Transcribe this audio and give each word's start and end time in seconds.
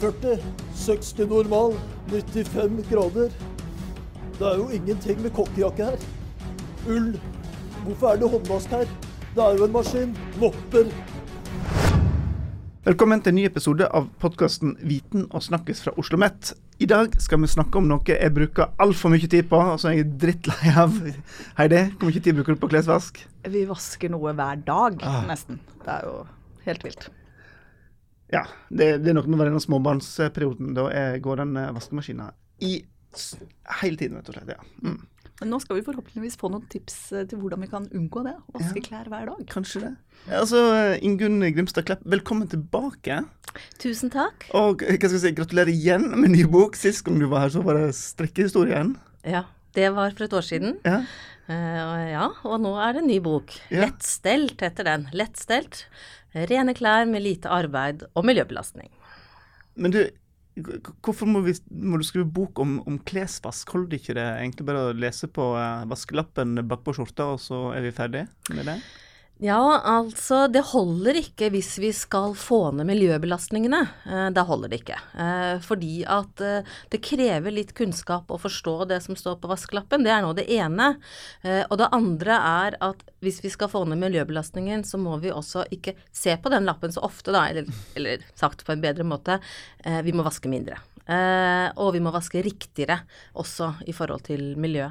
40, 0.00 0.38
60 0.74 1.28
normal, 1.28 1.72
95 2.10 2.82
grader. 2.90 3.30
Det 4.38 4.46
er 4.46 4.58
jo 4.60 4.68
ingenting 4.68 5.22
med 5.24 5.32
kokkejakke 5.32 5.84
her. 5.84 5.96
Ull. 6.88 7.14
Hvorfor 7.86 8.10
er 8.12 8.20
det 8.20 8.30
håndvask 8.30 8.74
her? 8.76 8.84
Det 9.36 9.44
er 9.44 9.56
jo 9.56 9.64
en 9.64 9.72
maskin. 9.72 10.12
Lopper. 10.40 10.90
Velkommen 12.86 13.22
til 13.24 13.32
en 13.32 13.38
ny 13.40 13.48
episode 13.48 13.88
av 13.88 14.06
podkasten 14.22 14.76
Viten 14.86 15.24
og 15.34 15.42
snakkes 15.42 15.80
fra 15.82 15.96
Oslo 15.96 16.04
OsloMet. 16.20 16.52
I 16.78 16.86
dag 16.86 17.16
skal 17.22 17.40
vi 17.40 17.48
snakke 17.48 17.80
om 17.80 17.88
noe 17.88 18.04
jeg 18.06 18.34
bruker 18.36 18.76
altfor 18.78 19.10
mye 19.10 19.26
tid 19.26 19.48
på, 19.48 19.58
og 19.58 19.80
som 19.80 19.94
jeg 19.96 20.04
er 20.04 20.12
drittlei 20.22 20.74
av. 20.76 20.92
Heidi, 21.58 21.86
hvor 21.96 22.12
mye 22.12 22.20
tid 22.20 22.36
bruker 22.36 22.54
du 22.54 22.60
på 22.62 22.70
klesvask? 22.76 23.24
Vi 23.48 23.64
vasker 23.66 24.12
noe 24.12 24.36
hver 24.36 24.60
dag, 24.66 25.00
Ah. 25.02 25.24
nesten. 25.26 25.58
Det 25.82 25.88
er 25.88 26.04
jo 26.04 26.26
helt 26.68 26.84
vilt. 26.84 27.08
Ja, 28.32 28.44
det, 28.70 28.88
det 29.04 29.12
er 29.12 29.18
noe 29.18 29.28
med 29.30 29.46
denne 29.46 29.62
småbarnsperioden. 29.62 30.74
Da 30.76 30.88
går 31.22 31.42
den 31.44 31.56
eh, 31.60 31.72
vaskemaskinen 31.76 32.32
i 32.64 32.80
hele 33.82 33.96
tiden, 34.00 34.18
rett 34.18 34.28
og 34.32 34.36
slett. 34.36 34.56
Ja. 34.56 34.64
Mm. 34.82 35.04
Men 35.36 35.50
nå 35.52 35.58
skal 35.60 35.76
vi 35.76 35.84
forhåpentligvis 35.84 36.38
få 36.40 36.48
noen 36.52 36.64
tips 36.72 36.94
eh, 37.12 37.26
til 37.28 37.40
hvordan 37.42 37.60
vi 37.64 37.68
kan 37.70 37.86
unngå 37.92 38.22
det. 38.24 38.34
Vaske 38.54 38.80
Ja. 38.80 38.84
klær 38.88 39.10
hver 39.12 39.26
dag. 39.30 39.42
Kanskje 39.52 39.82
det. 39.84 39.92
Ja, 40.26 40.40
Altså, 40.40 40.60
Ingunn 41.04 41.44
Grimstad 41.52 41.84
Klepp, 41.88 42.04
velkommen 42.08 42.48
tilbake. 42.48 43.20
Tusen 43.80 44.10
takk. 44.12 44.48
Og 44.56 44.82
eh, 44.82 44.96
hva 44.96 45.10
skal 45.10 45.18
jeg 45.18 45.24
si, 45.26 45.34
gratulerer 45.36 45.72
igjen 45.72 46.08
med 46.16 46.32
ny 46.32 46.44
bok. 46.48 46.76
Sist 46.76 47.04
gang 47.06 47.20
du 47.20 47.28
var 47.28 47.46
her, 47.46 47.52
så 47.52 47.62
var 47.64 47.78
det 47.78 47.92
strikkehistorien. 47.96 48.96
Ja, 49.28 49.44
det 49.76 49.90
var 49.96 50.16
for 50.16 50.24
et 50.28 50.36
år 50.40 50.46
siden. 50.46 50.78
Ja. 50.88 51.02
Uh, 51.46 52.02
ja, 52.10 52.24
og 52.42 52.56
nå 52.58 52.72
er 52.82 52.96
det 52.96 53.04
en 53.04 53.10
ny 53.12 53.20
bok. 53.22 53.52
Ja. 53.70 53.84
Lettstelt 53.84 54.58
heter 54.64 54.88
den. 54.88 55.04
Lettstelt. 55.14 55.84
Rene 56.34 56.74
klær 56.76 57.06
med 57.08 57.24
lite 57.24 57.50
arbeid 57.52 58.06
og 58.14 58.26
miljøbelastning. 58.28 58.90
Men 59.76 59.94
du, 59.94 60.00
hvorfor 61.04 61.28
må, 61.28 61.42
vi, 61.46 61.54
må 61.70 62.00
du 62.00 62.04
skrive 62.06 62.28
bok 62.28 62.60
om, 62.62 62.78
om 62.88 62.98
klesvask? 63.08 63.70
Holder 63.72 63.92
det 63.92 64.00
ikke 64.02 64.16
det 64.18 64.26
egentlig 64.26 64.68
bare 64.68 64.84
å 64.88 64.94
lese 64.96 65.28
på 65.32 65.50
eh, 65.60 65.86
vaskelappen 65.90 66.62
bakpå 66.68 66.96
skjorta, 66.96 67.32
og 67.36 67.42
så 67.42 67.60
er 67.76 67.84
vi 67.86 67.94
ferdig 67.96 68.26
med 68.52 68.72
det? 68.72 68.78
Ja, 69.38 69.80
altså 69.84 70.46
det 70.48 70.62
holder 70.70 71.18
ikke 71.20 71.50
hvis 71.52 71.74
vi 71.76 71.90
skal 71.92 72.32
få 72.40 72.70
ned 72.72 72.88
miljøbelastningene. 72.88 73.82
Eh, 74.08 74.28
da 74.32 74.44
holder 74.48 74.72
det 74.72 74.78
ikke. 74.80 74.96
Eh, 75.12 75.58
fordi 75.60 76.06
at 76.08 76.40
eh, 76.40 76.70
det 76.88 77.02
krever 77.04 77.52
litt 77.52 77.74
kunnskap 77.76 78.32
å 78.32 78.40
forstå 78.40 78.88
det 78.88 79.02
som 79.04 79.18
står 79.18 79.36
på 79.42 79.50
vaskelappen. 79.52 80.06
Det 80.06 80.14
er 80.14 80.24
nå 80.24 80.32
det 80.38 80.48
ene. 80.56 80.94
Og 81.68 81.76
det 81.76 81.92
andre 81.92 82.40
er 82.40 82.78
at 82.80 83.04
hvis 83.24 83.42
vi 83.44 83.52
skal 83.52 83.68
få 83.68 83.84
ned 83.84 84.00
miljøbelastningen, 84.00 84.86
så 84.88 84.96
må 85.00 85.20
vi 85.20 85.34
også 85.34 85.66
ikke 85.74 85.98
se 86.16 86.38
på 86.40 86.52
den 86.52 86.64
lappen 86.64 86.94
så 86.94 87.04
ofte, 87.04 87.34
da, 87.36 87.44
eller, 87.50 87.68
eller 87.98 88.24
sagt 88.40 88.64
på 88.64 88.72
en 88.72 88.84
bedre 88.84 89.04
måte, 89.04 89.40
vi 89.84 90.14
må 90.16 90.24
vaske 90.26 90.48
mindre. 90.50 90.80
Eh, 91.06 91.68
og 91.78 91.92
vi 91.94 92.00
må 92.02 92.10
vaske 92.14 92.42
riktigere 92.42 92.98
også 93.38 93.70
i 93.86 93.94
forhold 93.94 94.24
til 94.26 94.56
miljø. 94.58 94.88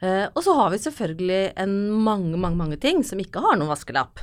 Eh, 0.00 0.26
og 0.32 0.40
så 0.44 0.54
har 0.56 0.70
vi 0.72 0.80
selvfølgelig 0.80 1.42
en 1.60 1.74
mange, 2.00 2.36
mange, 2.40 2.56
mange 2.56 2.78
ting 2.80 3.04
som 3.04 3.20
ikke 3.20 3.42
har 3.44 3.58
noen 3.60 3.72
vaskelapp. 3.72 4.22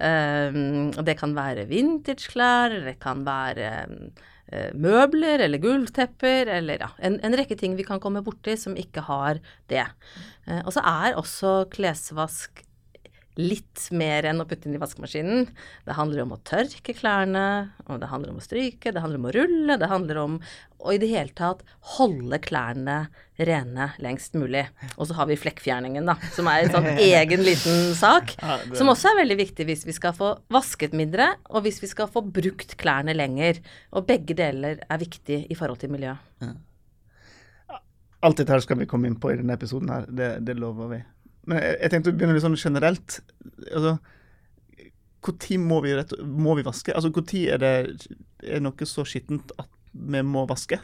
Eh, 0.00 0.56
det 1.04 1.18
kan 1.20 1.36
være 1.36 1.68
vintageklær, 1.68 2.78
det 2.86 2.96
kan 3.02 3.26
være 3.28 3.68
eh, 4.48 4.70
møbler 4.72 5.44
eller 5.44 5.60
gulvtepper 5.60 6.54
eller 6.56 6.86
ja, 6.86 6.92
en, 7.04 7.20
en 7.20 7.36
rekke 7.36 7.58
ting 7.60 7.76
vi 7.76 7.86
kan 7.88 8.00
komme 8.00 8.24
borti 8.24 8.56
som 8.56 8.78
ikke 8.78 9.04
har 9.10 9.42
det. 9.68 9.84
Eh, 10.48 10.62
og 10.64 10.72
så 10.72 10.84
er 10.88 11.20
også 11.20 11.58
klesvask 11.74 12.64
litt 13.38 13.86
mer 13.94 14.26
enn 14.26 14.42
å 14.42 14.46
putte 14.48 14.66
inn 14.66 14.74
i 14.74 14.80
vaskemaskinen. 14.82 15.46
Det 15.86 15.94
handler 15.94 16.24
om 16.24 16.34
å 16.34 16.40
tørke 16.46 16.94
klærne, 16.96 17.70
og 17.86 18.00
det 18.02 18.10
handler 18.10 18.32
om 18.32 18.40
å 18.40 18.44
stryke, 18.44 18.90
det 18.90 19.02
handler 19.04 19.20
om 19.20 19.28
å 19.30 19.34
rulle, 19.36 19.76
det 19.78 19.90
handler 19.90 20.20
om 20.24 20.36
å 20.78 20.94
i 20.94 20.98
det 20.98 21.10
hele 21.10 21.34
tatt 21.38 21.62
holde 21.96 22.38
klærne 22.42 22.98
rene 23.38 23.88
lengst 24.02 24.34
mulig. 24.38 24.64
Og 24.96 25.08
så 25.08 25.16
har 25.18 25.30
vi 25.30 25.38
flekkfjerningen, 25.38 26.06
da, 26.10 26.16
som 26.34 26.50
er 26.50 26.64
en 26.64 26.74
sånn 26.74 26.88
egen 27.08 27.44
liten 27.46 27.94
sak. 27.98 28.34
Som 28.78 28.90
også 28.90 29.12
er 29.12 29.20
veldig 29.22 29.38
viktig 29.44 29.68
hvis 29.70 29.86
vi 29.86 29.94
skal 29.94 30.16
få 30.18 30.34
vasket 30.54 30.96
mindre, 30.98 31.32
og 31.50 31.66
hvis 31.66 31.82
vi 31.84 31.90
skal 31.90 32.10
få 32.10 32.24
brukt 32.26 32.74
klærne 32.80 33.14
lenger. 33.14 33.62
Og 33.94 34.06
begge 34.08 34.34
deler 34.38 34.82
er 34.82 35.02
viktig 35.02 35.44
i 35.46 35.58
forhold 35.58 35.82
til 35.82 35.94
miljøet. 35.94 36.58
Alt 38.18 38.40
dette 38.40 38.50
her 38.50 38.62
skal 38.64 38.80
vi 38.80 38.88
komme 38.90 39.06
inn 39.06 39.18
på 39.22 39.30
i 39.30 39.38
denne 39.38 39.54
episoden 39.54 39.92
her, 39.94 40.08
det, 40.10 40.32
det 40.46 40.58
lover 40.58 40.90
vi. 40.90 41.04
Men 41.48 41.62
jeg, 41.64 41.78
jeg 41.82 41.90
tenkte 41.94 42.12
å 42.12 42.18
begynne 42.18 42.36
litt 42.36 42.44
sånn 42.44 42.58
generelt. 42.60 43.18
Altså, 43.72 43.96
Når 45.24 45.58
må, 45.58 45.80
vi 45.82 45.94
rett- 45.98 46.18
må 46.24 46.54
vi 46.58 46.62
vaske? 46.66 46.94
Altså, 46.94 47.10
Når 47.14 47.46
er 47.50 47.58
det 47.58 47.72
er 48.46 48.60
noe 48.62 48.86
så 48.86 49.04
skittent 49.08 49.50
at 49.58 49.68
vi 49.92 50.20
må 50.22 50.44
vaske? 50.48 50.78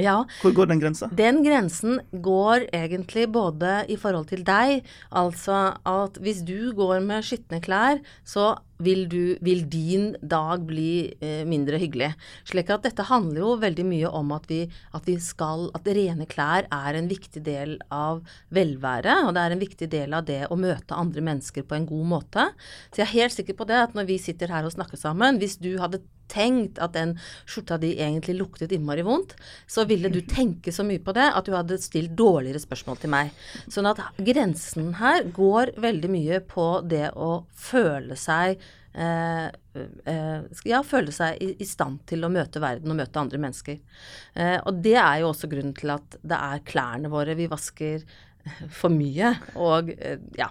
Ja, 0.00 0.24
Hvor 0.42 0.50
går 0.56 0.66
den 0.72 0.80
grensa? 0.82 1.06
Den 1.14 1.42
grensen 1.44 2.00
går 2.24 2.64
egentlig 2.74 3.28
både 3.30 3.84
i 3.92 3.94
forhold 4.00 4.26
til 4.32 4.40
deg, 4.42 4.80
altså 5.14 5.76
at 5.86 6.18
hvis 6.24 6.40
du 6.48 6.72
går 6.74 6.98
med 7.04 7.22
skitne 7.22 7.60
klær, 7.62 8.00
så 8.26 8.56
vil, 8.82 9.04
du, 9.08 9.36
vil 9.44 9.62
din 9.70 10.14
dag 10.22 10.64
bli 10.66 11.12
eh, 11.20 11.42
mindre 11.48 11.78
hyggelig. 11.82 12.12
Slik 12.48 12.72
at 12.74 12.86
dette 12.86 13.06
handler 13.08 13.42
jo 13.42 13.52
veldig 13.62 13.86
mye 13.88 14.10
om 14.10 14.32
at 14.36 14.48
vi, 14.50 14.64
at 14.96 15.06
vi 15.08 15.18
skal 15.22 15.68
At 15.74 15.86
rene 15.86 16.26
klær 16.30 16.66
er 16.72 16.98
en 16.98 17.08
viktig 17.10 17.42
del 17.44 17.76
av 17.92 18.22
velværet. 18.54 19.26
og 19.26 19.34
det 19.34 19.42
er 19.42 19.54
en 19.54 19.62
viktig 19.62 19.90
del 19.90 20.14
av 20.14 20.24
det 20.24 20.42
å 20.50 20.58
møte 20.58 20.96
andre 20.96 21.22
mennesker 21.24 21.62
på 21.62 21.78
en 21.78 21.86
god 21.86 22.06
måte. 22.16 22.48
Så 22.90 23.02
jeg 23.02 23.06
er 23.06 23.18
helt 23.20 23.36
sikker 23.36 23.58
på 23.58 23.68
det 23.68 23.78
at 23.80 23.94
når 23.94 24.08
vi 24.10 24.18
sitter 24.18 24.52
her 24.52 24.66
og 24.66 24.74
snakker 24.74 25.00
sammen, 25.00 25.38
hvis 25.38 25.56
du 25.58 25.76
hadde 25.78 26.02
tenkt 26.30 26.80
at 26.82 26.94
den 26.96 27.14
skjorta 27.48 27.78
di 27.80 27.94
egentlig 27.98 28.36
luktet 28.38 28.72
innmari 28.74 29.04
vondt, 29.06 29.34
så 29.66 29.84
ville 29.88 30.10
du 30.12 30.20
tenke 30.28 30.72
så 30.72 30.86
mye 30.86 31.02
på 31.02 31.14
det 31.16 31.26
at 31.30 31.46
du 31.46 31.54
hadde 31.56 31.80
stilt 31.82 32.14
dårligere 32.18 32.62
spørsmål 32.62 33.00
til 33.02 33.12
meg. 33.14 33.34
Sånn 33.68 33.88
at 33.90 34.00
grensen 34.16 34.94
her 35.00 35.24
går 35.34 35.74
veldig 35.84 36.12
mye 36.12 36.40
på 36.48 36.68
det 36.88 37.10
å 37.14 37.44
føle 37.52 38.18
seg 38.18 38.62
eh, 38.94 39.46
eh, 40.10 40.60
ja, 40.68 40.82
føle 40.86 41.14
seg 41.14 41.40
i, 41.42 41.50
i 41.60 41.66
stand 41.68 42.04
til 42.10 42.24
å 42.24 42.32
møte 42.32 42.62
verden 42.62 42.94
og 42.94 43.00
møte 43.00 43.20
andre 43.20 43.40
mennesker. 43.42 43.80
Eh, 44.34 44.58
og 44.62 44.82
det 44.84 44.96
er 45.00 45.22
jo 45.22 45.32
også 45.32 45.50
grunnen 45.50 45.74
til 45.76 45.94
at 45.94 46.18
det 46.22 46.38
er 46.38 46.64
klærne 46.68 47.12
våre 47.12 47.36
vi 47.38 47.50
vasker 47.50 48.06
for 48.72 48.92
mye. 48.92 49.32
Og 49.60 49.90
eh, 49.94 50.20
ja, 50.38 50.48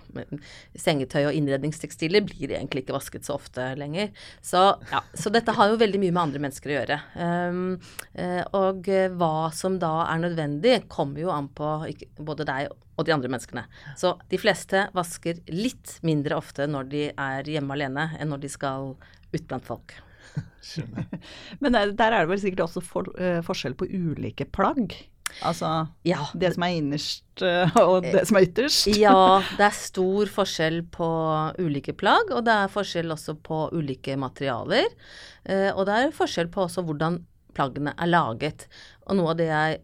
sengetøy 0.79 1.27
og 1.27 1.37
innredningstekstiler 1.37 2.25
blir 2.25 2.55
egentlig 2.55 2.85
ikke 2.85 2.95
vasket 2.97 3.27
så 3.27 3.37
ofte 3.37 3.69
lenger. 3.79 4.11
Så, 4.41 4.61
ja, 4.91 5.03
så 5.13 5.31
dette 5.33 5.55
har 5.55 5.71
jo 5.71 5.79
veldig 5.81 6.01
mye 6.01 6.13
med 6.13 6.23
andre 6.25 6.43
mennesker 6.45 6.73
å 6.73 6.77
gjøre. 6.77 6.99
Um, 7.17 7.65
eh, 8.13 8.41
og 8.57 8.89
eh, 8.91 9.09
hva 9.13 9.49
som 9.55 9.77
da 9.81 9.95
er 10.07 10.23
nødvendig, 10.23 10.79
kommer 10.91 11.23
jo 11.23 11.33
an 11.33 11.49
på 11.53 11.75
både 12.21 12.47
deg 12.49 12.71
og 12.93 13.07
de 13.07 13.13
andre 13.15 13.31
menneskene. 13.31 13.65
Så 13.97 14.15
de 14.29 14.39
fleste 14.41 14.87
vasker 14.93 15.41
litt 15.49 15.97
mindre 16.05 16.37
ofte 16.37 16.67
når 16.69 16.89
de 16.91 17.05
er 17.09 17.53
hjemme 17.55 17.77
alene, 17.77 18.11
enn 18.19 18.29
når 18.33 18.43
de 18.43 18.51
skal 18.53 18.93
ut 19.33 19.47
blant 19.49 19.65
folk. 19.65 19.95
Men 21.61 21.73
der, 21.73 21.93
der 21.97 22.13
er 22.13 22.23
det 22.23 22.31
vel 22.31 22.41
sikkert 22.41 22.67
også 22.67 22.83
for, 22.85 23.09
uh, 23.17 23.41
forskjell 23.45 23.75
på 23.77 23.89
ulike 23.89 24.47
plagg. 24.49 24.93
Altså 25.41 25.69
Ja, 26.07 26.21
det 26.37 26.53
som 26.55 26.65
er 26.67 26.77
innerst 26.77 27.43
eh, 27.43 27.77
og 27.81 28.05
det 28.05 28.25
som 28.29 28.39
er 28.39 28.47
ytterst. 28.47 28.89
Ja, 28.99 29.41
det 29.57 29.67
er 29.67 29.77
stor 29.77 30.31
forskjell 30.31 30.81
på 30.93 31.09
ulike 31.59 31.95
plagg, 31.97 32.31
og 32.31 32.45
det 32.47 32.55
er 32.55 32.73
forskjell 32.73 33.13
også 33.15 33.37
på 33.43 33.67
ulike 33.73 34.17
materialer. 34.19 34.89
Eh, 35.43 35.69
og 35.73 35.87
det 35.89 35.99
er 35.99 36.17
forskjell 36.17 36.51
på 36.53 36.67
også 36.67 36.85
hvordan 36.85 37.21
plaggene 37.53 37.93
er 37.97 38.09
laget. 38.09 38.67
Og 39.07 39.17
noe 39.19 39.33
av 39.33 39.39
det 39.41 39.49
jeg 39.49 39.81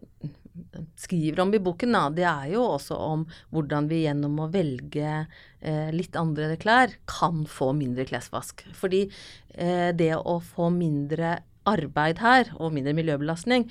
skriver 0.98 1.40
om 1.44 1.54
i 1.54 1.60
boken, 1.62 1.94
da, 1.94 2.02
det 2.14 2.26
er 2.28 2.48
jo 2.54 2.64
også 2.74 2.96
om 3.00 3.22
hvordan 3.54 3.88
vi 3.90 4.02
gjennom 4.04 4.40
å 4.42 4.48
velge 4.52 5.12
eh, 5.14 5.90
litt 5.94 6.18
andre 6.18 6.56
klær 6.60 6.96
kan 7.10 7.44
få 7.48 7.72
mindre 7.78 8.06
klesvask. 8.08 8.64
Fordi 8.76 9.06
eh, 9.54 9.90
det 9.96 10.12
å 10.18 10.40
få 10.44 10.70
mindre 10.74 11.38
arbeid 11.68 12.20
her, 12.24 12.52
og 12.58 12.74
mindre 12.74 12.96
miljøbelastning, 12.96 13.68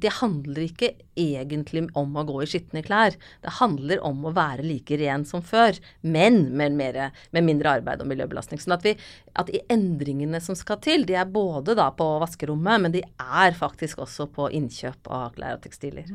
det 0.00 0.12
handler 0.20 0.66
ikke 0.66 0.92
egentlig 1.18 1.84
om 1.98 2.16
å 2.16 2.24
gå 2.26 2.40
i 2.42 2.48
skitne 2.50 2.82
klær. 2.84 3.16
Det 3.44 3.56
handler 3.60 4.02
om 4.06 4.24
å 4.26 4.32
være 4.34 4.64
like 4.66 4.98
ren 5.00 5.26
som 5.28 5.44
før, 5.44 5.78
men 6.02 6.40
med, 6.56 6.76
mer, 6.78 6.98
med 7.34 7.46
mindre 7.46 7.76
arbeid 7.78 8.02
og 8.02 8.10
miljøbelastning. 8.10 8.62
Sånn 8.62 8.76
at, 8.76 8.86
vi, 8.86 8.94
at 9.38 9.50
de 9.50 9.62
endringene 9.72 10.40
som 10.44 10.58
skal 10.58 10.80
til, 10.84 11.06
de 11.08 11.18
er 11.20 11.30
både 11.30 11.76
da 11.78 11.90
på 11.94 12.06
vaskerommet, 12.22 12.84
men 12.86 12.96
de 12.96 13.04
er 13.04 13.56
faktisk 13.58 14.02
også 14.04 14.28
på 14.34 14.50
innkjøp 14.58 15.10
av 15.12 15.36
klær 15.38 15.58
og 15.58 15.64
tekstiler. 15.66 16.08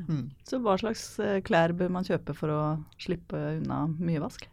Så 0.48 0.62
hva 0.64 0.78
slags 0.82 1.06
eh, 1.24 1.40
klær 1.46 1.76
bør 1.78 1.96
man 2.00 2.08
kjøpe 2.08 2.36
for 2.38 2.54
å 2.54 2.62
slippe 3.02 3.40
unna 3.60 3.86
mye 4.00 4.22
vask? 4.24 4.50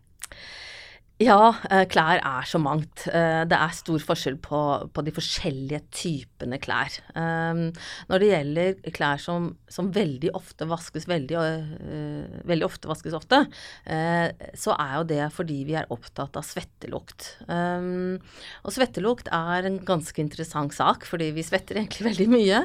Ja, 1.17 1.55
eh, 1.73 1.87
klær 1.89 2.19
er 2.21 2.45
så 2.45 2.59
mangt. 2.61 3.07
Eh, 3.09 3.45
Det 3.49 3.57
er 3.57 3.73
stor 3.73 4.03
forskjell 4.05 4.37
på, 4.37 4.59
på 4.93 5.03
de 5.05 5.13
forskjellige 5.17 5.79
typene 5.89 6.59
klær. 6.61 6.93
Um, 7.17 7.71
Når 8.11 8.21
det 8.21 8.29
gjelder 8.29 8.91
klær 8.93 9.17
som, 9.23 9.47
som 9.67 9.89
veldig 9.95 10.35
ofte 10.37 10.69
vaskes 10.69 11.07
veldig, 11.09 11.39
eh, 11.41 12.35
veldig 12.45 12.67
ofte 12.69 12.91
vaskes 12.91 13.17
ofte, 13.17 13.39
så 13.87 14.75
er 14.77 14.93
jo 14.99 15.07
det 15.09 15.23
fordi 15.33 15.57
vi 15.65 15.77
er 15.81 15.89
opptatt 15.95 16.37
av 16.37 16.45
svettelukt. 16.45 17.31
Um, 17.49 18.21
Og 18.67 18.75
svettelukt 18.77 19.31
er 19.33 19.71
en 19.71 19.79
ganske 19.89 20.21
interessant 20.21 20.75
sak, 20.77 21.07
fordi 21.09 21.31
vi 21.33 21.47
svetter 21.47 21.81
egentlig 21.81 22.05
veldig 22.11 22.29
mye. 22.29 22.61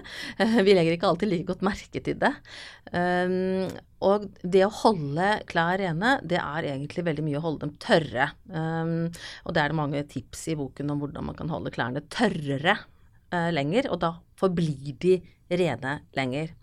Vi 0.60 0.76
legger 0.76 0.98
ikke 0.98 1.08
alltid 1.08 1.32
like 1.32 1.48
godt 1.54 1.64
merke 1.64 2.04
til 2.04 2.20
det. 2.20 2.36
Og 4.02 4.26
det 4.42 4.64
å 4.66 4.74
holde 4.82 5.28
klær 5.50 5.78
rene, 5.82 6.16
det 6.26 6.40
er 6.42 6.72
egentlig 6.72 7.06
veldig 7.06 7.26
mye 7.26 7.38
å 7.38 7.44
holde 7.44 7.68
dem 7.68 7.76
tørre. 7.82 8.32
Um, 8.50 9.12
og 9.46 9.54
det 9.54 9.62
er 9.62 9.74
det 9.74 9.78
mange 9.78 10.02
tips 10.10 10.48
i 10.50 10.58
boken 10.58 10.94
om 10.94 11.04
hvordan 11.04 11.28
man 11.30 11.38
kan 11.38 11.52
holde 11.54 11.74
klærne 11.74 12.04
tørrere 12.14 12.80
uh, 12.82 13.52
lenger, 13.54 13.92
og 13.94 14.02
da 14.02 14.16
forblir 14.42 14.98
de 15.02 15.20
rene 15.54 16.00
lenger. 16.18 16.56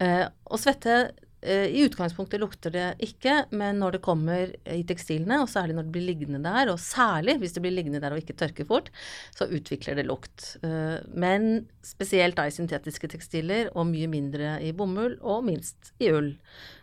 Uh, 0.00 0.26
og 0.48 0.60
svette 0.62 0.96
i 1.44 1.82
utgangspunktet 1.84 2.40
lukter 2.40 2.72
det 2.72 2.86
ikke, 3.04 3.44
men 3.52 3.78
når 3.82 3.96
det 3.96 4.02
kommer 4.04 4.52
i 4.70 4.80
tekstilene, 4.86 5.42
og 5.42 5.50
særlig 5.52 5.76
når 5.76 5.86
det 5.88 5.94
blir 5.96 6.06
liggende 6.08 6.40
der, 6.44 6.70
og 6.72 6.80
særlig 6.80 7.36
hvis 7.42 7.56
det 7.56 7.62
blir 7.64 7.74
liggende 7.74 8.00
der 8.00 8.14
og 8.14 8.22
ikke 8.22 8.36
tørker 8.40 8.68
fort, 8.68 8.88
så 9.36 9.48
utvikler 9.52 9.98
det 9.98 10.06
lukt. 10.08 10.46
Eh, 10.64 11.02
men 11.12 11.66
spesielt 11.84 12.38
da 12.38 12.46
i 12.48 12.54
syntetiske 12.54 13.10
tekstiler, 13.12 13.68
og 13.74 13.90
mye 13.90 14.08
mindre 14.10 14.56
i 14.64 14.72
bomull, 14.76 15.18
og 15.20 15.44
minst 15.50 15.92
i 16.00 16.08
ull. 16.14 16.32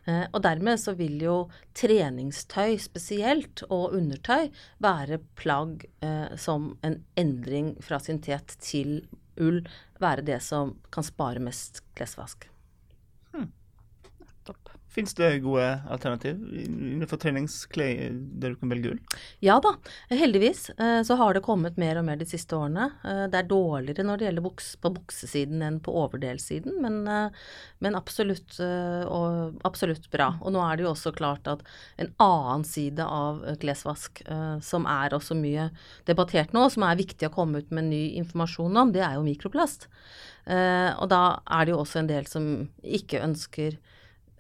Eh, 0.06 0.28
Og 0.32 0.42
dermed 0.46 0.80
så 0.82 0.94
vil 0.98 1.18
jo 1.22 1.38
treningstøy 1.78 2.78
spesielt, 2.82 3.66
og 3.70 3.98
undertøy, 3.98 4.52
være 4.84 5.22
plagg 5.40 5.88
eh, 6.04 6.38
som 6.38 6.76
en 6.86 7.02
endring 7.18 7.76
fra 7.82 8.00
syntet 8.04 8.58
til 8.62 9.02
ull, 9.42 9.64
være 10.02 10.26
det 10.28 10.42
som 10.46 10.78
kan 10.92 11.06
spare 11.08 11.40
mest 11.40 11.82
klesvask. 11.96 12.51
Fins 14.92 15.14
det 15.16 15.40
gode 15.46 15.66
alternativ 15.88 16.40
innenfor 16.52 17.16
treningsklær 17.22 18.10
der 18.12 18.52
du 18.52 18.58
kan 18.60 18.72
velge 18.74 18.90
ull? 18.92 18.98
Ja 19.40 19.56
da, 19.64 19.72
heldigvis 20.12 20.66
eh, 20.74 21.00
så 21.08 21.16
har 21.16 21.38
det 21.38 21.44
kommet 21.46 21.78
mer 21.80 22.02
og 22.02 22.04
mer 22.10 22.18
de 22.20 22.28
siste 22.28 22.58
årene. 22.58 22.90
Eh, 23.08 23.22
Det 23.32 23.40
er 23.40 23.48
dårligere 23.48 24.04
når 24.04 24.20
det 24.20 24.26
gjelder 24.28 24.44
buks 24.44 24.68
på 24.84 24.92
buksesiden 24.98 25.64
enn 25.64 25.78
på 25.84 25.94
overdelssiden, 25.96 26.76
men, 26.84 26.98
eh, 27.08 27.54
men 27.80 27.96
absolutt, 27.96 28.58
og, 28.60 29.56
absolutt 29.68 30.10
bra. 30.12 30.34
Og 30.42 30.52
nå 30.58 30.60
er 30.66 30.76
det 30.76 30.86
jo 30.86 30.92
også 30.92 31.14
klart 31.16 31.48
at 31.48 31.64
en 32.02 32.12
annen 32.20 32.66
side 32.68 33.06
av 33.06 33.40
klesvask, 33.62 34.22
som 34.62 34.86
er 34.90 35.16
også 35.16 35.38
mye 35.40 35.70
debattert 36.10 36.52
nå, 36.54 36.66
som 36.74 36.84
er 36.86 37.00
viktig 37.00 37.30
å 37.30 37.34
komme 37.34 37.64
ut 37.64 37.72
med 37.72 37.88
ny 37.90 38.02
informasjon 38.20 38.78
om, 38.84 38.92
det 38.92 39.06
er 39.08 39.16
jo 39.16 39.26
mikroplast. 39.26 39.88
Og 40.46 41.08
da 41.10 41.24
er 41.48 41.66
det 41.66 41.74
jo 41.74 41.82
også 41.82 42.02
en 42.04 42.12
del 42.12 42.30
som 42.30 42.52
ikke 42.84 43.24
ønsker 43.24 43.80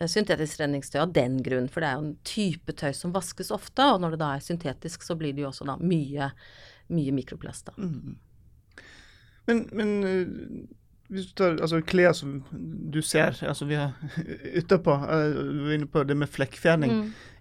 syntetisk 0.09 0.61
redningstøy 0.61 0.99
av 1.03 1.13
den 1.13 1.39
grunn, 1.45 1.69
for 1.69 1.83
det 1.83 1.89
er 1.89 1.99
jo 1.99 2.07
en 2.07 2.17
type 2.27 2.75
tøy 2.79 2.91
som 2.97 3.13
vaskes 3.13 3.51
ofte, 3.53 3.85
og 3.93 4.01
når 4.01 4.15
det 4.15 4.21
da 4.23 4.33
er 4.35 4.45
syntetisk, 4.45 5.05
så 5.05 5.17
blir 5.19 5.35
det 5.35 5.45
jo 5.45 5.49
også 5.51 5.67
da 5.69 5.77
mye, 5.81 6.31
mye 6.93 7.15
mikroplast 7.15 7.69
da. 7.69 7.89
Men, 9.49 9.65
men 9.75 9.91
eh, 10.07 10.69
hvis 11.11 11.27
du 11.27 11.33
tar 11.35 11.57
altså, 11.59 11.81
klær 11.83 12.13
som 12.15 12.37
du 12.93 13.01
ser 13.03 13.35
altså 13.43 13.65
vi 13.67 13.75
er 13.81 13.91
utapå, 14.61 14.95
eh, 14.95 15.25
du 15.35 15.65
var 15.65 15.75
inne 15.75 15.89
på 15.91 16.05
det 16.07 16.15
med 16.17 16.31
flekkfjerning. 16.31 16.93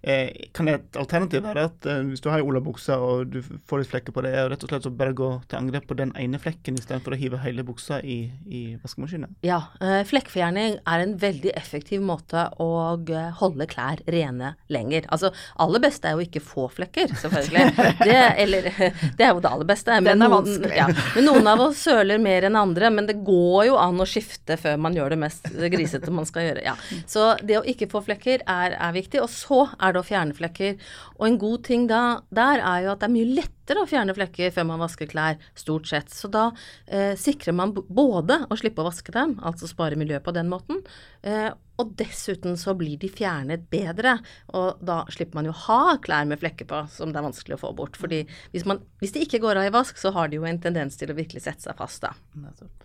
kan 0.57 0.67
et 0.71 0.97
alternativ 0.97 1.43
være 1.45 1.67
at 1.69 1.85
eh, 1.85 1.99
hvis 2.09 2.23
du 2.23 2.29
har 2.31 2.41
ei 2.41 2.45
olabukse 2.47 2.95
og 2.97 3.27
du 3.35 3.39
får 3.69 3.83
litt 3.83 3.91
flekker 3.91 4.15
på 4.15 4.23
det, 4.25 4.31
er 4.33 4.47
rett 4.49 4.63
og 4.65 4.71
slett 4.71 4.87
så 4.87 4.91
bare 4.97 5.13
gå 5.13 5.27
til 5.51 5.59
angrep 5.59 5.85
på 5.89 5.97
den 5.99 6.09
ene 6.17 6.39
flekken 6.41 6.79
istedenfor 6.79 7.13
å 7.13 7.19
hive 7.21 7.37
hele 7.43 7.61
buksa 7.67 7.99
i, 8.01 8.31
i 8.49 8.61
vaskemaskinen? 8.81 9.35
Ja, 9.45 9.59
eh, 9.83 10.01
flekkfjerning 10.09 10.79
er 10.89 11.03
en 11.05 11.13
veldig 11.21 11.53
effektiv 11.59 12.01
måte 12.05 12.47
å 12.61 12.69
eh, 12.97 13.29
holde 13.41 13.67
klær 13.69 14.01
rene 14.09 14.55
lenger. 14.73 15.05
Altså, 15.13 15.29
aller 15.61 15.83
beste 15.85 16.09
er 16.09 16.17
jo 16.17 16.25
ikke 16.25 16.41
få 16.43 16.65
flekker, 16.73 17.13
selvfølgelig. 17.21 17.67
Det, 18.11 18.17
eller, 18.41 18.65
det 19.17 19.25
er 19.27 19.29
jo 19.35 19.41
det 19.43 19.49
aller 19.51 19.67
beste. 19.69 19.93
men 20.01 20.07
Den 20.09 20.25
er 20.25 20.31
noen- 20.31 20.47
vanskelig. 20.47 20.75
Ja, 20.79 20.87
men 21.15 21.27
noen 21.27 21.47
av 21.51 21.61
oss 21.67 21.83
søler 21.85 22.17
mer 22.21 22.47
enn 22.47 22.57
andre, 22.57 22.89
men 22.93 23.05
det 23.09 23.19
går 23.27 23.67
jo 23.69 23.77
an 23.79 24.01
å 24.01 24.07
skifte 24.09 24.57
før 24.59 24.79
man 24.81 24.95
gjør 24.97 25.13
det 25.13 25.19
mest 25.21 25.45
grisete 25.71 26.11
man 26.13 26.25
skal 26.27 26.47
gjøre. 26.49 26.63
Ja. 26.65 26.73
Så 27.09 27.27
det 27.45 27.59
å 27.59 27.63
ikke 27.67 27.87
få 27.91 28.01
flekker 28.07 28.41
er, 28.49 28.75
er 28.77 28.95
viktig. 28.95 29.21
Og 29.21 29.29
så 29.31 29.61
er 29.77 29.90
det 29.95 30.03
å. 30.03 30.71
Og 31.19 31.27
en 31.27 31.39
god 31.41 31.63
ting 31.67 31.87
da, 31.89 32.21
der 32.33 32.63
er 32.63 32.85
jo 32.85 32.93
at 32.93 33.03
det 33.03 33.09
er 33.09 33.15
mye 33.15 33.33
lettere 33.39 33.60
å 33.79 33.87
fjerne 33.89 34.15
flekker 34.17 34.53
før 34.55 34.67
man 34.71 34.81
vasker 34.83 35.09
klær, 35.11 35.39
stort 35.57 35.89
sett. 35.89 36.11
Så 36.13 36.29
da 36.31 36.49
eh, 36.87 37.13
sikrer 37.19 37.55
man 37.55 37.73
både 37.75 38.41
å 38.49 38.57
slippe 38.59 38.83
å 38.83 38.87
vaske 38.89 39.13
dem, 39.15 39.37
altså 39.45 39.69
spare 39.69 39.99
miljøet 39.99 40.25
på 40.25 40.33
den 40.35 40.49
måten, 40.51 40.81
eh, 41.21 41.51
og 41.81 41.95
dessuten 41.97 42.57
så 42.59 42.75
blir 42.77 42.99
de 43.01 43.09
fjernet 43.09 43.63
bedre. 43.71 44.17
Og 44.57 44.81
da 44.85 45.01
slipper 45.13 45.39
man 45.39 45.49
jo 45.49 45.55
ha 45.65 45.97
klær 46.03 46.27
med 46.29 46.41
flekker 46.41 46.67
på 46.69 46.83
som 46.93 47.13
det 47.13 47.21
er 47.21 47.25
vanskelig 47.25 47.57
å 47.57 47.61
få 47.63 47.71
bort. 47.77 47.97
Fordi 47.97 48.21
hvis, 48.53 48.67
man, 48.69 48.83
hvis 49.01 49.15
de 49.15 49.23
ikke 49.25 49.41
går 49.41 49.61
av 49.61 49.69
i 49.69 49.73
vask, 49.73 49.97
så 49.97 50.13
har 50.15 50.29
de 50.29 50.37
jo 50.37 50.45
en 50.47 50.61
tendens 50.61 50.99
til 50.99 51.09
å 51.09 51.17
virkelig 51.17 51.45
sette 51.47 51.65
seg 51.65 51.79
fast 51.79 52.05
da. 52.05 52.13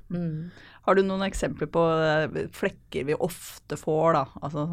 Mm. 0.08 0.48
Har 0.86 0.96
du 0.96 1.02
noen 1.04 1.26
eksempler 1.26 1.68
på 1.72 1.84
eh, 2.06 2.42
flekker 2.56 3.08
vi 3.10 3.20
ofte 3.28 3.76
får, 3.80 4.16
da? 4.16 4.24
Altså 4.46 4.66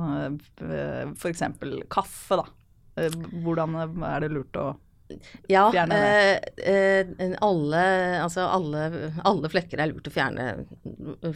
f.eks. 1.18 1.46
kaffe, 1.92 2.40
da. 2.40 2.48
Eh, 3.02 3.20
Hvordan 3.44 3.80
er 3.82 4.24
det 4.24 4.34
lurt 4.36 4.60
å 4.62 4.70
Ja, 5.52 5.68
eh, 5.84 6.40
eh, 6.64 7.36
alle, 7.44 7.84
altså 8.24 8.48
alle, 8.48 9.12
alle 9.28 9.52
flekker 9.52 9.82
er 9.84 9.92
lurt 9.92 10.08
å 10.10 10.14
fjerne 10.14 10.48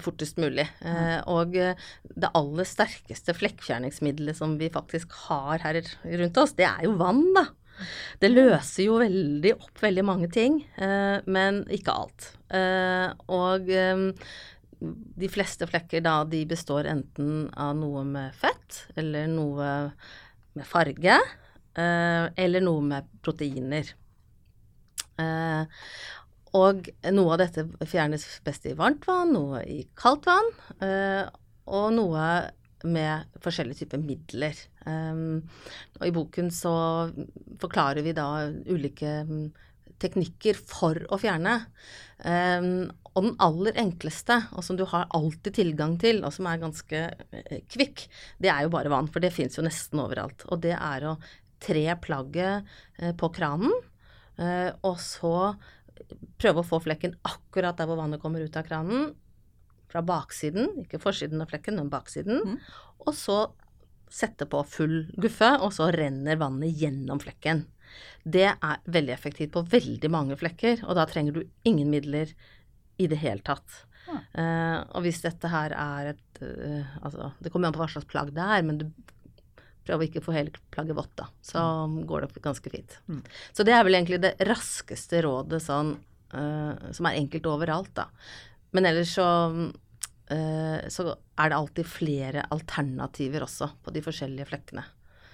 fortest 0.02 0.40
mulig. 0.42 0.66
Eh, 0.82 1.20
og 1.30 1.54
det 1.54 2.34
aller 2.38 2.68
sterkeste 2.68 3.36
flekkfjerningsmiddelet 3.38 4.40
som 4.40 4.58
vi 4.62 4.72
faktisk 4.74 5.14
har 5.28 5.62
her 5.66 5.82
rundt 5.84 6.42
oss, 6.42 6.56
det 6.58 6.70
er 6.70 6.88
jo 6.88 6.98
vann, 7.00 7.26
da. 7.38 7.50
Det 8.22 8.30
løser 8.32 8.88
jo 8.88 9.00
veldig 9.02 9.54
opp 9.58 9.82
veldig 9.84 10.06
mange 10.06 10.30
ting, 10.34 10.62
eh, 10.82 11.18
men 11.30 11.64
ikke 11.74 11.94
alt. 11.94 12.32
Eh, 12.50 13.10
og 13.34 13.70
eh, 13.70 14.06
de 15.22 15.30
fleste 15.32 15.68
flekker 15.70 16.04
da, 16.06 16.20
de 16.30 16.44
består 16.50 16.90
enten 16.90 17.48
av 17.58 17.76
noe 17.78 18.04
med 18.08 18.36
fett, 18.38 18.84
eller 18.98 19.30
noe 19.32 19.72
med 20.58 20.66
farge, 20.68 21.20
eller 21.78 22.64
noe 22.66 22.82
med 22.82 23.10
proteiner. 23.22 23.92
Eh, 25.22 25.84
og 26.58 26.88
noe 27.14 27.34
av 27.36 27.42
dette 27.42 27.66
fjernes 27.90 28.26
best 28.46 28.66
i 28.70 28.76
varmt 28.78 29.06
vann, 29.10 29.34
noe 29.36 29.62
i 29.68 29.82
kaldt 30.00 30.30
vann, 30.30 30.48
eh, 30.82 31.28
og 31.68 31.92
noe 31.94 32.28
med 32.88 33.40
forskjellige 33.44 33.84
typer 33.84 34.00
midler. 34.00 34.58
Og 34.88 36.04
I 36.06 36.14
boken 36.14 36.52
så 36.54 36.74
forklarer 37.60 38.06
vi 38.06 38.14
da 38.16 38.28
ulike 38.70 39.16
mm, 39.28 39.48
teknikker 40.00 40.60
for 40.62 41.02
å 41.10 41.18
fjerne. 41.20 41.56
Og 43.18 43.26
den 43.26 43.34
aller 43.42 43.78
enkleste, 43.82 44.36
og 44.54 44.62
som 44.66 44.78
du 44.78 44.84
har 44.92 45.08
alltid 45.18 45.56
tilgang 45.58 45.96
til, 46.02 46.22
og 46.22 46.36
som 46.36 46.46
er 46.50 46.62
ganske 46.62 47.00
eh, 47.10 47.64
kvikk, 47.74 48.04
det 48.38 48.52
er 48.54 48.68
jo 48.68 48.74
bare 48.76 48.92
vann, 48.94 49.10
for 49.10 49.24
det 49.24 49.34
fins 49.34 49.58
jo 49.58 49.66
nesten 49.66 50.04
overalt. 50.04 50.46
Og 50.54 50.62
det 50.62 50.76
er 50.78 51.08
å 51.10 51.16
tre 51.64 51.86
plagget 52.02 52.68
eh, 53.00 53.14
på 53.18 53.30
kranen, 53.36 53.74
eh, 54.38 54.70
og 54.86 55.00
så 55.02 55.54
prøve 56.38 56.62
å 56.62 56.68
få 56.68 56.82
flekken 56.86 57.16
akkurat 57.28 57.78
der 57.80 57.90
hvor 57.90 58.00
vannet 58.00 58.22
kommer 58.22 58.44
ut 58.44 58.60
av 58.60 58.68
kranen, 58.68 59.16
fra 59.88 60.02
baksiden, 60.04 60.84
ikke 60.84 61.00
forsiden 61.00 61.42
av 61.42 61.50
flekken, 61.52 61.78
men 61.80 61.92
baksiden, 61.92 62.44
mm. 62.44 62.58
og 63.06 63.14
så 63.16 63.38
sette 64.12 64.48
på 64.48 64.62
full 64.68 65.00
guffe, 65.20 65.50
og 65.64 65.72
så 65.76 65.90
renner 65.96 66.40
vannet 66.40 66.76
gjennom 66.80 67.20
flekken. 67.24 67.66
Det 68.28 68.48
er 68.52 68.86
veldig 68.92 69.14
effektivt 69.16 69.54
på 69.56 69.64
veldig 69.72 70.12
mange 70.12 70.38
flekker, 70.40 70.84
og 70.88 71.00
da 71.00 71.08
trenger 71.08 71.38
du 71.38 71.42
ingen 71.68 71.92
midler 71.92 72.34
i 73.00 73.08
det 73.08 73.20
hele 73.22 73.44
tatt. 73.48 73.84
Ja. 74.08 74.20
Uh, 74.40 74.78
og 74.96 75.04
hvis 75.04 75.20
dette 75.24 75.50
her 75.52 75.74
er 75.76 76.14
et 76.14 76.38
uh, 76.40 76.94
Altså, 77.04 77.26
det 77.44 77.52
kommer 77.52 77.68
an 77.68 77.76
på 77.76 77.82
hva 77.82 77.90
slags 77.92 78.08
plagg 78.08 78.30
det 78.36 78.44
er, 78.44 78.64
men 78.64 78.80
du 78.80 78.86
prøver 79.88 80.04
å 80.04 80.10
ikke 80.10 80.24
få 80.26 80.36
hele 80.36 80.54
plagget 80.74 80.98
vått, 80.98 81.14
da. 81.20 81.30
Så 81.46 81.64
går 82.10 82.28
det 82.28 82.44
ganske 82.44 82.74
fint. 82.74 83.00
Mm. 83.08 83.24
Så 83.56 83.66
det 83.68 83.76
er 83.76 83.88
vel 83.88 84.00
egentlig 84.00 84.22
det 84.26 84.36
raskeste 84.50 85.24
rådet 85.26 85.64
sånn, 85.64 85.96
uh, 86.36 86.92
som 86.92 87.10
er 87.10 87.22
enkelt 87.22 87.50
overalt, 87.50 87.94
da. 87.98 88.10
Men 88.76 88.90
ellers 88.90 89.16
så 89.16 89.28
uh, 89.48 90.80
så 90.92 91.08
er 91.08 91.50
det 91.50 91.58
alltid 91.58 91.88
flere 91.90 92.46
alternativer 92.54 93.48
også 93.48 93.72
på 93.86 93.96
de 93.96 94.04
forskjellige 94.06 94.50
flekkene. 94.52 94.84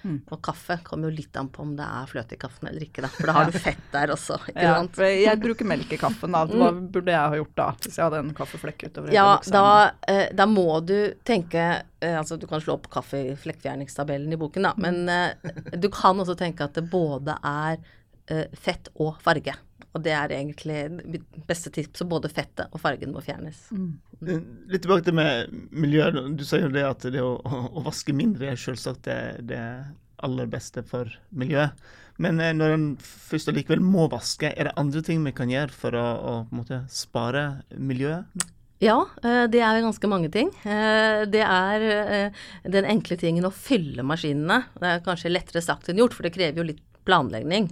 Mm. 0.04 0.18
Og 0.28 0.40
kaffe 0.44 0.76
kommer 0.84 1.08
jo 1.08 1.16
litt 1.16 1.36
an 1.40 1.48
på 1.52 1.62
om 1.64 1.70
det 1.78 1.84
er 1.84 2.08
fløte 2.10 2.36
i 2.36 2.40
kaffen 2.40 2.68
eller 2.68 2.84
ikke, 2.84 3.04
da. 3.06 3.10
For 3.14 3.30
da 3.30 3.36
har 3.38 3.48
du 3.50 3.56
fett 3.56 3.86
der 3.92 4.12
også, 4.12 4.36
ikke 4.52 4.66
ja, 4.66 4.76
sant. 4.76 5.00
Jeg 5.08 5.40
bruker 5.40 5.68
melk 5.70 5.94
i 5.96 5.98
kaffen, 6.00 6.36
da. 6.36 6.44
Hva 6.50 6.70
burde 6.76 7.14
jeg 7.14 7.32
ha 7.32 7.40
gjort 7.40 7.56
da, 7.60 7.68
hvis 7.80 7.98
jeg 7.98 8.04
hadde 8.04 8.22
en 8.26 8.32
kaffeflekk 8.36 8.86
utover 8.88 9.16
Ja, 9.16 9.26
da, 9.56 9.66
eh, 10.12 10.26
da 10.36 10.48
må 10.50 10.68
du 10.84 10.96
tenke 11.26 11.64
eh, 11.64 12.16
Altså, 12.20 12.36
du 12.40 12.46
kan 12.50 12.62
slå 12.62 12.76
opp 12.76 12.90
kaffeflekkfjerningstabellen 12.92 14.36
i 14.36 14.40
boken, 14.40 14.68
da. 14.68 14.74
Men 14.80 15.08
eh, 15.08 15.52
du 15.80 15.88
kan 15.94 16.20
også 16.20 16.36
tenke 16.38 16.68
at 16.68 16.76
det 16.76 16.88
både 16.92 17.38
er 17.40 17.80
fett 18.56 18.86
og 19.04 19.18
farge. 19.20 19.52
Og 19.92 20.04
det 20.04 20.14
er 20.16 20.32
egentlig 20.34 20.78
mitt 21.16 21.26
beste 21.48 21.72
tips, 21.74 22.00
så 22.00 22.06
både 22.08 22.30
fettet 22.32 22.72
og 22.72 22.80
fargen 22.82 23.12
må 23.14 23.22
fjernes. 23.24 23.66
Mm. 23.74 23.92
Litt 24.72 24.84
tilbake 24.86 25.04
til 25.06 25.18
med 25.18 25.52
miljøet. 25.70 26.16
Du 26.38 26.46
sa 26.48 26.62
jo 26.62 26.72
det 26.72 26.86
at 26.88 27.04
det 27.12 27.22
å, 27.22 27.36
å 27.44 27.84
vaske 27.84 28.16
mindre 28.16 28.52
er 28.52 28.60
selvsagt 28.60 29.04
det, 29.08 29.20
det 29.50 29.60
aller 30.24 30.48
beste 30.50 30.84
for 30.88 31.10
miljøet. 31.34 31.76
Men 32.22 32.38
eh, 32.40 32.54
når 32.54 32.76
en 32.76 32.88
først 33.02 33.50
allikevel 33.50 33.82
må 33.82 34.06
vaske, 34.12 34.52
er 34.54 34.70
det 34.70 34.76
andre 34.80 35.02
ting 35.04 35.24
vi 35.26 35.34
kan 35.36 35.50
gjøre 35.50 35.74
for 35.74 35.98
å, 35.98 36.04
å 36.14 36.34
på 36.46 36.54
en 36.54 36.62
måte 36.62 36.82
spare 36.94 37.46
miljøet? 37.74 38.46
Ja, 38.82 38.96
eh, 39.22 39.44
det 39.50 39.62
er 39.62 39.82
ganske 39.82 40.08
mange 40.10 40.30
ting. 40.32 40.50
Eh, 40.66 41.24
Det 41.30 41.42
er 41.42 41.84
eh, 41.90 42.42
den 42.68 42.88
enkle 42.90 43.16
tingen 43.16 43.46
å 43.46 43.54
fylle 43.54 44.06
maskinene. 44.06 44.64
Det 44.80 44.90
er 44.90 45.04
kanskje 45.04 45.32
lettere 45.32 45.62
sagt 45.64 45.88
enn 45.88 46.02
gjort, 46.02 46.16
for 46.16 46.26
det 46.26 46.34
krever 46.34 46.62
jo 46.62 46.68
litt 46.72 46.82
planlegging. 47.04 47.68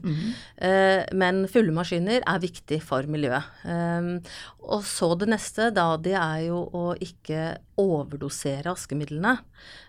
Eh, 0.57 1.05
Men 1.13 1.47
fulle 1.49 1.73
maskiner 1.73 2.23
er 2.27 2.39
viktig 2.43 2.81
for 2.83 3.03
miljøet. 3.11 3.45
Eh, 3.65 4.21
Og 4.63 4.85
så 4.87 5.09
det 5.19 5.27
neste, 5.29 5.73
da, 5.75 5.97
det 5.99 6.15
er 6.15 6.45
jo 6.47 6.61
å 6.73 6.83
ikke 7.03 7.57
overdosere 7.83 8.71
vaskemidlene. 8.71 9.33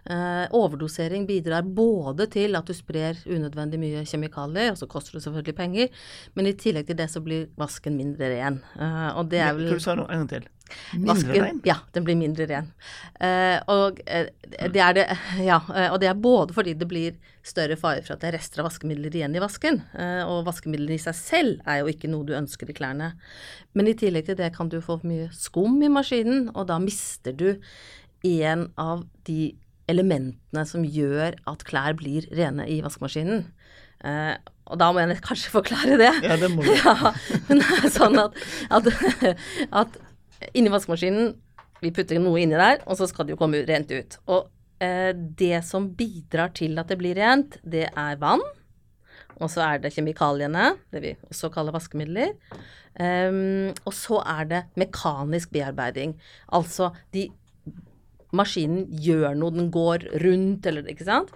Eh, 0.09 0.47
Overdosering 0.57 1.27
bidrar 1.29 1.61
både 1.63 2.25
til 2.33 2.55
at 2.57 2.65
du 2.65 2.73
sprer 2.73 3.19
unødvendig 3.29 3.77
mye 3.79 4.01
kjemikalier, 4.09 4.71
og 4.73 4.77
så 4.81 4.87
koster 4.89 5.19
det 5.19 5.23
selvfølgelig 5.27 5.55
penger, 5.59 5.89
men 6.35 6.49
i 6.49 6.53
tillegg 6.57 6.87
til 6.89 6.97
det 6.97 7.09
så 7.13 7.21
blir 7.23 7.47
vasken 7.59 7.95
mindre 7.99 8.31
ren. 8.33 8.61
Eh, 8.79 9.11
Og 9.19 9.29
det 9.29 9.39
er 9.45 9.53
vel 9.53 9.69
Hva 9.69 9.77
du 9.77 9.79
sa 9.85 9.95
du 9.95 10.01
en 10.07 10.25
gang 10.25 10.27
til? 10.29 10.49
Mindre 10.93 11.39
ren? 11.41 11.61
ja, 11.67 11.77
den 11.95 12.05
blir 12.07 12.17
mindre 12.19 12.47
ren. 12.49 12.69
Eh, 13.19 13.57
og, 13.71 14.01
eh, 14.05 14.29
det 14.73 14.81
er 14.83 14.97
det, 14.97 15.05
ja, 15.49 15.59
eh, 15.73 15.89
og 15.91 15.99
det 16.03 16.09
er 16.11 16.19
både 16.19 16.55
fordi 16.55 16.75
det 16.79 16.87
blir 16.89 17.17
større 17.43 17.75
fare 17.79 18.03
for 18.05 18.15
at 18.15 18.23
det 18.23 18.31
er 18.31 18.37
rester 18.37 18.61
av 18.63 18.69
vaskemidler 18.69 19.15
igjen 19.15 19.35
i 19.35 19.41
vasken, 19.43 19.81
eh, 19.99 20.21
og 20.23 20.45
vaskemidler 20.47 20.95
i 20.95 21.01
seg 21.01 21.17
selv 21.17 21.65
er 21.67 21.81
jo 21.81 21.91
ikke 21.91 22.11
noe 22.11 22.27
du 22.27 22.35
ønsker 22.37 22.69
i 22.69 22.77
klærne. 22.77 23.13
Men 23.73 23.89
i 23.89 23.97
tillegg 23.99 24.29
til 24.29 24.39
det 24.39 24.53
kan 24.55 24.71
du 24.71 24.79
få 24.83 24.99
mye 25.03 25.27
skum 25.35 25.81
i 25.83 25.91
maskinen, 25.91 26.47
og 26.53 26.69
da 26.71 26.79
mister 26.81 27.35
du 27.35 27.49
en 28.23 28.69
av 28.79 29.03
de 29.27 29.53
elementene 29.91 30.63
som 30.67 30.85
gjør 30.87 31.35
at 31.49 31.65
klær 31.67 31.97
blir 31.99 32.27
rene 32.31 32.67
i 32.71 32.79
vaskemaskinen. 32.85 33.43
Eh, 34.03 34.35
og 34.71 34.79
da 34.79 34.89
må 34.93 35.03
jeg 35.03 35.19
kanskje 35.23 35.51
forklare 35.51 35.99
det. 35.99 36.11
Ja, 36.23 36.37
det 36.39 36.49
må 36.53 36.63
du. 36.63 36.71
Ja, 36.83 37.11
men 37.49 37.59
det 37.59 37.79
er 37.79 37.91
sånn 37.91 38.19
at, 38.19 38.37
at, 38.71 38.87
at 39.83 39.99
inni 40.53 40.71
vaskemaskinen, 40.73 41.33
vi 41.83 41.91
putter 41.95 42.19
noe 42.21 42.41
inni 42.41 42.59
der, 42.59 42.81
og 42.87 42.99
så 42.99 43.07
skal 43.09 43.27
det 43.27 43.35
jo 43.35 43.39
komme 43.41 43.63
rent 43.67 43.91
ut. 43.91 44.17
Og 44.31 44.49
eh, 44.83 45.11
det 45.13 45.63
som 45.67 45.89
bidrar 45.97 46.53
til 46.55 46.79
at 46.79 46.91
det 46.91 46.99
blir 47.01 47.17
rent, 47.19 47.59
det 47.63 47.89
er 47.89 48.19
vann. 48.21 48.43
Og 49.41 49.49
så 49.51 49.63
er 49.65 49.81
det 49.83 49.93
kjemikaliene, 49.95 50.73
det 50.93 51.03
vi 51.03 51.13
også 51.27 51.49
kaller 51.53 51.75
vaskemidler. 51.75 52.35
Um, 52.93 53.71
og 53.89 53.93
så 53.97 54.19
er 54.21 54.49
det 54.51 54.59
mekanisk 54.77 55.49
bearbeiding. 55.55 56.13
Altså 56.53 56.91
de 57.15 57.31
Maskinen 58.33 58.87
gjør 58.89 59.35
noe, 59.37 59.53
den 59.53 59.69
går 59.73 60.07
rundt, 60.23 60.65
eller 60.65 60.87
ikke 60.89 61.05
sant? 61.05 61.33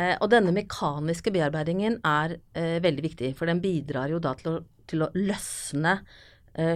Eh, 0.00 0.14
og 0.14 0.30
denne 0.32 0.54
mekaniske 0.56 1.32
bearbeidingen 1.34 1.98
er 2.08 2.38
eh, 2.56 2.78
veldig 2.80 3.04
viktig, 3.04 3.32
for 3.36 3.50
den 3.50 3.60
bidrar 3.60 4.08
jo 4.08 4.20
da 4.24 4.32
til 4.38 4.54
å, 4.54 4.56
til 4.88 5.04
å 5.04 5.10
løsne 5.12 5.98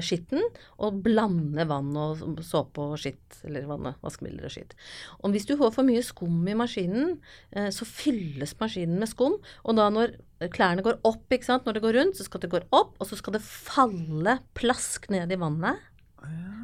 skitten 0.01 0.43
og 0.83 1.01
blande 1.05 1.67
vann 1.69 1.91
og 2.01 2.41
såpe 2.45 2.81
og 2.81 3.01
skitt, 3.01 3.41
eller 3.45 3.67
vannet, 3.69 3.99
vaskemidler 4.05 4.49
og 4.49 4.55
skitt. 4.55 4.77
Og 5.21 5.35
hvis 5.35 5.49
du 5.49 5.57
får 5.61 5.75
for 5.75 5.89
mye 5.89 6.05
skum 6.05 6.47
i 6.49 6.57
maskinen, 6.57 7.19
eh, 7.53 7.69
så 7.75 7.89
fylles 7.89 8.57
maskinen 8.61 9.01
med 9.03 9.11
skum, 9.13 9.37
og 9.65 9.79
da 9.79 9.89
når 9.93 10.17
klærne 10.53 10.85
går 10.85 11.01
opp, 11.09 11.25
ikke 11.33 11.49
sant, 11.49 11.67
når 11.67 11.79
det 11.79 11.85
går 11.85 11.99
rundt, 12.01 12.19
så 12.19 12.27
skal 12.27 12.43
det 12.43 12.53
gå 12.53 12.61
opp, 12.71 12.97
og 13.01 13.09
så 13.09 13.19
skal 13.19 13.37
det 13.37 13.45
falle 13.45 14.39
plask 14.59 15.09
ned 15.13 15.33
i 15.33 15.41
vannet. 15.41 15.81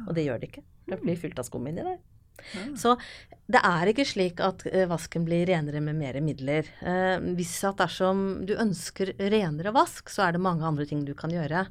Og 0.07 0.15
det 0.17 0.27
gjør 0.27 0.41
det 0.41 0.51
ikke. 0.51 0.65
Det 0.89 0.99
blir 1.01 1.19
fylt 1.19 1.39
av 1.39 1.47
skum 1.47 1.69
inni 1.69 1.85
der. 1.85 2.01
Så 2.79 2.97
det 3.51 3.59
er 3.59 3.89
ikke 3.91 4.05
slik 4.07 4.39
at 4.43 4.63
eh, 4.69 4.85
vasken 4.87 5.25
blir 5.27 5.43
renere 5.49 5.81
med 5.83 5.97
mer 5.99 6.15
midler. 6.23 6.67
Eh, 6.79 7.17
hvis 7.35 7.55
at 7.67 7.81
dersom 7.81 8.45
du 8.47 8.53
ønsker 8.55 9.11
renere 9.19 9.73
vask, 9.75 10.07
så 10.09 10.25
er 10.25 10.35
det 10.35 10.43
mange 10.43 10.63
andre 10.63 10.87
ting 10.87 11.01
du 11.03 11.11
kan 11.17 11.33
gjøre. 11.33 11.65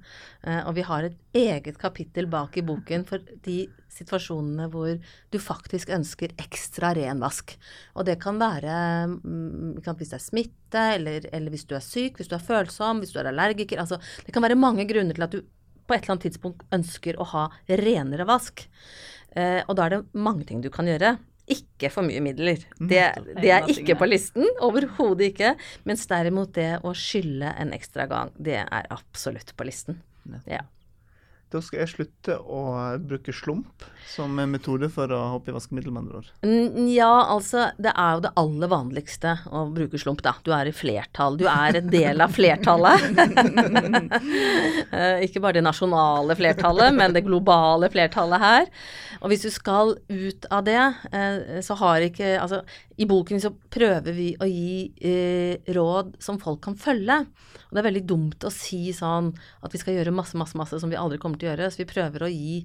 Eh, 0.44 0.60
og 0.68 0.76
vi 0.76 0.84
har 0.84 1.08
et 1.08 1.16
eget 1.32 1.78
kapittel 1.80 2.28
bak 2.32 2.58
i 2.60 2.64
boken 2.68 3.06
for 3.08 3.24
de 3.46 3.64
situasjonene 3.92 4.68
hvor 4.72 4.92
du 5.32 5.38
faktisk 5.40 5.92
ønsker 5.96 6.36
ekstra 6.40 6.92
ren 6.96 7.24
vask. 7.24 7.56
Og 7.96 8.04
det 8.08 8.18
kan 8.20 8.40
være 8.40 8.76
mm, 9.16 9.80
kan, 9.84 9.96
hvis 9.96 10.12
det 10.12 10.20
er 10.20 10.26
smitte, 10.26 10.84
eller, 10.98 11.30
eller 11.32 11.56
hvis 11.56 11.66
du 11.68 11.74
er 11.78 11.84
syk, 11.84 12.20
hvis 12.20 12.28
du 12.28 12.36
er 12.36 12.46
følsom, 12.52 13.00
hvis 13.00 13.16
du 13.16 13.20
er 13.20 13.32
allergiker. 13.32 13.80
Altså, 13.80 14.00
det 14.26 14.36
kan 14.36 14.44
være 14.44 14.60
mange 14.60 14.84
grunner 14.92 15.16
til 15.16 15.28
at 15.28 15.34
du 15.34 15.40
på 15.82 15.96
et 15.96 16.04
eller 16.04 16.14
annet 16.14 16.28
tidspunkt 16.28 16.62
ønsker 16.72 17.18
å 17.20 17.26
ha 17.32 17.48
renere 17.68 18.28
vask. 18.28 18.62
Eh, 19.36 19.60
og 19.66 19.76
da 19.78 19.86
er 19.86 19.96
det 19.96 20.02
mange 20.12 20.46
ting 20.48 20.62
du 20.64 20.70
kan 20.72 20.88
gjøre. 20.88 21.16
Ikke 21.52 21.90
for 21.90 22.06
mye 22.06 22.22
midler. 22.22 22.62
Det, 22.78 23.02
det 23.42 23.50
er 23.50 23.66
ikke 23.72 23.96
på 23.98 24.06
listen. 24.08 24.46
Overhodet 24.62 25.32
ikke. 25.32 25.54
Mens 25.88 26.06
derimot 26.10 26.54
det 26.56 26.70
å 26.86 26.94
skylle 26.96 27.50
en 27.58 27.74
ekstra 27.74 28.06
gang, 28.10 28.30
det 28.38 28.60
er 28.62 28.88
absolutt 28.94 29.54
på 29.58 29.66
listen. 29.66 29.98
Ja. 30.46 30.62
Da 31.52 31.60
skal 31.60 31.82
jeg 31.82 31.90
slutte 31.92 32.38
å 32.40 32.62
bruke 33.04 33.32
slump 33.36 33.84
som 34.08 34.32
metode 34.48 34.88
for 34.92 35.10
å 35.12 35.18
hoppe 35.34 35.52
i 35.52 35.54
vaskemiddel, 35.54 35.92
med 35.92 36.02
andre 36.06 36.20
ord. 36.22 36.30
Ja, 36.88 37.10
altså, 37.32 37.66
det 37.80 37.92
er 37.92 38.16
jo 38.16 38.22
det 38.24 38.32
aller 38.40 38.70
vanligste 38.72 39.34
å 39.52 39.66
bruke 39.72 40.00
slump, 40.00 40.22
da. 40.24 40.32
Du 40.44 40.50
er 40.56 40.70
i 40.70 40.74
flertall. 40.74 41.36
Du 41.40 41.44
er 41.50 41.78
en 41.82 41.90
del 41.92 42.24
av 42.24 42.32
flertallet. 42.36 43.08
Eh, 44.92 45.22
Ikke 45.24 45.40
bare 45.40 45.56
det 45.56 45.64
nasjonale 45.64 46.34
flertallet, 46.36 46.92
men 46.94 47.14
det 47.14 47.22
globale 47.24 47.88
flertallet 47.92 48.42
her. 48.42 48.66
Og 49.22 49.30
hvis 49.32 49.44
du 49.46 49.50
skal 49.54 49.94
ut 50.10 50.46
av 50.52 50.64
det, 50.66 50.80
eh, 51.12 51.60
så 51.64 51.76
har 51.80 52.04
ikke 52.04 52.32
Altså, 52.42 52.62
i 52.98 53.06
boken 53.08 53.40
så 53.40 53.52
prøver 53.72 54.14
vi 54.14 54.28
å 54.36 54.46
gi 54.48 54.92
eh, 55.00 55.72
råd 55.74 56.16
som 56.22 56.38
folk 56.42 56.60
kan 56.64 56.76
følge. 56.78 57.18
Og 57.22 57.76
det 57.76 57.80
er 57.82 57.88
veldig 57.88 58.04
dumt 58.08 58.44
å 58.44 58.52
si 58.52 58.92
sånn 58.92 59.30
at 59.64 59.72
vi 59.72 59.80
skal 59.80 59.96
gjøre 59.96 60.12
masse, 60.14 60.36
masse, 60.36 60.56
masse 60.58 60.80
som 60.82 60.90
vi 60.92 60.98
aldri 61.00 61.18
kommer 61.22 61.40
til 61.40 61.41
å 61.46 61.50
gjøre. 61.50 61.70
Så 61.70 61.82
vi 61.82 61.88
prøver 61.90 62.26
å 62.26 62.30
gi 62.32 62.58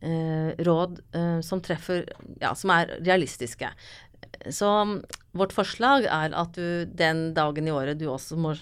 eh, 0.00 0.52
råd 0.68 1.02
eh, 1.18 1.40
som 1.44 1.62
treffer 1.64 2.06
Ja, 2.42 2.54
som 2.58 2.74
er 2.74 2.96
realistiske. 3.00 3.70
Så 4.50 4.70
vårt 5.32 5.54
forslag 5.56 6.04
er 6.04 6.34
at 6.36 6.58
du 6.58 6.84
den 6.92 7.30
dagen 7.36 7.68
i 7.68 7.72
året 7.72 8.00
du 8.00 8.08
også 8.12 8.36
må 8.36 8.54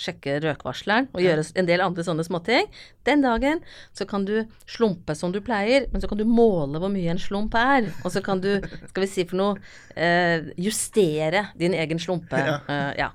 sjekke 0.00 0.40
røkvarsleren 0.42 1.08
og 1.14 1.22
gjøre 1.22 1.44
en 1.58 1.68
del 1.68 1.82
andre 1.84 2.04
sånne 2.06 2.24
småting, 2.26 2.66
den 3.06 3.22
dagen 3.22 3.60
så 3.94 4.06
kan 4.10 4.24
du 4.26 4.34
slumpe 4.70 5.14
som 5.18 5.32
du 5.34 5.40
pleier, 5.44 5.86
men 5.92 6.02
så 6.02 6.10
kan 6.10 6.18
du 6.18 6.24
måle 6.26 6.80
hvor 6.82 6.92
mye 6.92 7.12
en 7.12 7.20
slump 7.20 7.54
er. 7.58 7.90
Og 8.02 8.10
så 8.14 8.22
kan 8.24 8.42
du, 8.42 8.56
skal 8.90 9.04
vi 9.04 9.10
si 9.10 9.26
for 9.28 9.38
noe, 9.38 9.74
eh, 9.94 10.50
justere 10.60 11.48
din 11.60 11.76
egen 11.78 12.00
slumpe. 12.02 12.40
Ja. 12.40 12.56
Eh, 12.66 12.92
ja. 13.04 13.10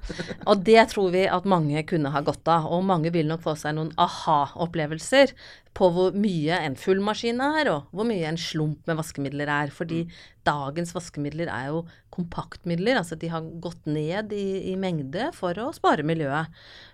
Og 0.48 0.64
det 0.68 0.90
tror 0.94 1.12
vi 1.16 1.26
at 1.28 1.48
mange 1.50 1.84
kunne 1.90 2.14
ha 2.14 2.24
godt 2.26 2.48
av. 2.52 2.70
Og 2.70 2.86
mange 2.88 3.12
vil 3.16 3.28
nok 3.30 3.44
få 3.44 3.58
seg 3.60 3.76
noen 3.76 3.92
aha-opplevelser 4.00 5.34
på 5.78 5.90
hvor 5.96 6.16
mye 6.18 6.58
en 6.66 6.76
full 6.80 7.02
maskin 7.04 7.42
er, 7.44 7.70
og 7.72 7.92
hvor 7.96 8.08
mye 8.08 8.28
en 8.30 8.40
slump 8.40 8.88
med 8.90 9.00
vaskemidler 9.00 9.52
er. 9.52 9.74
Fordi 9.74 10.06
dagens 10.48 10.94
vaskemidler 10.96 11.52
er 11.52 11.74
jo 11.74 11.84
kompaktmidler, 12.50 12.98
altså 12.98 13.16
de 13.16 13.30
har 13.30 13.46
gått 13.62 13.86
ned 13.86 14.34
i, 14.34 14.72
i 14.72 14.76
mengde 14.76 15.32
for 15.34 15.54
å 15.60 15.72
spare 15.74 16.04
miljøet. 16.04 16.50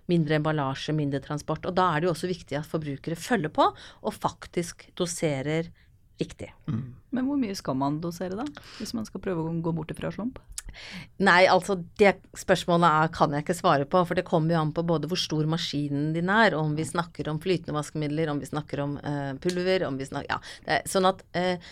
Mindre 0.07 0.35
emballasje, 0.35 0.93
mindre 0.93 1.21
transport. 1.23 1.65
Og 1.65 1.75
da 1.75 1.93
er 1.93 2.01
det 2.01 2.09
jo 2.09 2.13
også 2.13 2.27
viktig 2.29 2.57
at 2.59 2.67
forbrukere 2.67 3.15
følger 3.15 3.49
på 3.49 3.71
og 3.71 4.13
faktisk 4.13 4.89
doserer 4.95 5.71
riktig. 6.21 6.51
Men 7.15 7.27
hvor 7.27 7.39
mye 7.39 7.55
skal 7.57 7.77
man 7.79 8.01
dosere, 8.03 8.37
da? 8.39 8.45
Hvis 8.79 8.93
man 8.97 9.07
skal 9.07 9.23
prøve 9.23 9.43
å 9.43 9.55
gå 9.63 9.73
bort 9.75 9.91
ifra 9.93 10.11
slump? 10.13 10.39
Nei, 11.23 11.45
altså 11.47 11.77
det 11.99 12.15
spørsmålet 12.37 12.87
er, 12.87 13.11
kan 13.15 13.33
jeg 13.33 13.45
ikke 13.45 13.57
svare 13.57 13.87
på, 13.89 14.01
for 14.07 14.17
det 14.17 14.25
kommer 14.27 14.55
jo 14.55 14.61
an 14.61 14.73
på 14.75 14.83
både 14.87 15.09
hvor 15.11 15.19
stor 15.19 15.47
maskinen 15.49 16.11
din 16.15 16.31
er, 16.31 16.55
om 16.57 16.75
vi 16.77 16.87
snakker 16.87 17.29
om 17.31 17.39
flytende 17.43 17.77
vaskemidler, 17.77 18.31
om 18.31 18.41
vi 18.41 18.49
snakker 18.49 18.83
om 18.83 18.97
uh, 18.99 19.33
pulver, 19.41 19.87
om 19.87 19.99
vi 19.99 20.09
snakker 20.09 20.35
Ja. 20.35 20.41
Det 20.65 20.79
er, 20.79 20.89
sånn 20.89 21.07
at 21.07 21.23
uh, 21.37 21.71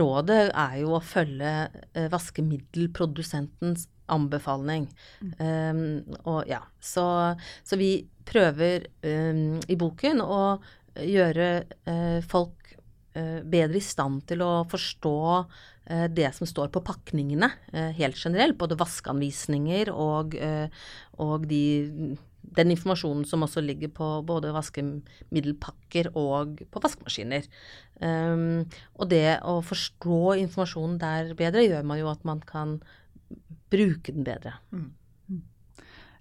rådet 0.00 0.40
er 0.50 0.78
jo 0.82 0.94
å 0.98 1.02
følge 1.04 1.52
uh, 1.72 2.06
vaskemiddelprodusentens 2.12 3.88
anbefaling. 4.12 4.86
Um, 5.40 6.04
og 6.28 6.44
ja, 6.50 6.60
så, 6.84 7.06
så 7.64 7.78
vi 7.80 8.04
prøver 8.28 8.90
um, 9.00 9.56
i 9.66 9.78
boken 9.80 10.20
å 10.24 10.42
gjøre 10.94 11.46
folk 12.30 12.63
bedre 13.14 13.78
i 13.78 13.84
stand 13.84 14.24
til 14.28 14.42
å 14.44 14.64
forstå 14.70 15.16
eh, 15.86 16.06
det 16.10 16.30
som 16.36 16.48
står 16.48 16.70
på 16.74 16.82
pakningene 16.84 17.50
eh, 17.72 17.92
helt 17.98 18.18
generelt. 18.18 18.58
Både 18.58 18.78
vaskeanvisninger 18.80 19.90
og, 19.92 20.34
eh, 20.34 20.66
og 21.22 21.46
de, 21.50 21.62
den 22.58 22.74
informasjonen 22.74 23.22
som 23.28 23.46
også 23.46 23.62
ligger 23.64 23.92
på 23.94 24.10
både 24.26 24.54
vaskemiddelpakker 24.56 26.10
og 26.18 26.64
på 26.70 26.84
vaskemaskiner. 26.84 27.48
Og 28.04 29.06
det 29.08 29.38
å 29.46 29.60
forstå 29.64 30.18
informasjonen 30.42 30.98
der 31.00 31.30
bedre, 31.38 31.62
gjør 31.62 31.86
man 31.86 32.00
jo 32.02 32.10
at 32.10 32.26
man 32.26 32.42
kan 32.44 32.76
bruke 33.72 34.12
den 34.12 34.26
bedre. 34.26 34.58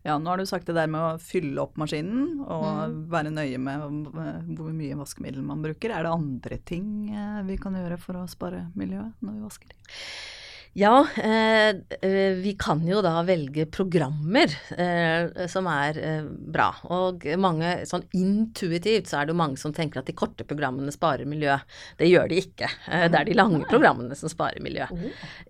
Ja, 0.03 0.17
nå 0.19 0.33
har 0.33 0.39
du 0.41 0.45
sagt 0.48 0.67
det 0.67 0.75
der 0.75 0.89
med 0.91 1.00
å 1.00 1.19
fylle 1.24 1.63
opp 1.63 1.77
maskinen 1.79 2.41
og 2.43 2.95
være 3.12 3.31
nøye 3.31 3.60
med 3.62 4.12
eh, 4.19 4.39
hvor 4.57 4.74
mye 4.75 4.98
vaskemiddel 5.00 5.45
man 5.48 5.63
bruker. 5.63 5.93
Er 5.95 6.03
det 6.03 6.12
andre 6.12 6.57
ting 6.67 6.88
eh, 7.07 7.39
vi 7.48 7.55
kan 7.62 7.77
gjøre 7.79 8.00
for 8.01 8.19
å 8.19 8.27
spare 8.27 8.65
miljøet 8.75 9.24
når 9.24 9.38
vi 9.38 9.45
vasker? 9.45 9.77
Ja, 10.75 11.08
eh, 11.22 11.70
eh, 12.01 12.34
vi 12.42 12.56
kan 12.60 12.80
jo 12.88 12.98
da 13.06 13.20
velge 13.27 13.68
programmer 13.70 14.50
eh, 14.74 15.46
som 15.51 15.68
er 15.70 16.00
eh, 16.01 16.24
bra. 16.25 16.72
Og 16.89 17.27
mange, 17.38 17.75
sånn 17.86 18.08
intuitivt 18.18 19.12
så 19.12 19.20
er 19.20 19.27
det 19.30 19.36
jo 19.36 19.38
mange 19.38 19.62
som 19.62 19.75
tenker 19.75 20.01
at 20.01 20.10
de 20.10 20.15
korte 20.18 20.48
programmene 20.50 20.89
sparer 20.96 21.30
miljø. 21.30 21.60
Det 22.00 22.10
gjør 22.10 22.32
de 22.32 22.39
ikke. 22.42 22.72
Eh, 22.89 23.06
det 23.06 23.20
er 23.20 23.30
de 23.30 23.38
lange 23.38 23.62
programmene 23.70 24.18
som 24.18 24.34
sparer 24.34 24.65
miljø. 24.65 24.88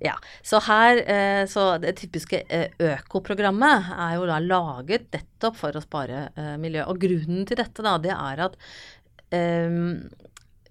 Ja, 0.03 0.17
Så 0.43 0.59
her, 0.67 0.99
eh, 1.07 1.45
så 1.47 1.77
det 1.79 1.95
typiske 2.01 2.43
økoprogrammet 2.83 3.93
er 3.95 4.17
jo 4.17 4.27
da 4.27 4.41
laget 4.43 5.07
nettopp 5.15 5.55
for 5.61 5.71
å 5.71 5.85
spare 5.85 6.27
miljø. 6.59 6.83
Og 6.91 6.99
grunnen 6.99 7.47
til 7.47 7.63
dette 7.63 7.85
da, 7.85 7.95
det 7.97 8.11
er 8.11 8.43
at 8.49 8.59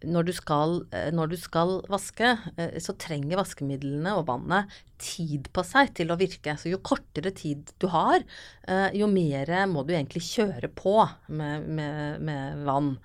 når 0.08 0.28
du, 0.28 0.32
skal, 0.36 0.80
eh, 0.94 1.10
når 1.14 1.32
du 1.32 1.36
skal 1.40 1.76
vaske, 1.90 2.34
eh, 2.56 2.78
så 2.82 2.94
trenger 3.00 3.40
vaskemidlene 3.40 4.14
og 4.18 4.26
vannet 4.30 4.72
tid 5.02 5.48
på 5.54 5.64
seg 5.66 5.92
til 5.98 6.12
å 6.12 6.18
virke. 6.20 6.56
Så 6.58 6.70
jo 6.72 6.82
kortere 6.84 7.32
tid 7.34 7.72
du 7.82 7.88
har, 7.92 8.24
eh, 8.68 8.90
jo 8.98 9.08
mer 9.10 9.50
må 9.70 9.86
du 9.86 9.94
egentlig 9.94 10.24
kjøre 10.26 10.70
på 10.74 10.96
med, 11.28 11.68
med, 11.68 12.20
med 12.20 12.64
vann. 12.66 12.96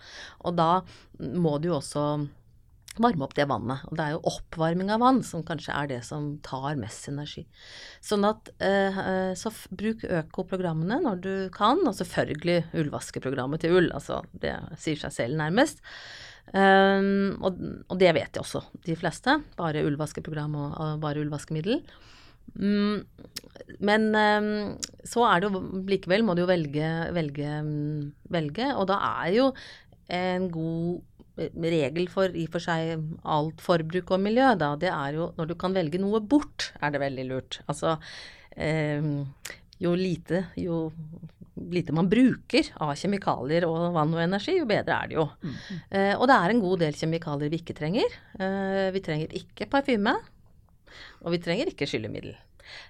Og 0.46 0.58
da 0.58 0.82
må 1.20 1.58
du 1.62 1.72
også 1.74 2.27
varme 2.98 3.27
opp 3.27 3.36
det 3.38 3.46
vannet. 3.46 3.84
Og 3.89 3.98
det 3.98 4.06
er 4.06 4.13
jo 4.16 4.24
oppvarming 4.32 4.89
av 4.89 5.01
vann 5.04 5.20
som 5.25 5.44
kanskje 5.46 5.75
er 5.75 5.89
det 5.92 6.00
som 6.06 6.39
tar 6.46 6.80
mest 6.82 7.10
energi. 7.12 7.44
Sånn 8.01 8.25
at 8.25 8.50
så 9.38 9.51
bruk 9.70 10.01
økoprogrammene 10.01 10.98
når 11.04 11.22
du 11.22 11.34
kan, 11.54 11.84
og 11.86 11.94
selvfølgelig 11.94 12.72
ullvaskeprogrammet 12.74 13.62
til 13.62 13.77
ull. 13.77 13.92
Altså 13.94 14.24
det 14.42 14.56
sier 14.82 14.98
seg 14.98 15.13
selv 15.13 15.38
nærmest. 15.38 15.86
Um, 16.56 17.36
og, 17.44 17.58
og, 17.89 17.98
det 18.00 18.13
vet 18.16 18.32
de 18.36 18.42
også, 18.42 18.62
de 18.86 18.96
fleste. 19.00 19.34
Bare 19.60 19.84
ullvaskeprogram 19.88 20.56
og, 20.56 20.77
og 20.80 21.01
bare 21.04 21.24
ullvaskemiddel. 21.24 21.82
Um, 22.56 23.04
men 23.84 24.08
um, 24.16 24.77
så 25.04 25.25
er 25.27 25.44
det 25.44 25.51
jo 25.51 25.62
likevel 25.89 26.24
må 26.24 26.38
du 26.38 26.46
jo 26.46 26.50
velge, 26.50 26.88
velge, 27.16 27.60
velge, 28.32 28.72
og 28.75 28.88
da 28.92 29.01
er 29.25 29.36
jo 29.36 29.51
en 30.16 30.48
god 30.54 31.44
regel 31.68 32.08
for 32.10 32.34
i 32.34 32.48
og 32.48 32.56
for 32.56 32.63
seg 32.63 32.96
alt 33.27 33.60
forbruk 33.62 34.16
og 34.16 34.24
miljø, 34.24 34.48
da, 34.58 34.72
det 34.80 34.89
er 34.89 35.20
jo 35.20 35.27
når 35.38 35.51
du 35.51 35.58
kan 35.60 35.75
velge 35.75 36.00
noe 36.01 36.24
bort, 36.24 36.72
er 36.80 36.96
det 36.96 37.04
veldig 37.04 37.25
lurt. 37.27 37.60
Altså 37.70 37.98
jo 39.77 39.92
lite, 39.94 40.48
jo 40.58 40.88
lite 41.73 41.95
man 41.95 42.09
bruker 42.11 42.71
av 42.83 42.93
kjemikalier 42.99 43.67
og 43.67 43.93
vann 43.95 44.15
og 44.15 44.23
energi, 44.23 44.57
jo 44.59 44.67
bedre 44.69 44.97
er 44.97 45.11
det 45.11 45.17
jo. 45.17 45.27
Mm. 45.43 45.55
Eh, 45.89 46.13
og 46.15 46.25
det 46.29 46.37
er 46.37 46.53
en 46.53 46.63
god 46.63 46.83
del 46.85 46.97
kjemikalier 46.97 47.53
vi 47.53 47.61
ikke 47.61 47.77
trenger. 47.77 48.17
Eh, 48.39 48.89
vi 48.95 49.03
trenger 49.05 49.37
ikke 49.41 49.69
parfyme, 49.71 50.15
og 51.23 51.33
vi 51.33 51.41
trenger 51.43 51.71
ikke 51.71 51.89
skyllemiddel. 51.89 52.35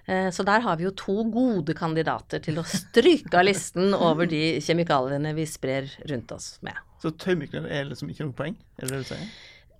Uh, 0.08 0.26
så 0.34 0.42
der 0.42 0.64
har 0.64 0.74
vi 0.74 0.88
jo 0.88 0.90
to 0.98 1.20
gode 1.30 1.74
kandidater 1.78 2.42
til 2.42 2.56
å 2.58 2.64
stryke 2.66 3.30
av 3.38 3.44
listen 3.46 3.92
over 3.94 4.26
de 4.26 4.58
kjemikaliene 4.64 5.30
vi 5.36 5.44
sprer 5.46 5.86
rundt 6.10 6.34
oss 6.34 6.56
med. 6.66 6.74
Så 6.98 7.12
tøymykler 7.14 7.68
er 7.70 7.86
liksom 7.86 8.10
ikke 8.10 8.26
noe 8.26 8.34
poeng, 8.34 8.56
er 8.74 8.88
det 8.88 8.96
det 8.96 9.04
du 9.04 9.08
sier? 9.12 9.28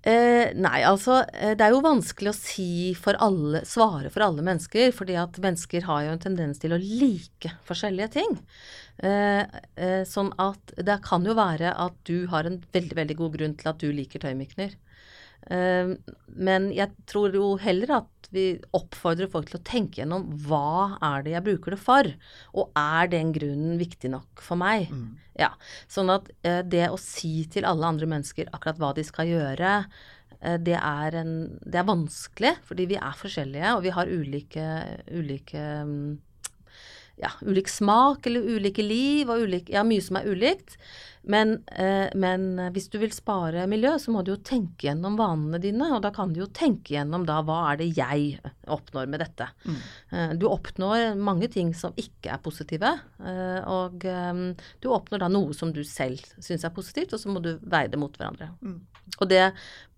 Eh, 0.08 0.54
nei, 0.56 0.78
altså 0.88 1.18
eh, 1.34 1.52
det 1.58 1.66
er 1.66 1.74
jo 1.74 1.82
vanskelig 1.84 2.30
å 2.30 2.36
si 2.36 2.94
for 2.96 3.18
alle, 3.20 3.60
svare 3.68 4.08
for 4.14 4.24
alle 4.24 4.44
mennesker, 4.46 4.92
fordi 4.96 5.18
at 5.20 5.36
mennesker 5.42 5.84
har 5.84 6.06
jo 6.06 6.14
en 6.14 6.22
tendens 6.22 6.62
til 6.62 6.72
å 6.72 6.80
like 6.80 7.50
forskjellige 7.68 8.12
ting. 8.16 8.38
Eh, 9.04 9.42
eh, 9.76 10.02
sånn 10.08 10.30
at 10.40 10.72
det 10.80 11.00
kan 11.04 11.26
jo 11.28 11.36
være 11.36 11.74
at 11.76 11.98
du 12.08 12.24
har 12.32 12.48
en 12.48 12.60
veldig, 12.72 12.96
veldig 13.02 13.18
god 13.20 13.36
grunn 13.36 13.58
til 13.58 13.72
at 13.72 13.82
du 13.82 13.90
liker 13.92 14.24
tøymykner. 14.24 14.78
Eh, 15.48 15.94
men 16.38 16.68
jeg 16.76 16.92
tror 17.08 17.34
jo 17.36 17.54
heller 17.60 17.94
at 18.02 18.28
vi 18.34 18.58
oppfordrer 18.76 19.30
folk 19.32 19.48
til 19.48 19.58
å 19.60 19.64
tenke 19.64 20.02
gjennom 20.02 20.26
hva 20.44 20.98
er 21.00 21.24
det 21.24 21.32
jeg 21.32 21.46
bruker 21.46 21.74
det 21.74 21.80
for, 21.80 22.10
og 22.52 22.76
er 22.76 23.08
den 23.14 23.32
grunnen 23.36 23.80
viktig 23.80 24.12
nok 24.12 24.44
for 24.44 24.60
meg? 24.60 24.92
Mm. 24.92 25.16
Ja, 25.38 25.52
Sånn 25.90 26.12
at 26.12 26.28
eh, 26.46 26.60
det 26.66 26.88
å 26.92 27.00
si 27.00 27.46
til 27.50 27.68
alle 27.68 27.88
andre 27.88 28.08
mennesker 28.10 28.50
akkurat 28.52 28.80
hva 28.82 28.92
de 28.96 29.06
skal 29.06 29.30
gjøre, 29.30 29.74
eh, 30.40 30.58
det, 30.60 30.76
er 30.76 31.20
en, 31.22 31.34
det 31.64 31.80
er 31.80 31.88
vanskelig, 31.88 32.56
fordi 32.68 32.88
vi 32.92 33.00
er 33.00 33.20
forskjellige, 33.22 33.76
og 33.76 33.84
vi 33.86 33.94
har 33.96 34.12
ulike, 34.12 34.66
ulike 35.08 35.64
mm, 35.88 36.08
ja, 37.18 37.30
ulik 37.42 37.68
smak 37.70 38.26
eller 38.26 38.46
ulike 38.56 38.84
liv 38.84 39.30
og 39.30 39.46
ulik, 39.48 39.70
ja, 39.74 39.84
mye 39.86 40.04
som 40.04 40.20
er 40.20 40.28
ulikt. 40.30 40.78
Men, 41.28 41.58
eh, 41.76 42.08
men, 42.14 42.56
hvis 42.72 42.86
du 42.88 42.96
vil 43.02 43.12
spare 43.12 43.66
miljø, 43.68 43.90
så 44.00 44.12
må 44.14 44.22
du 44.24 44.30
jo 44.32 44.38
tenke 44.40 44.86
gjennom 44.86 45.18
vanene 45.18 45.60
dine. 45.60 45.90
Og 45.92 46.00
da 46.04 46.12
kan 46.14 46.32
du 46.32 46.40
jo 46.40 46.48
tenke 46.54 46.94
gjennom 46.94 47.26
da 47.28 47.40
hva 47.44 47.58
er 47.72 47.82
det 47.82 47.90
jeg 47.98 48.38
oppnår 48.64 49.10
med 49.12 49.20
dette. 49.20 49.50
Mm. 49.66 49.78
Eh, 50.14 50.32
du 50.40 50.48
oppnår 50.48 51.18
mange 51.20 51.50
ting 51.52 51.74
som 51.76 51.92
ikke 52.00 52.32
er 52.32 52.42
positive. 52.44 52.94
Eh, 53.20 53.60
og 53.68 54.08
eh, 54.08 54.42
du 54.80 54.90
oppnår 54.94 55.26
da 55.26 55.30
noe 55.32 55.56
som 55.56 55.74
du 55.74 55.82
selv 55.84 56.22
syns 56.40 56.64
er 56.64 56.72
positivt, 56.72 57.12
og 57.12 57.20
så 57.20 57.34
må 57.34 57.44
du 57.44 57.56
veie 57.60 57.92
det 57.92 58.00
mot 58.00 58.14
hverandre. 58.16 58.54
Mm. 58.62 58.80
Og 59.18 59.28
det 59.28 59.50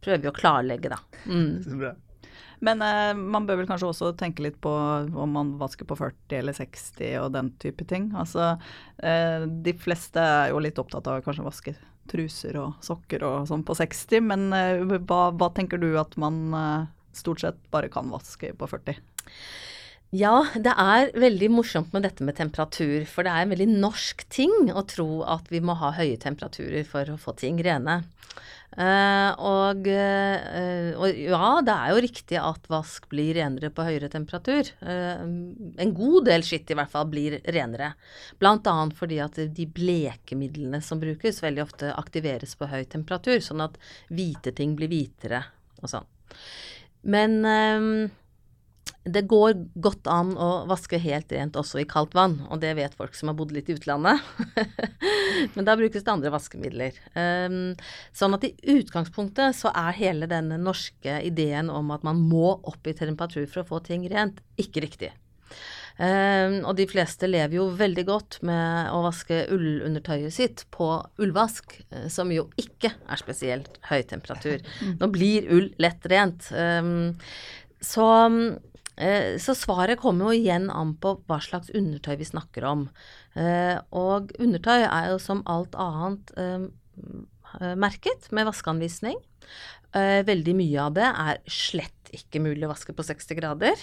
prøver 0.03 0.25
vi 0.25 0.33
å 0.33 0.35
klarlegge, 0.35 0.97
da. 0.97 1.03
Mm. 1.31 1.93
Men 2.65 2.83
uh, 2.85 3.13
man 3.17 3.47
bør 3.49 3.63
vel 3.63 3.69
kanskje 3.71 3.89
også 3.89 4.13
tenke 4.21 4.45
litt 4.45 4.59
på 4.63 4.71
om 4.71 5.37
man 5.37 5.55
vasker 5.61 5.89
på 5.89 5.97
40 5.99 6.37
eller 6.41 6.57
60 6.57 7.15
og 7.23 7.31
den 7.37 7.53
type 7.63 7.87
ting. 7.89 8.11
Altså, 8.19 8.53
uh, 9.01 9.47
de 9.65 9.75
fleste 9.81 10.21
er 10.21 10.53
jo 10.53 10.61
litt 10.63 10.81
opptatt 10.81 11.09
av 11.09 11.23
kanskje 11.25 11.45
å 11.45 11.49
vaske 11.49 11.77
truser 12.11 12.57
og 12.59 12.81
sokker 12.85 13.25
og 13.25 13.49
sånn 13.49 13.65
på 13.67 13.77
60, 13.79 14.29
men 14.29 14.49
uh, 14.53 14.99
hva, 14.99 15.31
hva, 15.31 15.51
tenker 15.57 15.81
du 15.81 15.93
at 16.01 16.17
man 16.21 16.53
stort 17.17 17.43
sett 17.43 17.59
bare 17.73 17.91
kan 17.93 18.13
vaske 18.13 18.53
på 18.57 18.71
40? 18.71 19.01
Ja, 20.11 20.43
det 20.59 20.73
er 20.75 21.13
veldig 21.23 21.53
morsomt 21.55 21.93
med 21.95 22.03
dette 22.03 22.25
med 22.27 22.35
temperatur. 22.35 23.05
For 23.07 23.23
det 23.23 23.31
er 23.31 23.45
en 23.45 23.53
veldig 23.53 23.69
norsk 23.71 24.25
ting 24.27 24.73
å 24.75 24.83
tro 24.91 25.23
at 25.23 25.47
vi 25.55 25.61
må 25.63 25.77
ha 25.79 25.93
høye 25.95 26.19
temperaturer 26.19 26.83
for 26.87 27.13
å 27.13 27.19
få 27.21 27.37
ting 27.39 27.61
rene. 27.63 28.01
Uh, 28.71 29.35
og, 29.43 29.89
uh, 29.91 30.93
og, 30.95 31.17
ja, 31.19 31.49
det 31.67 31.75
er 31.75 31.91
jo 31.91 32.03
riktig 32.05 32.37
at 32.39 32.69
vask 32.71 33.09
blir 33.11 33.35
renere 33.41 33.73
på 33.75 33.83
høyere 33.83 34.11
temperatur. 34.13 34.71
Uh, 34.79 35.25
en 35.83 35.95
god 35.97 36.29
del 36.29 36.47
skitt 36.47 36.71
i 36.71 36.77
hvert 36.79 36.93
fall 36.93 37.09
blir 37.11 37.41
renere. 37.51 37.93
Annet 38.39 38.95
fordi 38.99 39.19
at 39.23 39.41
de 39.57 39.67
blekemidlene 39.67 40.79
som 40.85 41.03
brukes, 41.03 41.43
veldig 41.43 41.65
ofte 41.65 41.91
aktiveres 41.99 42.55
på 42.59 42.71
høy 42.71 42.85
temperatur, 42.87 43.43
sånn 43.43 43.67
at 43.67 43.79
hvite 44.09 44.55
ting 44.55 44.77
blir 44.79 44.93
hvitere 44.93 45.43
og 45.83 45.91
sånn. 45.91 46.07
Men 47.11 47.41
det 49.15 49.27
går 49.31 49.55
godt 49.83 50.09
an 50.11 50.33
å 50.39 50.51
vaske 50.71 50.99
helt 51.03 51.33
rent 51.35 51.59
også 51.59 51.83
i 51.83 51.87
kaldt 51.89 52.15
vann, 52.17 52.39
og 52.49 52.63
det 52.63 52.75
vet 52.79 52.97
folk 52.99 53.17
som 53.19 53.31
har 53.31 53.39
bodd 53.39 53.55
litt 53.55 53.71
i 53.71 53.77
utlandet. 53.79 54.23
Men 55.55 55.67
da 55.67 55.77
brukes 55.79 56.05
det 56.05 56.13
andre 56.13 56.33
vaskemidler. 56.35 56.99
Um, 57.15 57.75
sånn 58.17 58.37
at 58.37 58.47
i 58.47 58.55
utgangspunktet 58.77 59.57
så 59.59 59.73
er 59.75 59.99
hele 59.99 60.31
denne 60.31 60.61
norske 60.61 61.21
ideen 61.27 61.73
om 61.73 61.93
at 61.95 62.07
man 62.07 62.23
må 62.23 62.57
opp 62.59 62.87
i 62.87 62.97
temperatur 62.97 63.47
for 63.51 63.65
å 63.65 63.69
få 63.75 63.83
ting 63.91 64.07
rent, 64.11 64.43
ikke 64.61 64.85
riktig. 64.87 65.13
Um, 66.01 66.63
og 66.65 66.79
de 66.79 66.87
fleste 66.89 67.29
lever 67.29 67.59
jo 67.59 67.67
veldig 67.77 68.05
godt 68.09 68.39
med 68.47 68.89
å 68.95 69.03
vaske 69.05 69.43
ullundertøyet 69.53 70.33
sitt 70.33 70.65
på 70.73 70.89
ullvask, 71.21 71.75
eh, 71.91 72.07
som 72.13 72.31
jo 72.33 72.47
ikke 72.61 72.95
er 72.97 73.21
spesielt 73.21 73.77
høy 73.91 74.01
temperatur. 74.09 74.65
Nå 75.01 75.11
blir 75.13 75.51
ull 75.53 75.69
lett 75.83 76.07
rent. 76.09 76.49
Um, 76.57 77.19
så 77.85 78.07
så 79.41 79.55
svaret 79.57 80.01
kommer 80.01 80.29
jo 80.29 80.43
igjen 80.43 80.69
an 80.73 80.95
på 81.01 81.15
hva 81.29 81.39
slags 81.41 81.73
undertøy 81.77 82.19
vi 82.21 82.29
snakker 82.29 82.67
om. 82.69 82.87
Eh, 83.39 83.79
og 83.97 84.35
undertøy 84.37 84.85
er 84.85 85.11
jo 85.13 85.21
som 85.23 85.41
alt 85.49 85.77
annet 85.81 86.33
eh, 86.37 86.67
merket 87.81 88.29
med 88.35 88.49
vaskeanvisning. 88.51 89.19
Veldig 89.91 90.53
mye 90.55 90.83
av 90.85 90.93
det 90.95 91.07
er 91.09 91.39
slett 91.51 92.13
ikke 92.15 92.39
mulig 92.45 92.63
å 92.63 92.69
vaske 92.71 92.93
på 92.95 93.03
60 93.03 93.35
grader. 93.41 93.81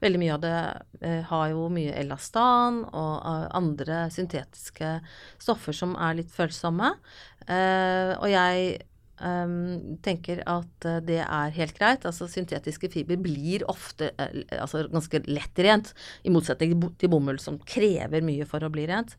Veldig 0.00 0.20
mye 0.22 0.32
av 0.32 0.40
det 0.40 0.52
har 1.28 1.50
jo 1.52 1.66
mye 1.72 1.92
elastan 2.00 2.78
og 2.88 3.26
andre 3.52 4.06
syntetiske 4.14 4.94
stoffer 5.36 5.76
som 5.76 5.92
er 6.00 6.16
litt 6.22 6.32
følsomme. 6.32 6.88
Og 7.44 8.26
jeg 8.32 8.80
Um, 9.22 9.98
tenker 10.02 10.40
at 10.50 10.86
uh, 10.88 10.98
det 11.04 11.20
er 11.22 11.52
helt 11.54 11.76
greit. 11.78 12.06
Altså 12.08 12.26
Syntetiske 12.30 12.90
fiber 12.90 13.20
blir 13.22 13.62
ofte 13.70 14.10
uh, 14.18 14.32
altså 14.58 14.84
ganske 14.90 15.22
lett 15.30 15.62
rent, 15.62 15.92
i 16.26 16.32
motsetning 16.34 16.74
til 16.98 17.12
bomull 17.12 17.38
som 17.42 17.60
krever 17.62 18.24
mye 18.26 18.48
for 18.48 18.66
å 18.66 18.72
bli 18.72 18.88
rent. 18.90 19.14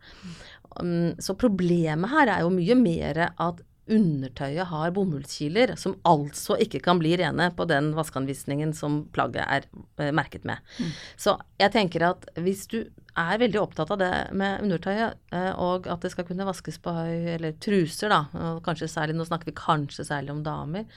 Um, 0.76 1.14
så 1.24 1.38
problemet 1.40 2.12
her 2.12 2.34
er 2.36 2.44
jo 2.44 2.52
mye 2.52 2.78
mer 2.80 3.22
at 3.32 3.64
undertøyet 3.92 4.70
har 4.70 4.94
bomullskiler, 4.96 5.76
som 5.80 5.98
altså 6.08 6.56
ikke 6.64 6.82
kan 6.86 7.02
bli 7.02 7.16
rene 7.20 7.50
på 7.56 7.68
den 7.70 7.92
vaskeanvisningen 7.98 8.72
som 8.78 9.04
plagget 9.16 9.44
er 9.44 9.68
eh, 10.00 10.14
merket 10.16 10.48
med. 10.48 10.64
Så 11.20 11.36
jeg 11.60 11.74
tenker 11.76 12.08
at 12.14 12.28
hvis 12.40 12.66
du 12.72 12.80
er 13.20 13.42
veldig 13.42 13.60
opptatt 13.62 13.92
av 13.94 14.02
det 14.02 14.12
med 14.40 14.64
undertøyet, 14.66 15.20
eh, 15.36 15.52
og 15.60 15.88
at 15.92 16.06
det 16.06 16.14
skal 16.14 16.28
kunne 16.30 16.48
vaskes 16.48 16.80
på 16.84 16.96
høy, 16.96 17.36
eller 17.36 17.56
truser, 17.62 18.14
da, 18.14 18.58
kanskje 18.66 18.92
særlig, 18.92 19.18
nå 19.20 19.28
snakker 19.28 19.52
vi 19.52 19.58
kanskje 19.60 20.08
særlig 20.08 20.34
om 20.34 20.44
damer, 20.46 20.88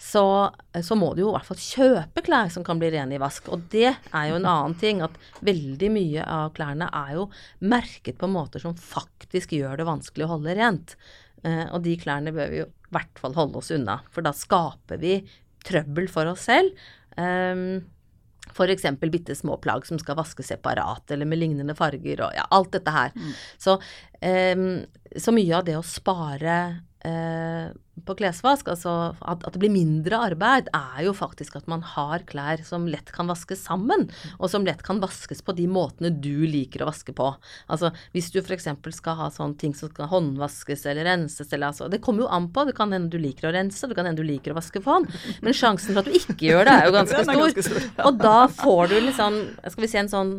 så, 0.00 0.48
så, 0.82 0.96
må 0.96 1.10
du 1.12 1.20
jo 1.20 1.28
i 1.28 1.34
hvert 1.34 1.44
fall 1.44 1.58
kjøpe 1.60 2.22
klær 2.24 2.48
som 2.48 2.64
kan 2.64 2.78
bli 2.80 2.88
rene 2.94 3.18
i 3.18 3.20
vask. 3.20 3.50
Og 3.52 3.66
det 3.72 3.90
er 3.92 4.30
jo 4.30 4.38
en 4.38 4.48
annen 4.48 4.76
ting, 4.80 5.02
at 5.04 5.18
veldig 5.44 5.90
mye 5.92 6.24
av 6.24 6.54
klærne 6.56 6.88
er 6.88 7.18
jo 7.18 7.26
merket 7.60 8.16
på 8.20 8.30
måter 8.32 8.64
som 8.64 8.78
faktisk 8.80 9.52
gjør 9.58 9.76
det 9.76 9.88
vanskelig 9.90 10.24
å 10.24 10.30
holde 10.38 10.56
rent. 10.56 10.96
Eh, 11.46 11.66
og 11.70 11.82
de 11.84 11.96
klærne 12.00 12.34
bør 12.36 12.50
vi 12.52 12.60
jo 12.62 12.66
i 12.68 12.96
hvert 12.96 13.22
fall 13.22 13.36
holde 13.36 13.60
oss 13.60 13.70
unna, 13.74 14.00
for 14.10 14.26
da 14.26 14.34
skaper 14.36 15.00
vi 15.00 15.20
trøbbel 15.66 16.08
for 16.10 16.30
oss 16.30 16.48
selv. 16.48 16.76
Um, 17.16 17.82
F.eks. 18.50 18.86
bitte 19.12 19.34
små 19.38 19.56
plagg 19.62 19.86
som 19.86 19.98
skal 20.00 20.18
vaskes 20.18 20.50
separat, 20.50 21.04
eller 21.12 21.28
med 21.28 21.38
lignende 21.38 21.76
farger, 21.78 22.24
og 22.26 22.34
ja, 22.34 22.46
alt 22.50 22.72
dette 22.74 22.94
her. 22.94 23.12
Mm. 23.14 23.34
Så, 23.62 23.76
så, 24.20 25.32
mye 25.32 25.56
av 25.56 25.64
det 25.64 25.78
å 25.78 25.86
spare 25.86 26.56
uh, 27.06 27.70
på 28.06 28.16
klesvask, 28.16 28.68
altså 28.72 28.92
at, 29.18 29.42
at, 29.44 29.52
det 29.54 29.60
blir 29.62 29.72
mindre 29.72 30.18
arbeid, 30.30 30.70
er 30.76 31.04
jo 31.04 31.12
faktisk 31.16 31.58
at 31.58 31.68
man 31.70 31.82
har 31.84 32.24
klær 32.28 32.62
som 32.66 32.86
lett 32.90 33.12
kan 33.14 33.28
vaskes 33.30 33.62
sammen, 33.66 34.06
og 34.38 34.50
som 34.52 34.64
lett 34.66 34.82
kan 34.86 35.02
vaskes 35.02 35.42
på 35.44 35.54
de 35.58 35.66
måtene 35.70 36.12
du 36.12 36.46
liker 36.48 36.84
å 36.84 36.90
vaske 36.90 37.14
på. 37.16 37.30
Altså 37.72 37.92
hvis 38.14 38.30
du 38.34 38.40
f.eks. 38.42 38.68
skal 38.96 39.18
ha 39.20 39.28
sånne 39.34 39.58
ting 39.60 39.74
som 39.76 39.92
skal 39.92 40.10
håndvaskes 40.12 40.86
eller 40.90 41.08
renses 41.08 41.52
eller 41.52 41.70
altså 41.70 41.90
Det 41.92 42.00
kommer 42.04 42.24
jo 42.24 42.30
an 42.32 42.48
på. 42.52 42.64
Det 42.68 42.76
kan 42.78 42.92
hende 42.94 43.12
du 43.12 43.20
liker 43.20 43.50
å 43.50 43.54
rense, 43.54 43.88
det 43.88 43.98
kan 43.98 44.08
hende 44.08 44.22
du 44.22 44.28
liker 44.28 44.54
å 44.54 44.60
vaske 44.60 44.82
på 44.82 44.96
hånd, 44.96 45.10
men 45.44 45.56
sjansen 45.56 45.94
for 45.94 46.02
at 46.02 46.10
du 46.10 46.16
ikke 46.16 46.50
gjør 46.50 46.66
det, 46.68 46.78
er 46.78 46.88
jo 46.88 46.96
ganske 47.00 47.68
stor. 47.68 47.86
Og 48.08 48.20
da 48.20 48.38
får 48.60 48.92
du 48.92 48.98
liksom 49.10 49.40
Skal 49.70 49.84
vi 49.84 49.90
si 49.90 49.98
en 50.00 50.10
sånn, 50.10 50.34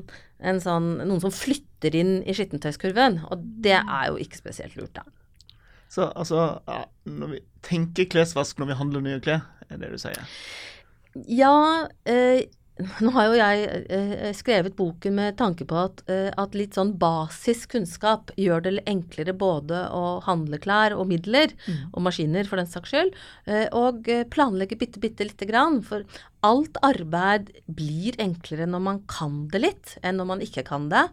sånn 0.64 0.94
Noen 1.04 1.22
som 1.24 1.34
flytter 1.34 1.96
inn 1.98 2.14
i 2.26 2.36
skittentøyskurven, 2.36 3.22
og 3.30 3.44
det 3.66 3.78
er 3.80 4.08
jo 4.10 4.20
ikke 4.22 4.42
spesielt 4.42 4.78
lurt, 4.80 4.96
da. 4.98 5.06
Så 5.92 6.08
altså, 6.16 6.62
når 7.04 7.34
vi 7.34 7.42
tenker 7.68 8.08
klesvask 8.12 8.60
når 8.62 8.70
vi 8.70 8.80
handler 8.80 9.04
nye 9.04 9.22
klær, 9.24 9.44
er 9.68 9.82
det 9.82 9.92
du 9.92 10.00
sier? 10.00 10.24
Ja, 11.28 11.88
eh, 12.08 12.48
nå 13.04 13.12
har 13.16 13.28
jo 13.28 13.38
jeg 13.38 13.66
eh, 13.94 14.30
skrevet 14.36 14.76
boken 14.78 15.18
med 15.18 15.38
tanke 15.40 15.66
på 15.68 15.78
at, 15.82 16.02
eh, 16.12 16.30
at, 16.40 16.56
litt 16.58 16.78
sånn 16.78 16.94
basiskunnskap 17.02 18.32
gjør 18.40 18.64
det 18.66 18.74
enklere 18.90 19.36
både 19.38 19.84
å 19.94 20.20
handle 20.26 20.60
klær 20.62 20.96
og 20.96 21.10
midler, 21.12 21.54
mm. 21.68 21.92
og 21.92 22.06
maskiner 22.08 22.48
for 22.50 22.62
den 22.62 22.72
saks 22.72 22.94
skyld, 22.94 23.14
eh, 23.52 23.68
og 23.76 24.08
planlegge 24.34 24.80
bitte, 24.80 25.02
bitte 25.04 25.28
lite 25.28 25.50
grann. 25.50 25.82
For 25.86 26.08
alt 26.46 26.78
arbeid 26.86 27.52
blir 27.70 28.16
enklere 28.22 28.66
når 28.70 28.82
man 28.84 29.00
kan 29.10 29.44
det 29.52 29.62
litt, 29.62 29.94
enn 30.02 30.18
når 30.18 30.30
man 30.32 30.44
ikke 30.44 30.64
kan 30.68 30.88
det. 30.92 31.04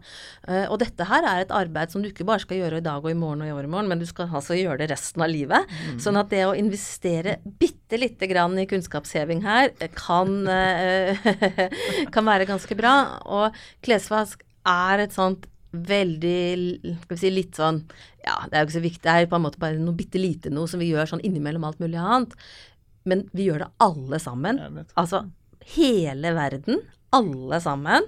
Uh, 0.47 0.65
og 0.71 0.79
dette 0.81 1.05
her 1.09 1.25
er 1.27 1.43
et 1.43 1.53
arbeid 1.53 1.93
som 1.93 2.03
du 2.03 2.09
ikke 2.09 2.27
bare 2.27 2.43
skal 2.43 2.61
gjøre 2.61 2.81
i 2.81 2.85
dag 2.85 3.03
og 3.03 3.11
i 3.11 3.17
morgen 3.17 3.45
og 3.45 3.51
i 3.51 3.53
overmorgen, 3.53 3.91
men 3.91 4.01
du 4.01 4.07
skal 4.09 4.31
altså 4.31 4.57
gjøre 4.57 4.81
det 4.81 4.89
resten 4.93 5.25
av 5.25 5.31
livet. 5.31 5.69
Mm. 5.69 6.01
Sånn 6.01 6.19
at 6.19 6.33
det 6.33 6.43
å 6.47 6.57
investere 6.57 7.37
bitte 7.61 8.01
lite 8.01 8.29
grann 8.31 8.57
i 8.61 8.67
kunnskapsheving 8.69 9.45
her 9.45 9.71
kan, 9.97 10.35
uh, 10.49 11.29
kan 12.15 12.29
være 12.33 12.49
ganske 12.49 12.79
bra. 12.79 12.95
Og 13.29 13.61
klesvask 13.85 14.43
er 14.67 15.05
et 15.05 15.15
sånt 15.15 15.47
veldig 15.69 16.81
Skal 17.03 17.13
vi 17.13 17.17
si 17.21 17.29
litt 17.29 17.59
sånn 17.59 17.83
Ja, 18.23 18.39
det 18.49 18.55
er 18.57 18.63
jo 18.63 18.67
ikke 18.67 18.77
så 18.79 18.81
viktig. 18.81 19.03
Det 19.05 19.13
er 19.13 19.27
på 19.29 19.37
en 19.37 19.43
måte 19.45 19.61
bare 19.61 19.77
noe 19.77 19.93
bitte 19.97 20.17
lite 20.17 20.49
noe 20.49 20.69
som 20.69 20.81
vi 20.81 20.89
gjør 20.89 21.11
sånn 21.11 21.21
innimellom 21.21 21.67
alt 21.67 21.83
mulig 21.83 21.99
annet. 22.01 22.33
Men 23.07 23.27
vi 23.31 23.47
gjør 23.49 23.65
det 23.65 23.71
alle 23.85 24.19
sammen. 24.19 24.61
Altså 24.99 25.25
hele 25.75 26.33
verden. 26.35 26.83
Alle 27.15 27.61
sammen. 27.63 28.05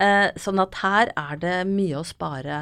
Eh, 0.00 0.30
sånn 0.40 0.62
at 0.62 0.80
her 0.82 1.12
er 1.16 1.40
det 1.42 1.56
mye 1.70 2.00
å 2.00 2.06
spare 2.06 2.60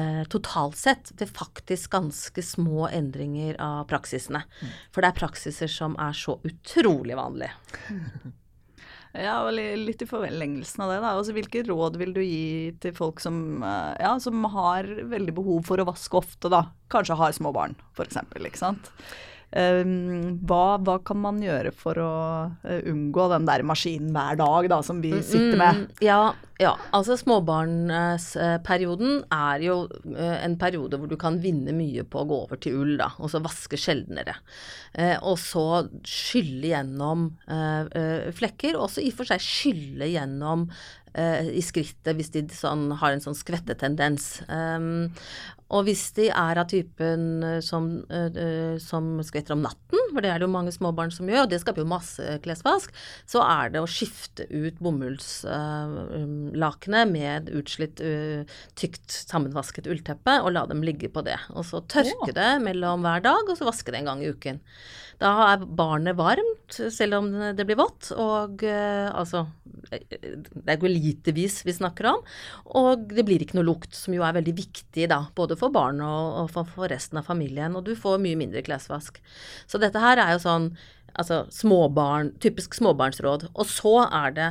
eh, 0.00 0.22
totalt 0.30 0.78
sett 0.78 1.12
til 1.18 1.30
faktisk 1.30 1.92
ganske 1.94 2.42
små 2.42 2.88
endringer 2.90 3.58
av 3.62 3.84
praksisene. 3.90 4.42
Mm. 4.42 4.72
For 4.94 5.04
det 5.04 5.12
er 5.12 5.20
praksiser 5.20 5.70
som 5.70 5.98
er 6.02 6.16
så 6.18 6.38
utrolig 6.46 7.18
vanlige. 7.20 7.54
Ja, 9.14 9.44
og 9.46 9.54
litt 9.54 10.00
i 10.02 10.08
forlengelsen 10.10 10.80
av 10.82 10.88
det, 10.90 10.96
da. 11.04 11.12
Altså, 11.14 11.34
hvilke 11.36 11.60
råd 11.68 12.00
vil 12.00 12.10
du 12.16 12.18
gi 12.24 12.72
til 12.82 12.90
folk 12.96 13.20
som, 13.22 13.62
eh, 13.62 13.92
ja, 14.02 14.16
som 14.18 14.42
har 14.50 14.88
veldig 15.12 15.34
behov 15.36 15.60
for 15.68 15.78
å 15.78 15.86
vaske 15.86 16.18
ofte, 16.18 16.50
da? 16.50 16.64
Kanskje 16.90 17.14
har 17.20 17.36
små 17.36 17.52
barn, 17.54 17.76
f.eks. 17.94 18.18
Ikke 18.34 18.58
sant? 18.58 18.90
Ehm, 19.54 20.40
hva, 20.42 20.80
hva, 20.82 20.96
kan 21.06 21.20
man 21.22 21.36
gjøre 21.42 21.70
for 21.78 21.98
å 22.02 22.14
uh, 22.50 22.80
unngå 22.90 23.28
den 23.30 23.46
der 23.46 23.62
maskinen 23.66 24.10
hver 24.14 24.40
dag 24.40 24.66
da, 24.72 24.80
som 24.82 25.02
vi 25.04 25.12
mm, 25.14 25.22
sitter 25.22 25.60
med? 25.60 25.78
Mm, 25.78 25.84
ja, 26.02 26.34
ja, 26.58 26.72
altså 26.94 27.14
småbarnsperioden 27.20 29.22
er 29.34 29.62
jo 29.62 29.76
uh, 29.86 30.36
en 30.40 30.58
periode 30.58 30.98
hvor 30.98 31.10
du 31.10 31.16
kan 31.20 31.38
vinne 31.42 31.74
mye 31.76 32.02
på 32.02 32.24
å 32.24 32.28
gå 32.30 32.40
over 32.48 32.62
til 32.62 32.80
ull, 32.82 32.96
da, 32.98 33.12
og 33.22 33.30
så 33.30 33.42
vaske 33.44 33.78
sjeldnere. 33.78 34.34
Uh, 34.98 35.22
og 35.22 35.38
så 35.42 35.84
skylle 36.02 36.74
gjennom 36.74 37.30
flekker, 38.34 38.74
og 38.74 38.88
også 38.88 39.04
i 39.04 39.12
og 39.12 39.18
for 39.20 39.28
seg 39.28 39.42
skylle 39.42 40.08
gjennom 40.10 40.66
i 41.14 41.62
skrittet 41.62 42.16
hvis 42.18 42.32
de 42.34 42.40
sånn, 42.50 42.88
har 42.98 43.14
en 43.14 43.22
sånn 43.22 43.36
skvettetendens. 43.38 44.42
Um, 44.50 45.12
og 45.74 45.88
hvis 45.88 46.04
de 46.14 46.28
er 46.30 46.58
av 46.60 46.68
typen 46.70 47.42
eh, 47.42 47.58
som, 47.64 48.04
uh, 48.12 48.76
som 48.82 49.22
skvetter 49.26 49.54
om 49.56 49.62
natten, 49.64 49.98
for 50.12 50.20
det 50.22 50.30
er 50.30 50.38
det 50.38 50.44
jo 50.46 50.54
mange 50.54 50.72
småbarn 50.74 51.12
som 51.14 51.28
gjør, 51.30 51.44
og 51.44 51.50
det 51.50 51.60
skaper 51.62 51.82
jo 51.82 51.88
masse 51.90 52.22
klesvask, 52.44 52.90
så 53.30 53.38
er 53.42 53.64
det 53.74 53.80
å 53.82 53.90
skifte 53.90 54.42
ut 54.52 54.76
bomullslakenet 54.84 57.06
uh, 57.06 57.10
med 57.10 57.50
utslitt, 57.58 57.96
uh, 58.04 58.42
tykt 58.78 59.10
sammenvasket 59.16 59.86
ullteppe 59.90 60.32
og 60.44 60.52
la 60.54 60.62
dem 60.70 60.84
ligge 60.86 61.08
på 61.12 61.20
det. 61.26 61.38
Og 61.54 61.62
så 61.66 61.76
tørke 61.90 62.30
oh. 62.30 62.36
det 62.36 62.52
mellom 62.64 63.02
hver 63.04 63.20
dag, 63.26 63.42
og 63.48 63.56
så 63.58 63.68
vaske 63.68 63.90
det 63.90 63.98
en 64.02 64.10
gang 64.12 64.20
i 64.22 64.30
uken. 64.30 64.58
Da 65.22 65.30
er 65.52 65.58
barnet 65.62 66.16
varmt, 66.18 66.74
selv 66.74 67.14
om 67.20 67.26
det 67.54 67.64
blir 67.68 67.78
vått, 67.78 68.10
og 68.18 68.62
altså 68.66 69.46
Det 69.94 70.72
er 70.72 70.78
jo 70.80 70.88
litevis 70.90 71.64
vi 71.66 71.72
snakker 71.76 72.04
om, 72.10 72.20
og 72.74 72.98
det 73.14 73.24
blir 73.26 73.42
ikke 73.44 73.58
noe 73.60 73.68
lukt, 73.68 73.94
som 73.94 74.14
jo 74.16 74.22
er 74.26 74.34
veldig 74.34 74.54
viktig 74.58 75.04
da, 75.12 75.20
både 75.38 75.54
for 75.60 75.63
for 75.64 75.74
barn 75.74 76.02
og, 76.04 76.44
og 76.44 76.52
for, 76.54 76.88
resten 76.92 77.20
av 77.20 77.28
familien. 77.28 77.76
Og 77.76 77.86
du 77.88 77.94
får 77.98 78.22
mye 78.22 78.38
mindre 78.40 78.64
klesvask. 78.66 79.20
Så 79.66 79.80
dette 79.82 80.02
her 80.02 80.20
er 80.20 80.36
jo 80.36 80.44
sånn 80.44 80.70
altså 81.14 81.44
småbarn, 81.54 82.32
typisk 82.42 82.74
småbarnsråd. 82.78 83.48
Og 83.54 83.68
så 83.70 83.94
er 84.08 84.34
det 84.34 84.48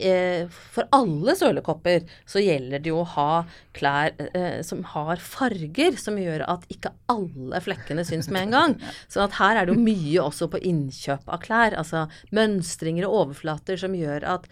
eh, 0.00 0.48
for 0.48 0.88
alle 0.96 1.34
sølekopper 1.36 2.06
så 2.28 2.42
gjelder 2.42 2.82
det 2.82 2.92
jo 2.92 3.02
å 3.02 3.08
ha 3.14 3.28
klær 3.76 4.14
eh, 4.30 4.60
som 4.66 4.82
har 4.94 5.20
farger 5.22 5.98
som 6.00 6.18
gjør 6.20 6.46
at 6.48 6.66
ikke 6.72 6.94
alle 7.12 7.60
flekkene 7.64 8.04
syns 8.08 8.30
med 8.32 8.48
en 8.48 8.56
gang. 8.56 8.76
Så 9.12 9.24
at 9.26 9.36
her 9.40 9.60
er 9.60 9.68
det 9.68 9.76
jo 9.76 9.86
mye 9.86 10.24
også 10.24 10.50
på 10.52 10.62
innkjøp 10.72 11.28
av 11.28 11.42
klær. 11.44 11.76
Altså 11.78 12.06
mønstringer 12.36 13.08
og 13.08 13.24
overflater 13.24 13.80
som 13.80 13.96
gjør 13.96 14.26
at, 14.38 14.48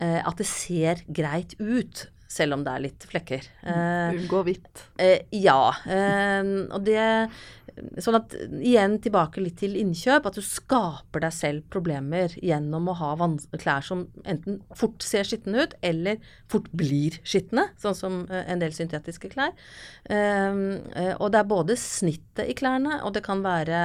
eh, 0.00 0.20
at 0.22 0.40
det 0.40 0.48
ser 0.50 1.04
greit 1.06 1.58
ut 1.60 2.06
selv 2.36 2.56
om 2.56 2.64
det 2.66 2.72
er 2.72 2.84
litt 2.86 3.06
flekker. 3.10 3.46
Uh, 3.64 4.14
Unngå 4.16 4.42
hvitt. 4.46 4.82
Uh, 5.00 5.20
ja. 5.34 5.60
Uh, 5.86 6.66
og 6.70 6.82
det 6.86 7.04
Sånn 8.00 8.16
at 8.16 8.32
igjen 8.64 8.94
tilbake 9.04 9.42
litt 9.42 9.58
til 9.60 9.74
innkjøp. 9.76 10.24
At 10.30 10.38
du 10.38 10.40
skaper 10.40 11.20
deg 11.26 11.34
selv 11.36 11.66
problemer 11.68 12.32
gjennom 12.40 12.86
å 12.88 12.94
ha 12.96 13.10
klær 13.60 13.84
som 13.84 14.06
enten 14.24 14.62
fort 14.72 15.04
ser 15.04 15.28
skitne 15.28 15.66
ut, 15.66 15.74
eller 15.84 16.22
fort 16.48 16.70
blir 16.72 17.18
skitne, 17.20 17.66
sånn 17.76 17.98
som 17.98 18.16
en 18.32 18.62
del 18.62 18.72
syntetiske 18.72 19.28
klær. 19.34 19.52
og 20.08 21.26
det 21.34 21.42
er 21.42 21.52
både 21.52 21.76
snittet 21.76 22.48
i 22.48 22.56
klærne, 22.56 23.02
og 23.04 23.12
det 23.12 23.26
kan 23.28 23.44
være 23.44 23.82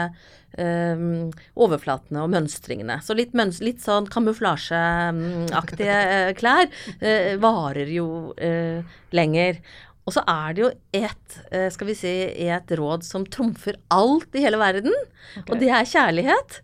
Um, 0.60 1.30
overflatene 1.56 2.26
og 2.26 2.32
mønstringene. 2.34 2.98
Så 3.06 3.16
litt, 3.16 3.32
mønst, 3.38 3.62
litt 3.64 3.80
sånn 3.80 4.10
kamuflasjeaktige 4.12 6.00
uh, 6.12 6.32
klær 6.36 6.68
uh, 6.68 7.38
varer 7.40 7.88
jo 7.88 8.08
uh, 8.36 8.84
lenger. 9.16 9.62
Og 10.10 10.16
så 10.16 10.24
er 10.26 10.56
det 10.58 10.64
jo 10.64 10.70
et, 10.98 11.36
skal 11.74 11.88
vi 11.92 11.96
si, 11.98 12.12
et 12.50 12.74
råd 12.78 13.04
som 13.06 13.26
trumfer 13.30 13.78
alt 13.94 14.34
i 14.34 14.42
hele 14.42 14.58
verden, 14.58 14.96
okay. 15.38 15.46
og 15.46 15.62
det 15.62 15.70
er 15.70 15.90
kjærlighet. 15.92 16.58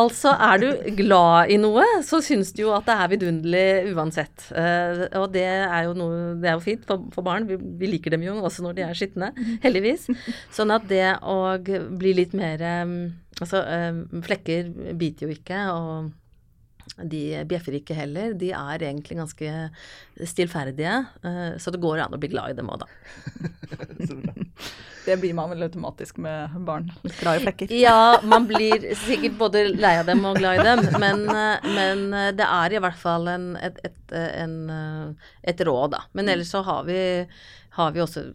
Altså 0.00 0.32
er 0.34 0.62
du 0.62 0.66
glad 0.98 1.52
i 1.54 1.58
noe, 1.62 1.86
så 2.06 2.18
syns 2.22 2.50
du 2.54 2.64
jo 2.64 2.74
at 2.74 2.88
det 2.88 2.96
er 2.96 3.12
vidunderlig 3.14 3.94
uansett. 3.94 4.48
og 5.18 5.30
det 5.34 5.46
er 5.46 5.86
jo 5.86 5.94
noe 5.98 6.18
Det 6.42 6.50
er 6.50 6.58
jo 6.58 6.66
fint 6.66 6.84
for, 6.86 7.06
for 7.14 7.26
barn, 7.26 7.46
vi, 7.46 7.58
vi, 7.58 7.90
liker 7.94 8.14
dem 8.14 8.26
jo 8.26 8.36
også 8.42 8.66
når 8.66 8.78
de 8.78 8.86
er 8.86 8.98
skitne, 8.98 9.32
heldigvis. 9.64 10.10
Sånn 10.54 10.74
at 10.74 10.86
det 10.90 11.06
å 11.22 11.56
bli 11.60 12.14
litt 12.18 12.36
mer 12.36 12.62
um, 12.82 12.96
Altså, 13.40 13.62
flekker 14.26 14.66
biter 15.00 15.24
jo 15.24 15.32
ikke, 15.32 15.60
og 15.72 16.10
de 17.08 17.22
bjeffer 17.48 17.76
ikke 17.78 17.96
heller. 17.96 18.34
De 18.38 18.50
er 18.56 18.84
egentlig 18.84 19.18
ganske 19.18 19.52
stillferdige, 20.28 20.96
eh, 21.24 21.56
så 21.58 21.72
det 21.72 21.80
går 21.82 22.04
an 22.04 22.16
å 22.16 22.20
bli 22.20 22.30
glad 22.32 22.52
i 22.52 22.58
dem 22.58 22.70
òg, 22.72 22.84
da. 22.84 22.88
Det 25.00 25.14
blir 25.16 25.32
man 25.34 25.48
vel 25.48 25.64
automatisk 25.64 26.18
med 26.20 26.52
barn. 26.68 26.90
Glad 27.22 27.38
i 27.38 27.44
flekker. 27.46 27.70
Ja, 27.72 28.20
man 28.22 28.44
blir 28.46 28.84
sikkert 29.00 29.38
både 29.40 29.62
lei 29.72 29.94
av 29.96 30.10
dem 30.10 30.20
og 30.28 30.36
glad 30.36 30.60
i 30.60 30.66
dem, 30.66 30.82
men, 31.00 31.24
eh, 31.32 31.70
men 31.78 32.04
eh, 32.12 32.28
det 32.36 32.46
er 32.46 32.76
i 32.76 32.82
hvert 32.84 33.00
fall 33.00 33.30
en, 33.32 33.48
et, 33.56 33.80
et, 33.88 34.14
en, 34.14 34.54
et 35.40 35.64
råd, 35.66 35.96
da. 35.96 36.04
Men 36.12 36.28
ellers 36.28 36.52
så 36.52 36.60
har 36.68 36.84
vi, 36.86 37.00
har 37.78 37.96
vi 37.96 38.04
også 38.04 38.26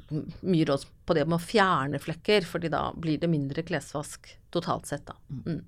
mye 0.41 0.67
råd 0.71 0.89
på 1.06 1.17
det 1.17 1.28
med 1.30 1.38
å 1.38 1.45
fjerne 1.45 2.01
flekker, 2.01 2.49
fordi 2.49 2.73
da 2.73 2.88
blir 2.97 3.21
det 3.21 3.30
mindre 3.32 3.63
klesvask 3.67 4.34
totalt 4.56 4.89
sett, 4.89 5.06
da. 5.06 5.15
Mm. 5.45 5.62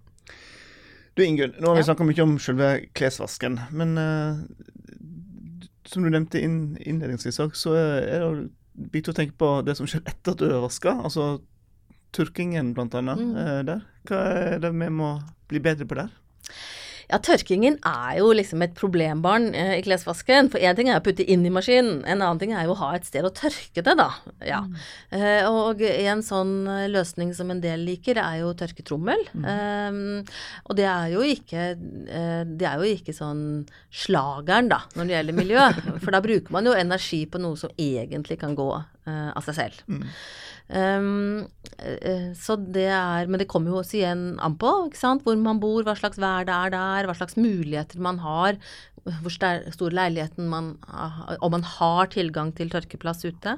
Du 1.17 1.23
Ingunn, 1.25 1.56
nå 1.58 1.71
har 1.71 1.80
vi 1.80 1.82
Ja. 1.82 1.88
snakka 1.89 2.06
mye 2.06 2.23
om 2.23 2.38
selve 2.39 2.67
klesvasken, 2.93 3.58
men 3.73 3.97
uh, 3.97 4.38
som 5.89 6.03
du 6.06 6.12
nevnte 6.13 6.41
inn, 6.43 6.77
innledningsvis 6.77 7.39
òg, 7.41 7.56
så 7.58 7.73
er 7.73 8.21
det 8.21 8.49
viktig 8.93 9.15
å 9.15 9.17
tenke 9.17 9.38
på 9.39 9.49
det 9.65 9.73
som 9.80 9.89
skjer 9.89 10.03
etter 10.06 10.36
at 10.36 10.38
du 10.43 10.45
har 10.51 10.62
vaska. 10.62 10.93
Altså 11.01 11.39
tørkingen, 12.13 12.75
annet. 12.77 13.17
Mm. 13.17 13.34
Uh, 13.34 13.62
der. 13.65 13.82
Hva 14.08 14.21
er 14.53 14.60
det 14.62 14.71
vi 14.77 14.89
må 14.93 15.15
bli 15.49 15.60
bedre 15.63 15.88
på 15.89 15.97
der? 15.97 16.13
Ja, 17.08 17.22
tørkingen 17.24 17.78
er 17.88 18.17
jo 18.20 18.34
liksom 18.36 18.63
et 18.65 18.74
problembarn 18.76 19.54
eh, 19.56 19.78
i 19.78 19.84
klesvasken. 19.86 20.50
For 20.52 20.60
én 20.60 20.76
ting 20.76 20.89
er 20.91 21.00
å 21.00 21.04
putte 21.06 21.24
inn 21.24 21.46
i 21.48 21.52
maskinen, 21.54 22.02
en 22.04 22.20
annen 22.20 22.41
ting 22.41 22.52
er 22.52 22.65
jo 22.67 22.74
å 22.74 22.80
ha 22.82 22.89
et 22.98 23.08
sted 23.08 23.24
å 23.24 23.32
tørke 23.32 23.84
det, 23.86 23.93
da. 23.96 24.10
Ja. 24.43 24.60
Eh, 25.15 25.48
og 25.48 25.80
en 25.88 26.24
sånn 26.26 26.52
eh, 26.67 26.89
løsning 26.91 27.32
som 27.38 27.54
en 27.54 27.63
del 27.63 27.86
liker, 27.88 28.20
er 28.20 28.41
jo 28.41 28.52
tørketrommel. 28.60 29.24
Um, 29.38 30.26
og 30.67 30.76
det 30.80 30.88
er 30.89 31.13
jo 31.13 31.24
ikke 31.24 31.63
eh, 31.78 32.43
Det 32.48 32.67
er 32.67 32.82
jo 32.82 32.98
ikke 32.98 33.15
sånn 33.15 33.46
slageren, 33.88 34.67
da, 34.74 34.82
når 34.98 35.08
det 35.08 35.15
gjelder 35.15 35.39
miljø. 35.39 35.70
For 36.04 36.12
da 36.12 36.24
bruker 36.24 36.56
man 36.56 36.67
jo 36.67 36.76
energi 36.76 37.24
på 37.32 37.39
noe 37.39 37.56
som 37.60 37.72
egentlig 37.80 38.39
kan 38.43 38.58
gå 38.58 38.67
eh, 38.76 39.32
av 39.32 39.48
seg 39.48 39.62
selv. 39.62 39.80
Um, 40.67 41.47
så 42.36 42.58
det 42.60 42.89
er 42.91 43.30
Men 43.32 43.39
det 43.39 43.45
kommer 43.47 43.71
jo 43.71 43.77
også 43.80 44.01
igjen 44.01 44.23
an 44.43 44.58
på 44.60 44.67
ikke 44.89 44.99
sant? 44.99 45.23
hvor 45.23 45.38
man 45.39 45.62
bor, 45.63 45.86
hva 45.88 45.93
slags 45.95 46.19
vær 46.19 46.43
det 46.47 46.51
er 46.51 46.73
der, 46.73 47.08
hva 47.08 47.15
slags 47.15 47.38
muligheter 47.39 48.01
man 48.03 48.19
har, 48.19 48.58
hvor 49.21 49.32
stor 49.32 49.95
leiligheten 49.95 50.49
man 50.51 50.73
om 51.39 51.53
man 51.53 51.63
har 51.63 52.12
tilgang 52.12 52.51
til 52.58 52.73
tørkeplass 52.73 53.23
ute. 53.23 53.56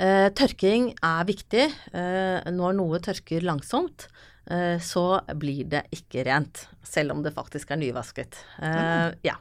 Uh, 0.00 0.32
tørking 0.32 0.92
er 1.04 1.26
viktig. 1.28 1.66
Uh, 1.92 2.40
når 2.52 2.76
noe 2.78 3.00
tørker 3.04 3.44
langsomt, 3.44 4.06
uh, 4.48 4.78
så 4.80 5.20
blir 5.36 5.68
det 5.72 5.84
ikke 5.92 6.24
rent. 6.28 6.66
Selv 6.86 7.14
om 7.14 7.20
det 7.24 7.34
faktisk 7.36 7.70
er 7.72 7.78
nyvasket. 7.80 8.36
Eh, 8.60 9.14
ja. 9.24 9.36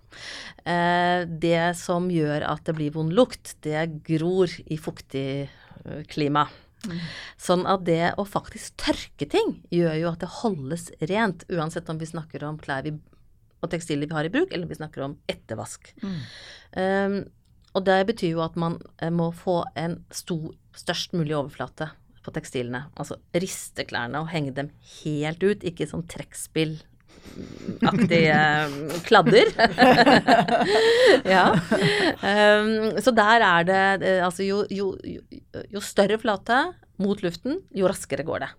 Det 1.42 1.64
som 1.76 2.06
gjør 2.14 2.46
at 2.48 2.62
det 2.64 2.76
blir 2.78 2.94
vond 2.96 3.12
lukt, 3.12 3.58
det 3.66 3.82
gror 4.08 4.54
i 4.72 4.78
fuktig 4.80 5.50
klima. 6.12 6.48
Sånn 7.38 7.68
at 7.70 7.84
det 7.86 8.14
å 8.18 8.26
faktisk 8.26 8.80
tørke 8.82 9.28
ting 9.30 9.60
gjør 9.74 9.98
jo 10.00 10.10
at 10.12 10.24
det 10.24 10.32
holdes 10.42 10.90
rent, 11.12 11.46
uansett 11.52 11.90
om 11.94 12.00
vi 12.02 12.10
snakker 12.10 12.46
om 12.48 12.58
klær 12.62 12.86
vi, 12.88 12.96
og 13.62 13.70
tekstiler 13.70 14.10
vi 14.10 14.18
har 14.18 14.26
i 14.26 14.34
bruk, 14.34 14.50
eller 14.50 14.66
om 14.66 14.72
vi 14.72 14.80
snakker 14.80 15.06
om 15.06 15.18
ettervask. 15.30 15.92
Um, 16.74 17.22
og 17.78 17.86
det 17.88 18.00
betyr 18.10 18.34
jo 18.34 18.44
at 18.44 18.58
man 18.60 18.80
eh, 19.00 19.12
må 19.14 19.30
få 19.36 19.62
en 19.80 20.02
stor, 20.12 20.50
størst 20.76 21.14
mulig 21.16 21.38
overflate 21.38 21.92
på 22.22 22.34
tekstilene. 22.36 22.88
Altså 23.00 23.18
riste 23.38 23.86
klærne 23.88 24.22
og 24.22 24.32
henge 24.34 24.54
dem 24.58 24.72
helt 25.02 25.44
ut, 25.46 25.64
ikke 25.64 25.88
sånn 25.90 26.04
trekkspill 26.12 26.80
aktige 27.88 28.38
kladder. 29.08 29.52
ja. 31.36 31.46
Um, 32.22 33.00
så 33.02 33.14
der 33.16 33.46
er 33.46 33.68
det 33.68 34.08
eh, 34.08 34.22
Altså 34.26 34.46
jo, 34.46 34.64
jo, 34.72 34.94
jo 35.72 35.84
større 35.84 36.20
flate 36.22 36.60
mot 37.02 37.22
luften, 37.24 37.62
jo 37.76 37.90
raskere 37.90 38.26
går 38.28 38.46
det. 38.46 38.52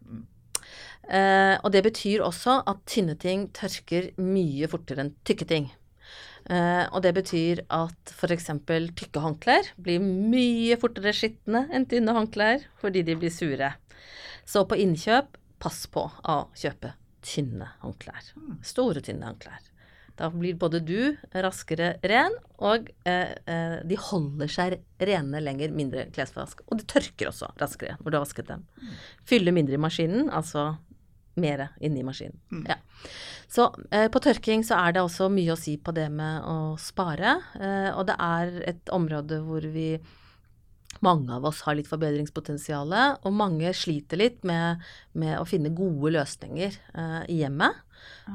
Uh, 1.02 1.58
og 1.62 1.72
det 1.74 1.82
betyr 1.84 2.22
også 2.24 2.60
at 2.70 2.82
tynne 2.88 3.16
ting 3.18 3.48
tørker 3.54 4.12
mye 4.22 4.68
fortere 4.70 5.04
enn 5.04 5.14
tykke 5.26 5.48
ting. 5.50 5.68
Uh, 6.50 6.88
og 6.90 7.02
det 7.04 7.12
betyr 7.14 7.62
at 7.70 8.14
f.eks. 8.14 8.48
tykke 8.98 9.22
håndklær 9.22 9.74
blir 9.78 10.02
mye 10.02 10.78
fortere 10.80 11.14
skitne 11.14 11.68
enn 11.70 11.86
tynne 11.90 12.14
håndklær 12.16 12.66
fordi 12.82 13.04
de 13.06 13.18
blir 13.18 13.34
sure. 13.34 13.74
Så 14.46 14.64
på 14.66 14.78
innkjøp, 14.82 15.36
pass 15.62 15.84
på 15.86 16.08
å 16.08 16.40
kjøpe 16.58 16.96
tynne 17.24 17.68
håndklær. 17.82 18.32
Store, 18.66 19.02
tynne 19.04 19.28
håndklær. 19.30 19.68
Da 20.18 20.28
blir 20.30 20.58
både 20.60 20.82
du 20.84 21.14
raskere 21.32 21.94
ren, 22.04 22.34
og 22.62 22.90
eh, 23.08 23.32
eh, 23.48 23.78
de 23.88 23.98
holder 23.98 24.50
seg 24.52 24.76
rene 25.00 25.40
lenger, 25.40 25.72
mindre 25.74 26.06
klesvask. 26.12 26.60
Og 26.68 26.80
de 26.80 26.86
tørker 26.88 27.30
også 27.30 27.48
raskere 27.60 27.96
når 28.00 28.10
du 28.10 28.18
har 28.18 28.26
vasket 28.26 28.50
dem. 28.50 28.66
Fyller 29.28 29.56
mindre 29.56 29.78
i 29.78 29.82
maskinen, 29.82 30.28
altså 30.30 30.74
mer 31.40 31.64
inni 31.80 32.02
maskinen. 32.04 32.66
Ja. 32.68 32.76
Så 33.48 33.70
eh, 33.90 34.08
på 34.12 34.20
tørking 34.20 34.64
så 34.68 34.78
er 34.82 34.96
det 34.96 35.04
også 35.04 35.30
mye 35.32 35.54
å 35.54 35.60
si 35.60 35.78
på 35.80 35.94
det 35.96 36.10
med 36.12 36.44
å 36.48 36.74
spare. 36.80 37.38
Eh, 37.56 37.90
og 37.96 38.06
det 38.10 38.18
er 38.20 38.58
et 38.74 38.92
område 38.92 39.40
hvor 39.46 39.64
vi 39.72 39.94
mange 41.00 41.32
av 41.32 41.46
oss 41.48 41.62
har 41.66 41.76
litt 41.78 41.88
forbedringspotensial, 41.90 42.92
og 43.22 43.32
mange 43.32 43.72
sliter 43.76 44.20
litt 44.20 44.44
med, 44.44 44.82
med 45.18 45.38
å 45.40 45.46
finne 45.48 45.72
gode 45.74 46.12
løsninger 46.18 46.76
eh, 46.76 47.22
i 47.32 47.40
hjemmet. 47.40 47.80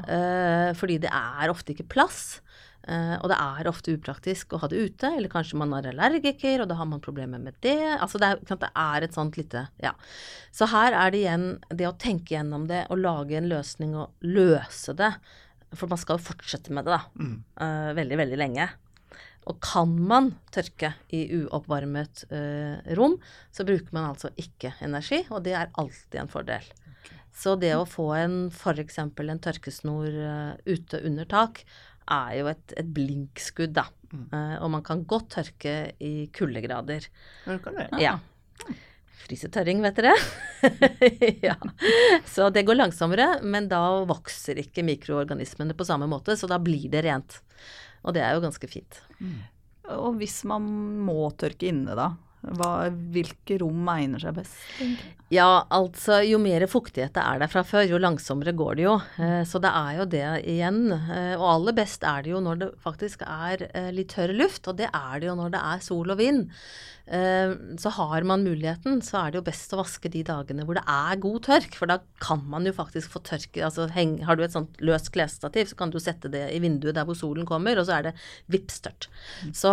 Eh, 0.08 0.74
fordi 0.78 0.98
det 1.04 1.12
er 1.14 1.54
ofte 1.54 1.74
ikke 1.74 1.88
plass. 1.92 2.42
eh, 2.88 3.16
og 3.20 3.28
det 3.32 3.38
er 3.38 3.68
ofte 3.68 3.94
upraktisk 3.98 4.54
å 4.56 4.62
ha 4.64 4.68
det 4.72 4.80
ute, 4.80 5.12
eller 5.18 5.30
kanskje 5.30 5.60
man 5.60 5.74
er 5.76 5.90
allergiker, 5.92 6.62
og 6.64 6.70
da 6.72 6.78
har 6.80 6.88
man 6.88 7.04
problemer 7.04 7.40
med 7.40 7.58
det. 7.62 7.78
Altså 7.98 8.18
det 8.22 8.30
er, 8.32 8.42
det 8.48 8.72
er 8.74 9.04
et 9.04 9.14
sånt 9.14 9.38
lite 9.38 9.68
Ja. 9.84 9.94
Så 10.52 10.70
her 10.72 10.96
er 10.96 11.12
det 11.12 11.20
igjen 11.22 11.48
det 11.70 11.88
å 11.90 11.98
tenke 12.00 12.36
gjennom 12.36 12.68
det 12.68 12.86
og 12.90 13.04
lage 13.04 13.38
en 13.38 13.52
løsning 13.52 13.96
og 13.96 14.16
løse 14.24 14.96
det. 14.98 15.14
For 15.76 15.92
man 15.92 16.00
skal 16.00 16.16
jo 16.18 16.30
fortsette 16.30 16.72
med 16.72 16.88
det, 16.88 16.96
da. 16.96 17.04
eh, 17.60 17.94
veldig, 17.98 18.18
veldig 18.24 18.38
lenge. 18.40 18.70
Og 19.48 19.60
kan 19.64 19.94
man 20.10 20.34
tørke 20.52 20.92
i 21.16 21.24
uoppvarmet 21.38 22.26
eh, 22.36 22.94
rom, 23.00 23.16
så 23.52 23.64
bruker 23.68 23.96
man 23.96 24.10
altså 24.10 24.34
ikke 24.36 24.74
energi, 24.84 25.22
og 25.32 25.46
det 25.46 25.56
er 25.56 25.72
alltid 25.80 26.20
en 26.20 26.32
fordel. 26.32 26.68
Så 27.38 27.54
det 27.62 27.76
å 27.78 27.86
få 27.88 28.10
en 28.18 28.38
f.eks. 28.50 28.98
en 28.98 29.44
tørkesnor 29.46 30.08
uh, 30.10 30.54
ute 30.66 31.00
under 31.06 31.28
tak, 31.30 31.62
er 32.10 32.34
jo 32.40 32.50
et, 32.50 32.74
et 32.82 32.90
blinkskudd, 32.98 33.76
da. 33.78 33.86
Eh, 34.14 34.56
og 34.64 34.72
man 34.72 34.84
kan 34.86 35.04
godt 35.08 35.34
tørke 35.36 35.78
i 36.04 36.30
kuldegrader. 36.34 37.08
Ja, 37.46 37.58
du 37.58 37.64
kan 37.64 37.76
det. 37.78 37.90
Ja. 38.02 38.16
Frysetørring, 39.26 39.82
vet 39.84 40.00
dere. 40.00 40.14
ja. 41.50 41.58
Så 42.30 42.48
det 42.54 42.64
går 42.68 42.80
langsommere, 42.80 43.42
men 43.44 43.68
da 43.72 43.82
vokser 44.08 44.62
ikke 44.62 44.86
mikroorganismene 44.88 45.76
på 45.78 45.88
samme 45.88 46.08
måte, 46.10 46.38
så 46.40 46.50
da 46.50 46.62
blir 46.64 46.88
det 46.94 47.04
rent. 47.06 47.42
Og 48.08 48.16
det 48.16 48.24
er 48.24 48.38
jo 48.38 48.44
ganske 48.46 48.70
fint. 48.72 49.02
Og 49.92 50.16
hvis 50.20 50.40
man 50.48 50.64
må 51.08 51.28
tørke 51.40 51.68
inne, 51.70 51.96
da? 52.00 52.14
Hva, 52.56 52.72
hvilke 53.14 53.58
rom 53.62 53.88
egner 53.92 54.22
seg 54.24 54.38
best? 54.38 54.56
Ja, 55.34 55.66
altså 55.76 56.22
jo 56.24 56.38
mer 56.40 56.64
fuktighet 56.72 57.12
det 57.18 57.24
er 57.24 57.42
der 57.42 57.52
fra 57.52 57.64
før, 57.68 57.84
jo 57.90 58.00
langsommere 58.00 58.54
går 58.56 58.78
det 58.80 58.86
jo. 58.86 58.94
Eh, 59.20 59.42
Så 59.44 59.60
det 59.60 59.72
er 59.76 59.98
jo 60.00 60.06
det 60.14 60.26
igjen. 60.48 60.84
Eh, 60.96 61.34
Og 61.36 61.48
aller 61.52 61.76
best 61.76 62.04
er 62.08 62.24
det 62.24 62.32
jo 62.32 62.40
når 62.44 62.62
det 62.62 62.70
faktisk 62.84 63.26
er 63.28 63.68
eh, 63.74 63.90
litt 63.92 64.14
tørr 64.16 64.32
luft, 64.38 64.68
og 64.72 64.78
det 64.80 64.88
er 64.94 65.20
det 65.20 65.28
jo 65.28 65.36
når 65.36 65.52
det 65.58 65.64
er 65.74 65.84
sol 65.84 66.12
og 66.16 66.18
vind. 66.22 66.48
Så 67.08 67.90
har 67.96 68.26
man 68.28 68.42
muligheten, 68.44 68.98
så 69.00 69.22
er 69.22 69.32
det 69.32 69.38
jo 69.40 69.46
best 69.48 69.72
å 69.72 69.78
vaske 69.80 70.10
de 70.12 70.26
dagene 70.28 70.66
hvor 70.68 70.76
det 70.76 70.84
er 70.92 71.16
god 71.24 71.46
tørk, 71.46 71.78
for 71.80 71.88
da 71.88 72.02
kan 72.20 72.42
man 72.52 72.68
jo 72.68 72.74
faktisk 72.76 73.14
få 73.14 73.22
tørke 73.24 73.64
altså 73.64 73.86
heng, 73.96 74.18
Har 74.28 74.36
du 74.36 74.44
et 74.44 74.52
sånt 74.52 74.76
løst 74.84 75.14
klesstativ, 75.16 75.70
så 75.72 75.78
kan 75.80 75.94
du 75.94 76.02
sette 76.04 76.28
det 76.28 76.50
i 76.52 76.60
vinduet 76.60 76.98
der 77.00 77.08
hvor 77.08 77.16
solen 77.16 77.48
kommer, 77.48 77.80
og 77.80 77.88
så 77.88 77.96
er 78.02 78.10
det 78.10 78.14
vippstørt. 78.52 79.08
Så, 79.56 79.72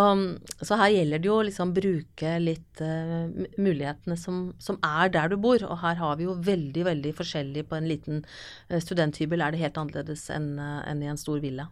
så 0.63 0.79
her 0.79 0.95
gjelder 0.95 1.19
det 1.25 1.27
jo 1.33 1.41
liksom 1.51 1.75
bruke 1.75 2.37
litt 2.39 2.64
eh, 2.85 3.47
mulighetene 3.61 4.17
som, 4.19 4.49
som 4.63 4.79
er 4.85 5.13
der 5.15 5.31
du 5.33 5.39
bor, 5.41 5.63
og 5.67 5.81
her 5.83 5.99
har 6.01 6.19
vi 6.19 6.29
jo 6.29 6.37
veldig, 6.47 6.85
veldig 6.89 7.15
forskjellig 7.19 7.67
på 7.71 7.79
en 7.79 7.89
liten 7.91 8.25
eh, 8.69 8.81
studenthybel 8.83 9.45
er 9.45 9.55
det 9.55 9.63
helt 9.63 9.81
annerledes 9.81 10.29
enn 10.35 10.55
eh, 10.59 10.81
enn 10.91 11.03
i 11.05 11.11
en 11.13 11.21
stor 11.21 11.43
villa. 11.45 11.71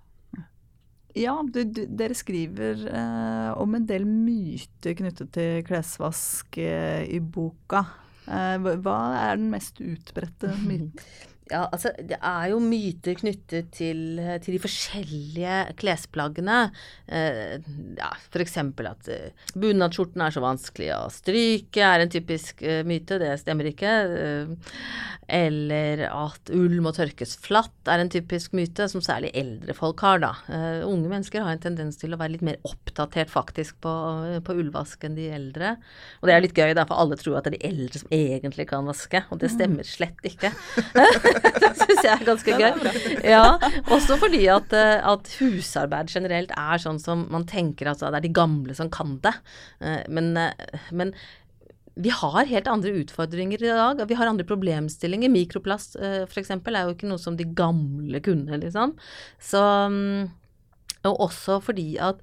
Ja, 1.18 1.34
du, 1.44 1.60
du, 1.68 1.82
dere 1.92 2.16
skriver 2.16 2.86
eh, 2.88 3.50
om 3.60 3.74
en 3.76 3.88
del 3.88 4.06
myter 4.08 4.96
knyttet 4.96 5.34
til 5.34 5.60
klesvask 5.68 6.56
eh, 6.60 7.04
i 7.04 7.20
boka. 7.20 7.84
Eh, 8.24 8.56
hva 8.80 8.96
er 9.18 9.36
den 9.36 9.50
mest 9.52 9.82
utbredte 9.84 10.54
myten? 10.64 11.04
Ja, 11.50 11.64
altså 11.74 11.90
det 11.98 12.16
er 12.22 12.44
jo 12.52 12.60
myter 12.62 13.16
knyttet 13.18 13.72
til, 13.74 14.20
til 14.44 14.54
de 14.54 14.60
forskjellige 14.62 15.56
klesplaggene. 15.80 16.58
Eh, 17.10 17.56
ja, 17.98 18.10
F.eks. 18.30 18.56
at 18.62 19.10
eh, 19.10 19.48
bunadsskjorten 19.58 20.22
er 20.22 20.34
så 20.34 20.42
vanskelig 20.44 20.92
å 20.94 21.00
stryke, 21.12 21.82
er 21.82 22.04
en 22.04 22.12
typisk 22.12 22.62
eh, 22.62 22.84
myte. 22.86 23.18
Det 23.20 23.34
stemmer 23.42 23.68
ikke. 23.72 23.96
Eh, 24.22 24.78
eller 25.32 26.04
at 26.08 26.52
ull 26.54 26.78
må 26.84 26.92
tørkes 26.94 27.34
flatt, 27.42 27.74
er 27.90 28.02
en 28.02 28.12
typisk 28.12 28.54
myte, 28.56 28.86
som 28.90 29.02
særlig 29.04 29.32
eldre 29.38 29.74
folk 29.76 30.02
har, 30.06 30.22
da. 30.22 30.32
Eh, 30.46 30.86
unge 30.86 31.10
mennesker 31.10 31.42
har 31.42 31.56
en 31.56 31.62
tendens 31.62 31.98
til 32.00 32.14
å 32.14 32.20
være 32.20 32.36
litt 32.36 32.46
mer 32.46 32.60
oppdatert 32.68 33.32
faktisk 33.32 33.80
på, 33.82 33.92
på 34.46 34.58
ullvask 34.62 35.04
enn 35.08 35.18
de 35.18 35.28
eldre. 35.34 35.74
Og 36.20 36.30
det 36.30 36.36
er 36.36 36.46
litt 36.46 36.56
gøy, 36.56 36.72
da, 36.78 36.86
for 36.86 37.02
alle 37.02 37.18
tror 37.20 37.40
at 37.40 37.48
det 37.48 37.56
er 37.56 37.58
de 37.58 37.72
eldre 37.72 38.04
som 38.04 38.14
egentlig 38.14 38.68
kan 38.70 38.86
vaske, 38.88 39.24
og 39.32 39.42
det 39.42 39.52
stemmer 39.52 39.88
slett 39.88 40.32
ikke. 40.32 40.54
det 41.62 41.70
syns 41.78 42.00
jeg 42.02 42.12
er 42.14 42.24
ganske 42.26 42.56
gøy. 42.58 42.72
Ja, 43.26 43.44
også 43.92 44.18
fordi 44.20 44.42
at, 44.52 44.72
eh, 44.76 44.96
at, 45.12 45.30
husarbeid 45.40 46.12
generelt 46.12 46.52
er 46.56 46.82
sånn 46.82 47.00
som 47.02 47.26
man 47.32 47.46
tenker 47.48 47.90
at 47.90 48.02
det 48.02 48.10
er 48.10 48.26
de 48.26 48.32
gamle 48.34 48.76
som 48.78 48.90
kan 48.92 49.16
det. 49.24 49.34
Eh, 49.82 50.02
men, 50.12 50.32
eh, 50.40 50.84
men 50.90 51.14
vi 51.92 52.12
har 52.14 52.48
helt 52.48 52.70
andre 52.72 52.94
utfordringer 53.02 53.62
i 53.62 53.72
dag. 53.72 54.04
Vi 54.08 54.16
har 54.16 54.30
andre 54.30 54.46
problemstillinger. 54.48 55.32
Mikroplast 55.32 55.98
f.eks. 56.00 56.54
er 56.54 56.78
jo 56.86 56.94
ikke 56.94 57.10
noe 57.10 57.20
som 57.20 57.36
de 57.36 57.44
gamle 57.44 58.22
kunne, 58.24 58.56
liksom. 58.62 58.94
Så, 59.36 59.60
mm, 59.92 60.30
og 61.10 61.26
også 61.28 61.58
fordi 61.60 61.90
at 62.00 62.22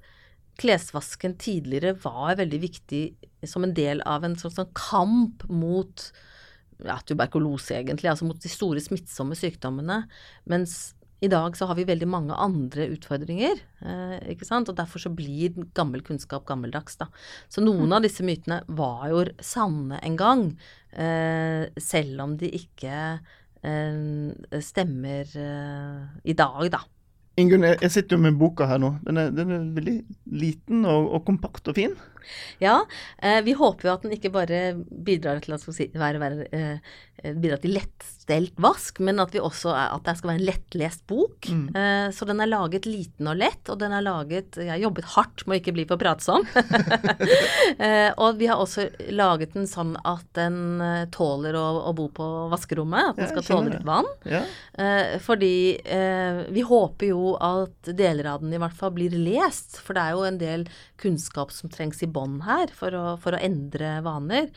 klesvasken 0.60 1.38
tidligere 1.40 1.94
var 2.02 2.34
veldig 2.40 2.60
viktig 2.60 3.04
som 3.48 3.64
en 3.64 3.76
del 3.76 4.02
av 4.08 4.26
en 4.26 4.34
sånn, 4.36 4.52
sånn 4.52 4.74
kamp 4.76 5.46
mot 5.48 6.10
ja, 6.86 6.96
tuberkulose, 7.06 7.78
egentlig, 7.80 8.10
altså 8.12 8.28
mot 8.28 8.40
de 8.40 8.50
store 8.52 8.82
smittsomme 8.84 9.36
sykdommene. 9.38 10.02
Mens 10.50 10.94
i 11.20 11.28
dag 11.28 11.56
så 11.56 11.66
har 11.68 11.76
vi 11.76 11.84
veldig 11.88 12.08
mange 12.08 12.36
andre 12.40 12.86
utfordringer, 12.94 13.58
eh, 13.84 14.14
ikke 14.32 14.48
sant. 14.48 14.70
Og 14.72 14.76
derfor 14.78 15.02
så 15.02 15.12
blir 15.12 15.52
gammel 15.76 16.00
kunnskap 16.06 16.46
gammeldags, 16.48 16.96
da. 17.00 17.10
Så 17.52 17.64
noen 17.64 17.92
av 17.92 18.04
disse 18.04 18.24
mytene 18.24 18.62
var 18.68 19.10
jo 19.12 19.26
sanne 19.44 20.00
en 20.00 20.16
gang, 20.16 20.46
eh, 20.92 21.68
selv 21.76 22.24
om 22.24 22.38
de 22.40 22.48
ikke 22.56 23.20
eh, 23.62 24.60
stemmer 24.64 25.36
i 26.24 26.32
dag, 26.32 26.70
da. 26.72 26.80
Ingunn, 27.40 27.62
jeg 27.64 27.92
sitter 27.92 28.16
jo 28.16 28.24
med 28.24 28.36
boka 28.40 28.66
her 28.68 28.80
nå. 28.82 28.94
Den 29.06 29.20
er, 29.20 29.30
den 29.32 29.52
er 29.54 29.68
veldig 29.76 29.96
liten 30.40 30.84
og, 30.84 31.12
og, 31.14 31.22
kompakt 31.28 31.68
og 31.70 31.76
fin. 31.78 31.94
Ja, 32.62 32.80
eh, 33.22 33.40
vi 33.46 33.54
håper 33.56 33.88
jo 33.88 33.94
at 33.94 34.06
den 34.06 34.16
ikke 34.16 34.32
bare 34.34 34.60
bidrar 34.76 35.40
til 35.44 35.56
at 35.56 35.64
si, 35.64 35.86
være, 35.96 36.20
være, 36.20 36.46
eh, 36.52 37.32
bidrar 37.36 37.60
til 37.62 37.74
lettstelt 37.76 38.56
vask, 38.60 39.00
men 39.04 39.20
at, 39.22 39.32
vi 39.34 39.42
også, 39.42 39.72
at 39.72 40.04
det 40.06 40.16
skal 40.18 40.32
være 40.32 40.40
en 40.40 40.46
lettlest 40.48 41.04
bok. 41.10 41.48
Mm. 41.48 41.66
Eh, 41.76 42.06
så 42.16 42.28
den 42.28 42.42
er 42.42 42.50
laget 42.50 42.88
liten 42.88 43.30
og 43.30 43.38
lett, 43.40 43.62
og 43.68 43.80
den 43.80 43.94
er 43.96 44.04
laget 44.04 44.58
Jeg 44.60 44.72
har 44.72 44.80
jobbet 44.80 45.10
hardt 45.16 45.44
med 45.46 45.56
å 45.56 45.60
ikke 45.60 45.74
bli 45.76 45.86
for 45.88 46.00
pratsom. 46.00 46.46
uh, 46.46 48.10
og 48.22 48.40
vi 48.40 48.48
har 48.50 48.60
også 48.60 48.88
laget 49.12 49.54
den 49.56 49.68
sånn 49.70 49.94
at 50.06 50.26
den 50.36 50.80
tåler 51.12 51.56
å, 51.58 51.66
å 51.90 51.94
bo 51.96 52.08
på 52.14 52.26
vaskerommet. 52.52 53.12
At 53.12 53.20
den 53.20 53.30
skal 53.32 53.46
tåle 53.46 53.74
litt 53.74 53.86
vann. 53.86 54.08
Ja. 54.28 54.42
Fordi 55.22 55.54
vi 56.50 56.62
håper 56.64 57.10
jo 57.10 57.34
at 57.36 57.90
deler 57.96 58.30
av 58.32 58.44
den 58.44 58.54
i 58.54 58.60
hvert 58.60 58.76
fall 58.76 58.92
blir 58.96 59.14
lest, 59.14 59.78
for 59.82 59.96
det 59.96 60.04
er 60.04 60.16
jo 60.16 60.26
en 60.26 60.40
del 60.40 60.66
kunnskap 61.00 61.52
som 61.54 61.70
trengs 61.72 62.02
i 62.04 62.09
bånn 62.12 62.40
her 62.46 62.72
for 62.76 62.96
å, 62.96 63.04
for 63.20 63.36
å 63.36 63.42
endre 63.42 63.96
vaner. 64.06 64.50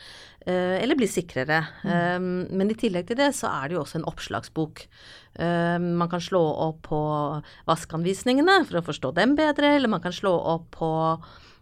Eh, 0.45 0.77
eller 0.81 0.99
bli 0.99 1.07
sikrere. 1.07 1.61
Mm. 1.83 2.49
men 2.51 2.71
i 2.71 2.77
tillegg 2.79 3.07
til 3.07 3.19
det 3.19 3.31
så 3.37 3.51
er 3.51 3.69
det 3.69 3.77
jo 3.77 3.83
også 3.83 4.01
en 4.01 4.09
oppslagsbok. 4.11 4.87
man 5.81 6.09
kan 6.11 6.21
slå 6.21 6.41
opp 6.67 6.83
på 6.85 6.99
vaskeanvisningene 7.65 8.59
for 8.67 8.77
å 8.77 8.85
forstå 8.85 9.15
dem 9.17 9.33
bedre, 9.35 9.71
eller 9.75 9.89
man 9.89 10.03
kan 10.03 10.13
slå 10.13 10.35
opp 10.37 10.67
på 10.77 10.91
Eh, 11.17 11.52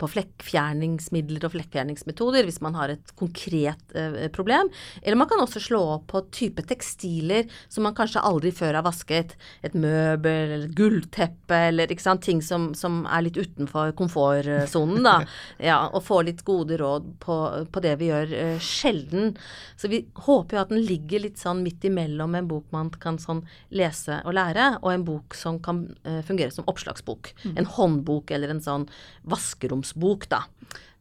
på 0.00 0.08
flekkfjerningsmidler 0.08 1.44
og 1.44 1.52
flekkfjerningsmetoder 1.52 2.46
hvis 2.48 2.60
man 2.64 2.76
har 2.78 2.92
et 2.92 3.12
konkret 3.18 3.96
eh, 3.96 4.28
problem. 4.32 4.70
Eller 5.02 5.18
man 5.20 5.28
kan 5.28 5.42
også 5.42 5.60
slå 5.60 5.80
opp 5.98 6.06
på 6.12 6.22
type 6.34 6.64
tekstiler 6.68 7.48
som 7.68 7.84
man 7.84 7.96
kanskje 7.96 8.22
aldri 8.24 8.52
før 8.54 8.78
har 8.78 8.86
vasket. 8.86 9.34
Et 9.66 9.74
møbel 9.76 10.54
eller 10.54 10.66
et 10.68 10.76
gullteppe 10.78 11.60
eller 11.68 11.92
sant, 12.00 12.22
ting 12.24 12.40
som, 12.44 12.70
som 12.78 13.02
er 13.06 13.26
litt 13.26 13.38
utenfor 13.38 13.92
komfortsonen. 13.98 15.02
da, 15.04 15.16
ja, 15.70 15.80
Og 15.92 16.04
få 16.06 16.22
litt 16.26 16.44
gode 16.46 16.78
råd 16.80 17.12
på, 17.22 17.38
på 17.72 17.84
det 17.84 17.96
vi 18.00 18.10
gjør 18.12 18.34
eh, 18.38 18.62
sjelden. 18.62 19.34
Så 19.76 19.90
vi 19.92 20.04
håper 20.28 20.56
jo 20.56 20.62
at 20.62 20.72
den 20.72 20.84
ligger 20.86 21.26
litt 21.26 21.40
sånn 21.40 21.62
midt 21.64 21.84
imellom 21.88 22.36
en 22.38 22.48
bok 22.50 22.68
man 22.74 22.90
kan 22.96 23.20
sånn 23.20 23.44
lese 23.74 24.20
og 24.24 24.36
lære, 24.38 24.70
og 24.82 24.92
en 24.92 25.06
bok 25.06 25.36
som 25.36 25.60
kan 25.62 25.84
eh, 26.04 26.20
fungere 26.26 26.54
som 26.54 26.66
oppslagsbok. 26.70 27.32
Mm. 27.44 27.54
En 27.60 27.70
håndbok 27.76 28.32
eller 28.34 28.52
en 28.54 28.64
sånn 28.64 28.88
vask 29.28 29.47
vaskeromsbok, 29.48 30.28
da. 30.30 30.44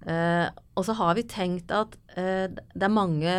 Eh, 0.08 0.48
og 0.78 0.86
så 0.86 0.96
har 0.98 1.18
vi 1.18 1.28
tenkt 1.28 1.72
at 1.74 1.98
eh, 2.16 2.48
det 2.48 2.86
er 2.86 2.94
mange 2.94 3.34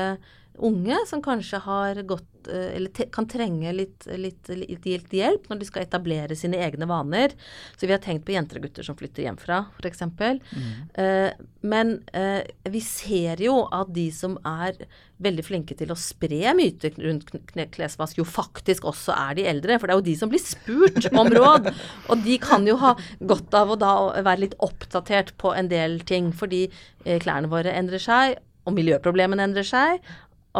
unge 0.64 0.98
som 1.06 1.22
kanskje 1.24 1.60
har 1.64 2.00
gått 2.08 2.48
eh, 2.50 2.76
eller 2.76 2.92
te, 2.94 3.06
kan 3.12 3.28
trenge 3.30 3.72
litt, 3.74 4.06
litt, 4.18 4.48
litt, 4.50 4.86
litt, 4.86 5.12
hjelp 5.14 5.48
når 5.50 5.60
de 5.60 5.68
skal 5.68 5.84
etablere 5.84 6.36
sine 6.38 6.60
egne 6.64 6.88
vaner. 6.88 7.34
Så 7.76 7.86
vi 7.86 7.94
har 7.94 8.02
tenkt 8.04 8.26
på 8.26 8.34
jenter 8.34 8.60
og 8.60 8.68
gutter 8.68 8.86
som 8.86 8.98
flytter 8.98 9.26
hjemfra, 9.26 9.64
f.eks. 9.78 10.04
Mm. 10.08 10.72
Eh, 11.02 11.44
men 11.68 11.98
eh, 12.16 12.48
vi 12.70 12.82
ser 12.84 13.42
jo 13.42 13.60
at 13.74 13.92
de 13.94 14.08
som 14.14 14.38
er 14.46 14.78
veldig 15.22 15.44
flinke 15.44 15.74
til 15.78 15.90
å 15.90 15.98
spre 15.98 16.52
myter 16.56 16.94
rundt 17.02 17.32
klesvask, 17.74 18.18
jo 18.20 18.26
faktisk 18.26 18.86
også 18.86 19.14
er 19.16 19.38
de 19.38 19.46
eldre. 19.50 19.78
For 19.78 19.88
det 19.88 19.94
er 19.94 20.00
jo 20.00 20.08
de 20.08 20.16
som 20.20 20.32
blir 20.32 20.42
spurt 20.42 21.08
om 21.12 21.30
råd. 21.38 21.70
og 22.08 22.26
de 22.26 22.38
kan 22.42 22.66
jo 22.68 22.78
ha 22.82 22.94
godt 23.18 23.56
av 23.58 23.74
å 23.74 23.80
da 23.80 23.94
være 24.20 24.46
litt 24.46 24.58
oppdatert 24.62 25.34
på 25.40 25.54
en 25.58 25.70
del 25.72 26.00
ting. 26.08 26.30
Fordi 26.34 26.66
eh, 26.68 27.18
klærne 27.22 27.50
våre 27.50 27.74
endrer 27.74 28.02
seg, 28.02 28.38
og 28.68 28.76
miljøproblemene 28.76 29.48
endrer 29.48 29.66
seg. 29.66 30.02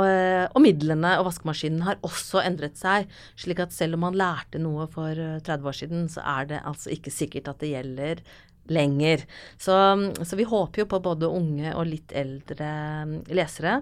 Eh, 0.05 0.45
og 0.53 0.63
midlene 0.63 1.15
og 1.19 1.29
vaskemaskinen 1.29 1.85
har 1.87 2.01
også 2.07 2.43
endret 2.45 2.79
seg. 2.79 3.09
slik 3.37 3.63
at 3.65 3.75
selv 3.75 3.99
om 3.99 4.07
man 4.07 4.19
lærte 4.19 4.61
noe 4.63 4.87
for 4.93 5.15
30 5.15 5.49
eh, 5.49 5.67
år 5.67 5.79
siden, 5.81 6.09
så 6.13 6.25
er 6.25 6.51
det 6.53 6.63
altså 6.65 6.93
ikke 6.95 7.15
sikkert 7.15 7.49
at 7.49 7.61
det 7.63 7.73
gjelder 7.73 8.23
lenger. 8.69 9.25
Så, 9.57 9.75
så 10.23 10.37
vi 10.37 10.45
håper 10.45 10.85
jo 10.85 10.91
på 10.91 11.01
både 11.01 11.31
unge 11.33 11.73
og 11.75 11.89
litt 11.89 12.13
eldre 12.13 12.73
mm, 13.09 13.17
lesere. 13.33 13.81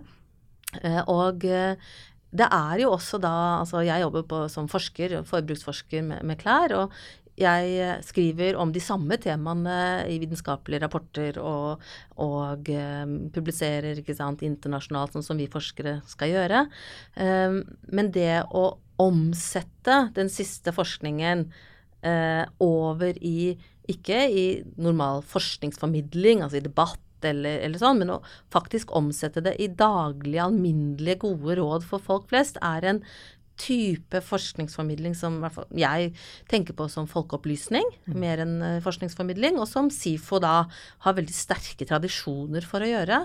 Eh, 0.83 1.03
og 1.11 1.43
det 2.37 2.47
er 2.53 2.81
jo 2.83 2.91
også 2.93 3.21
da 3.23 3.33
Altså 3.63 3.85
jeg 3.87 4.03
jobber 4.03 4.25
på, 4.29 4.41
som 4.53 4.67
forsker, 4.69 5.23
forbruksforsker 5.27 6.03
med, 6.03 6.23
med 6.23 6.39
klær. 6.41 6.75
og 6.77 6.93
jeg 7.37 7.77
eh, 7.83 8.01
skriver 8.05 8.57
om 8.61 8.73
de 8.73 8.83
samme 8.83 9.19
temaene 9.23 9.77
i 10.11 10.19
vitenskapelige 10.23 10.85
rapporter 10.87 11.39
og, 11.43 11.85
og 12.23 12.71
um, 12.73 13.15
publiserer 13.35 14.01
sant, 14.17 14.45
internasjonalt, 14.47 15.17
sånn 15.17 15.27
som 15.27 15.41
vi 15.41 15.49
forskere 15.53 15.99
skal 16.09 16.33
gjøre. 16.33 16.67
Um, 17.21 17.63
men 17.93 18.13
det 18.15 18.43
å 18.51 18.69
omsette 19.03 20.07
den 20.17 20.33
siste 20.33 20.73
forskningen 20.73 21.49
over 22.63 23.17
i 23.25 23.57
ikke 23.91 24.19
i 24.31 24.45
normal 24.79 25.25
forskningsformidling, 25.27 26.43
altså 26.45 26.61
i 26.61 26.65
debatt 26.65 27.01
eller, 27.27 27.61
eller, 27.65 27.81
sånn, 27.81 28.03
men 28.03 28.13
å 28.17 28.21
faktisk 28.53 28.93
omsette 28.97 29.43
det 29.45 29.57
i 29.63 29.69
daglige, 29.73 30.45
alminnelige, 30.45 31.23
gode 31.25 31.57
råd 31.59 31.87
for 31.89 32.03
folk 32.03 32.29
flest, 32.31 32.61
er 32.65 32.87
en 32.87 33.03
type 33.61 34.21
forskningsformidling 34.25 35.15
som 35.17 35.39
jeg 35.77 36.11
tenker 36.51 36.77
på 36.77 36.87
som 36.93 37.09
folkeopplysning, 37.11 37.87
mm. 38.07 38.17
mer 38.21 38.43
enn 38.45 38.57
uh, 38.63 38.79
forskningsformidling, 38.85 39.61
og 39.61 39.69
som 39.71 39.91
SIFO 39.93 40.41
da 40.43 40.55
har 41.05 41.17
veldig 41.17 41.35
sterke 41.35 41.89
tradisjoner 41.89 42.67
for 42.67 42.85
å 42.85 42.91
gjøre. 42.91 43.23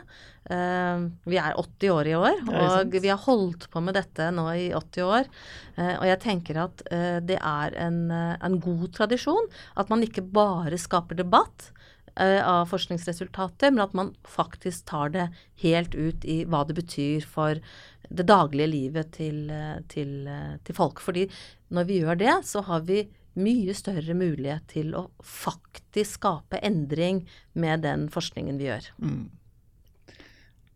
Uh, 0.49 1.09
vi 1.29 1.39
er 1.41 1.57
80 1.59 1.93
år 1.95 2.11
i 2.11 2.15
år, 2.17 2.39
og 2.63 2.95
vi 2.97 3.11
har 3.11 3.21
holdt 3.27 3.67
på 3.71 3.83
med 3.83 3.99
dette 3.99 4.31
nå 4.35 4.47
i 4.55 4.69
80 4.77 5.07
år. 5.07 5.29
Uh, 5.77 5.95
og 5.99 6.07
jeg 6.09 6.21
tenker 6.23 6.63
at 6.63 6.85
det 7.27 7.37
er 7.37 7.75
en, 7.79 8.03
en 8.11 8.57
god 8.61 8.89
tradisjon 8.95 9.47
at 9.79 9.91
man 9.91 10.03
ikke 10.03 10.23
bare 10.25 10.79
skaper 10.81 11.19
debatt, 11.19 11.71
av 12.19 12.65
forskningsresultater, 12.67 13.71
men 13.71 13.83
at 13.85 13.93
man 13.95 14.09
faktisk 14.27 14.85
tar 14.89 15.13
det 15.13 15.29
helt 15.63 15.95
ut 15.95 16.25
i 16.27 16.41
hva 16.43 16.65
det 16.67 16.75
betyr 16.81 17.23
for 17.23 17.61
det 18.09 18.25
daglige 18.27 18.67
livet 18.67 19.13
til, 19.15 19.45
til, 19.87 20.27
til, 20.63 20.75
folk. 20.75 20.99
Fordi 20.99 21.27
når 21.71 21.87
vi 21.87 22.01
gjør 22.01 22.19
det, 22.19 22.35
så 22.47 22.63
har 22.67 22.83
vi 22.87 23.05
mye 23.39 23.73
større 23.77 24.15
mulighet 24.17 24.65
til 24.73 24.91
å 24.97 25.05
faktisk 25.23 26.19
skape 26.19 26.59
endring 26.59 27.23
med 27.53 27.85
den 27.85 28.09
forskningen 28.11 28.59
vi 28.59 28.67
gjør. 28.67 28.91
Mm. 28.99 29.29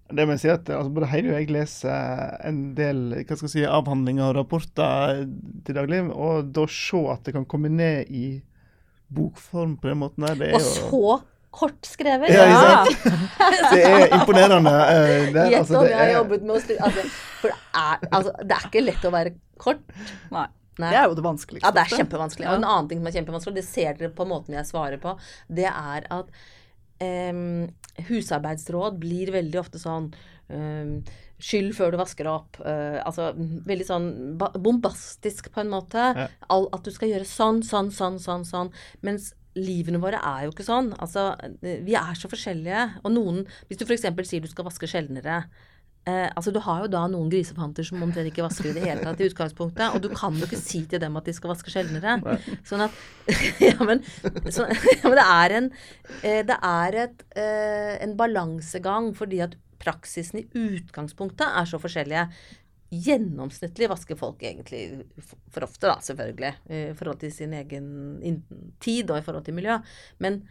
Det 0.06 0.26
må 0.26 0.36
jeg 0.36 0.44
si 0.44 0.50
at 0.54 0.70
altså, 0.70 0.92
Både 0.94 1.10
Heidi 1.10 1.32
og 1.32 1.40
jeg 1.40 1.54
leser 1.56 2.36
en 2.46 2.60
del 2.78 3.08
hva 3.16 3.26
skal 3.26 3.48
jeg 3.48 3.54
si, 3.56 3.64
avhandlinger 3.66 4.30
og 4.30 4.36
rapporter 4.38 5.24
til 5.66 5.78
daglig. 5.78 6.04
Og 6.14 6.52
da 6.54 6.68
se 6.70 7.02
at 7.12 7.26
det 7.26 7.34
kan 7.36 7.48
komme 7.50 7.72
ned 7.74 8.12
i 8.14 8.28
bokform 9.14 9.78
på 9.82 9.88
den 9.92 9.98
måten 10.02 10.26
der, 10.26 10.42
er 10.50 10.56
Og 10.58 10.62
så 10.66 11.22
kort 11.56 11.88
skrevet. 11.88 12.30
Ja, 12.34 12.44
ikke 12.44 12.52
Ja. 12.52 12.84
sant? 12.84 13.72
Det 13.72 13.84
er 13.86 14.14
imponerende. 14.18 14.74
eh, 14.92 15.32
det, 15.32 15.46
Gjett 15.52 15.60
altså, 15.62 15.78
om 15.80 15.86
jeg 15.88 15.98
har 16.02 16.12
jobbet 16.18 16.42
med 16.44 16.56
å 16.56 16.60
styre 16.60 16.82
altså, 16.90 17.06
For 17.42 17.48
det 17.54 17.60
er, 17.86 18.08
altså, 18.12 18.34
det 18.44 18.58
er 18.58 18.66
ikke 18.68 18.84
lett 18.84 19.06
å 19.08 19.12
være 19.14 19.34
kort. 19.58 19.86
Nei. 20.36 20.48
Nei. 20.76 20.90
Det 20.92 20.98
er 21.00 21.06
jo 21.08 21.16
det 21.16 21.24
vanskeligste. 21.24 21.64
Ja, 21.64 21.72
det 21.72 21.86
er 21.86 21.96
kjempevanskelig. 22.02 22.48
Og 22.52 22.58
en 22.58 22.66
annen 22.68 22.90
ting 22.92 23.00
som 23.00 23.08
er 23.08 23.16
kjempevanskelig, 23.16 23.54
og 23.54 23.60
det 23.62 23.64
ser 23.70 23.94
dere 23.96 24.12
på 24.12 24.26
måten 24.28 24.58
jeg 24.58 24.68
svarer 24.68 25.00
på, 25.00 25.14
det 25.48 25.70
er 25.72 26.08
at 26.12 26.28
em, 27.00 27.70
husarbeidsråd 28.10 28.98
blir 29.00 29.32
veldig 29.32 29.60
ofte 29.62 29.80
sånn 29.80 30.10
Skyld 30.50 31.74
før 31.76 31.92
du 31.92 31.98
vasker 32.00 32.28
opp. 32.32 32.60
eh, 32.64 33.00
altså 33.04 33.32
veldig 33.36 33.88
sånn 33.88 34.10
bombastisk 34.38 35.52
på 35.52 35.64
en 35.64 35.74
måte. 35.74 36.12
Ja. 36.16 36.28
All, 36.50 36.70
at 36.76 36.86
du 36.86 36.92
skal 36.96 37.12
gjøre 37.12 37.28
sånn, 37.28 37.64
sånn, 37.66 37.92
sånn, 37.92 38.20
sånn. 38.24 38.46
sånn. 38.48 38.72
Mens 39.02 39.34
livene 39.56 40.02
våre 40.04 40.20
er 40.20 40.46
jo 40.46 40.56
ikke 40.56 40.68
sånn. 40.68 40.94
Altså, 41.00 41.34
vi 41.62 41.96
er 41.96 42.18
så 42.20 42.32
forskjellige. 42.32 43.02
Og 43.04 43.16
noen 43.16 43.46
Hvis 43.68 43.80
du 43.80 43.86
f.eks. 43.88 44.08
sier 44.28 44.44
du 44.44 44.52
skal 44.52 44.68
vaske 44.68 44.88
sjeldnere. 44.88 45.44
Eh, 46.06 46.30
altså 46.38 46.52
Du 46.54 46.60
har 46.62 46.84
jo 46.84 46.90
da 46.94 47.08
noen 47.10 47.32
grisefanter 47.34 47.86
som 47.88 48.04
omtrent 48.06 48.30
ikke 48.30 48.44
vasker 48.46 48.70
i 48.70 48.74
det 48.78 48.84
hele 48.86 49.02
tatt 49.02 49.24
i 49.24 49.26
utgangspunktet, 49.26 49.96
og 49.96 50.04
du 50.04 50.12
kan 50.14 50.36
jo 50.38 50.46
ikke 50.46 50.60
si 50.62 50.84
til 50.86 51.02
dem 51.02 51.18
at 51.18 51.26
de 51.26 51.34
skal 51.34 51.50
vaske 51.50 51.74
sjeldnere. 51.74 52.38
Sånn 52.68 52.84
at 52.86 53.00
ja, 53.66 53.80
men, 53.82 54.04
så, 54.54 54.68
ja, 55.00 55.02
men 55.08 55.18
det 55.18 55.26
er 55.26 55.56
en 55.58 55.70
eh, 56.22 56.42
Det 56.46 56.60
er 56.62 57.00
et, 57.08 57.26
eh, 57.34 57.96
en 58.06 58.14
balansegang 58.20 59.16
fordi 59.18 59.42
at 59.48 59.58
praksisen 59.82 60.42
i 60.42 60.46
utgangspunktet 60.56 61.48
er 61.48 61.70
så 61.70 61.80
forskjellige. 61.82 62.28
Gjennomsnittlig 62.96 63.90
vasker 63.92 64.20
folk 64.20 64.44
egentlig 64.46 65.06
for 65.52 65.66
ofte, 65.68 65.90
da, 65.90 65.98
selvfølgelig. 66.06 66.54
I 66.70 66.84
forhold 66.98 67.22
til 67.24 67.34
sin 67.34 67.56
egen 67.58 67.90
tid 68.84 69.10
og 69.10 69.20
i 69.20 69.26
forhold 69.26 69.48
til 69.48 69.58
miljø. 69.58 69.80
Men, 70.24 70.44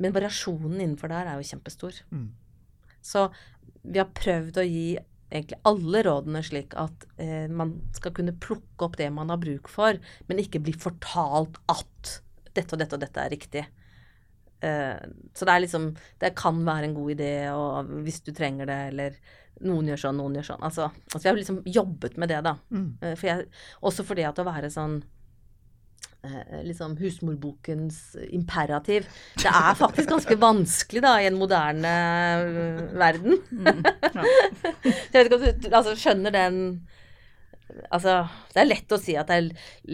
men 0.00 0.16
variasjonen 0.16 0.80
innenfor 0.80 1.12
der 1.12 1.30
er 1.30 1.38
jo 1.38 1.50
kjempestor. 1.52 2.00
Mm. 2.10 2.30
Så 3.04 3.28
vi 3.82 4.00
har 4.00 4.10
prøvd 4.16 4.60
å 4.60 4.66
gi 4.66 4.88
egentlig 5.30 5.60
alle 5.68 6.02
rådene 6.04 6.42
slik 6.44 6.74
at 6.78 7.06
eh, 7.22 7.46
man 7.46 7.76
skal 7.96 8.14
kunne 8.16 8.34
plukke 8.42 8.86
opp 8.86 8.98
det 8.98 9.08
man 9.14 9.30
har 9.30 9.40
bruk 9.40 9.70
for, 9.70 9.98
men 10.26 10.42
ikke 10.42 10.62
bli 10.64 10.74
fortalt 10.74 11.60
at 11.70 12.16
dette 12.56 12.74
og 12.74 12.82
dette 12.82 12.98
og 12.98 13.04
dette 13.04 13.22
er 13.22 13.32
riktig. 13.32 13.64
Eh, 14.60 14.96
så 15.34 15.46
det 15.48 15.52
er 15.54 15.62
liksom 15.64 15.86
Det 16.20 16.34
kan 16.36 16.58
være 16.66 16.90
en 16.90 16.96
god 16.98 17.14
idé 17.14 17.30
og 17.48 17.88
hvis 18.04 18.20
du 18.26 18.34
trenger 18.36 18.68
det, 18.68 18.80
eller 18.90 19.16
noen 19.64 19.88
gjør 19.90 20.02
sånn, 20.04 20.20
noen 20.20 20.36
gjør 20.38 20.50
sånn. 20.52 20.66
Altså, 20.66 20.90
altså 21.12 21.24
jeg 21.26 21.32
har 21.32 21.40
liksom 21.40 21.62
jobbet 21.68 22.20
med 22.20 22.30
det, 22.32 22.42
da. 22.46 22.54
Mm. 22.72 22.86
Eh, 23.00 23.16
For 23.16 23.30
jeg, 23.30 23.48
også 23.84 24.06
fordi 24.08 24.24
at 24.28 24.40
å 24.40 24.46
være 24.46 24.70
sånn 24.72 24.94
eh, 26.24 26.62
liksom 26.68 26.96
husmorbokens 27.00 27.98
imperativ 28.30 29.08
Det 29.40 29.52
er 29.52 29.76
faktisk 29.78 30.12
ganske 30.14 30.38
vanskelig 30.40 31.04
da 31.04 31.16
i 31.20 31.28
en 31.28 31.40
moderne 31.40 31.92
verden. 33.00 33.40
Mm. 33.50 33.84
Ja. 33.84 34.24
Jeg 35.12 35.12
vet 35.12 35.26
ikke 35.26 35.40
om 35.40 35.44
du 35.44 35.70
altså, 35.74 35.96
skjønner 35.98 36.34
den 36.36 36.64
Altså, 37.90 38.28
det 38.54 38.60
er 38.62 38.68
lett 38.68 38.92
å 38.92 38.98
si 39.00 39.14
at 39.18 39.30
det 39.30 39.36
er 39.40 39.50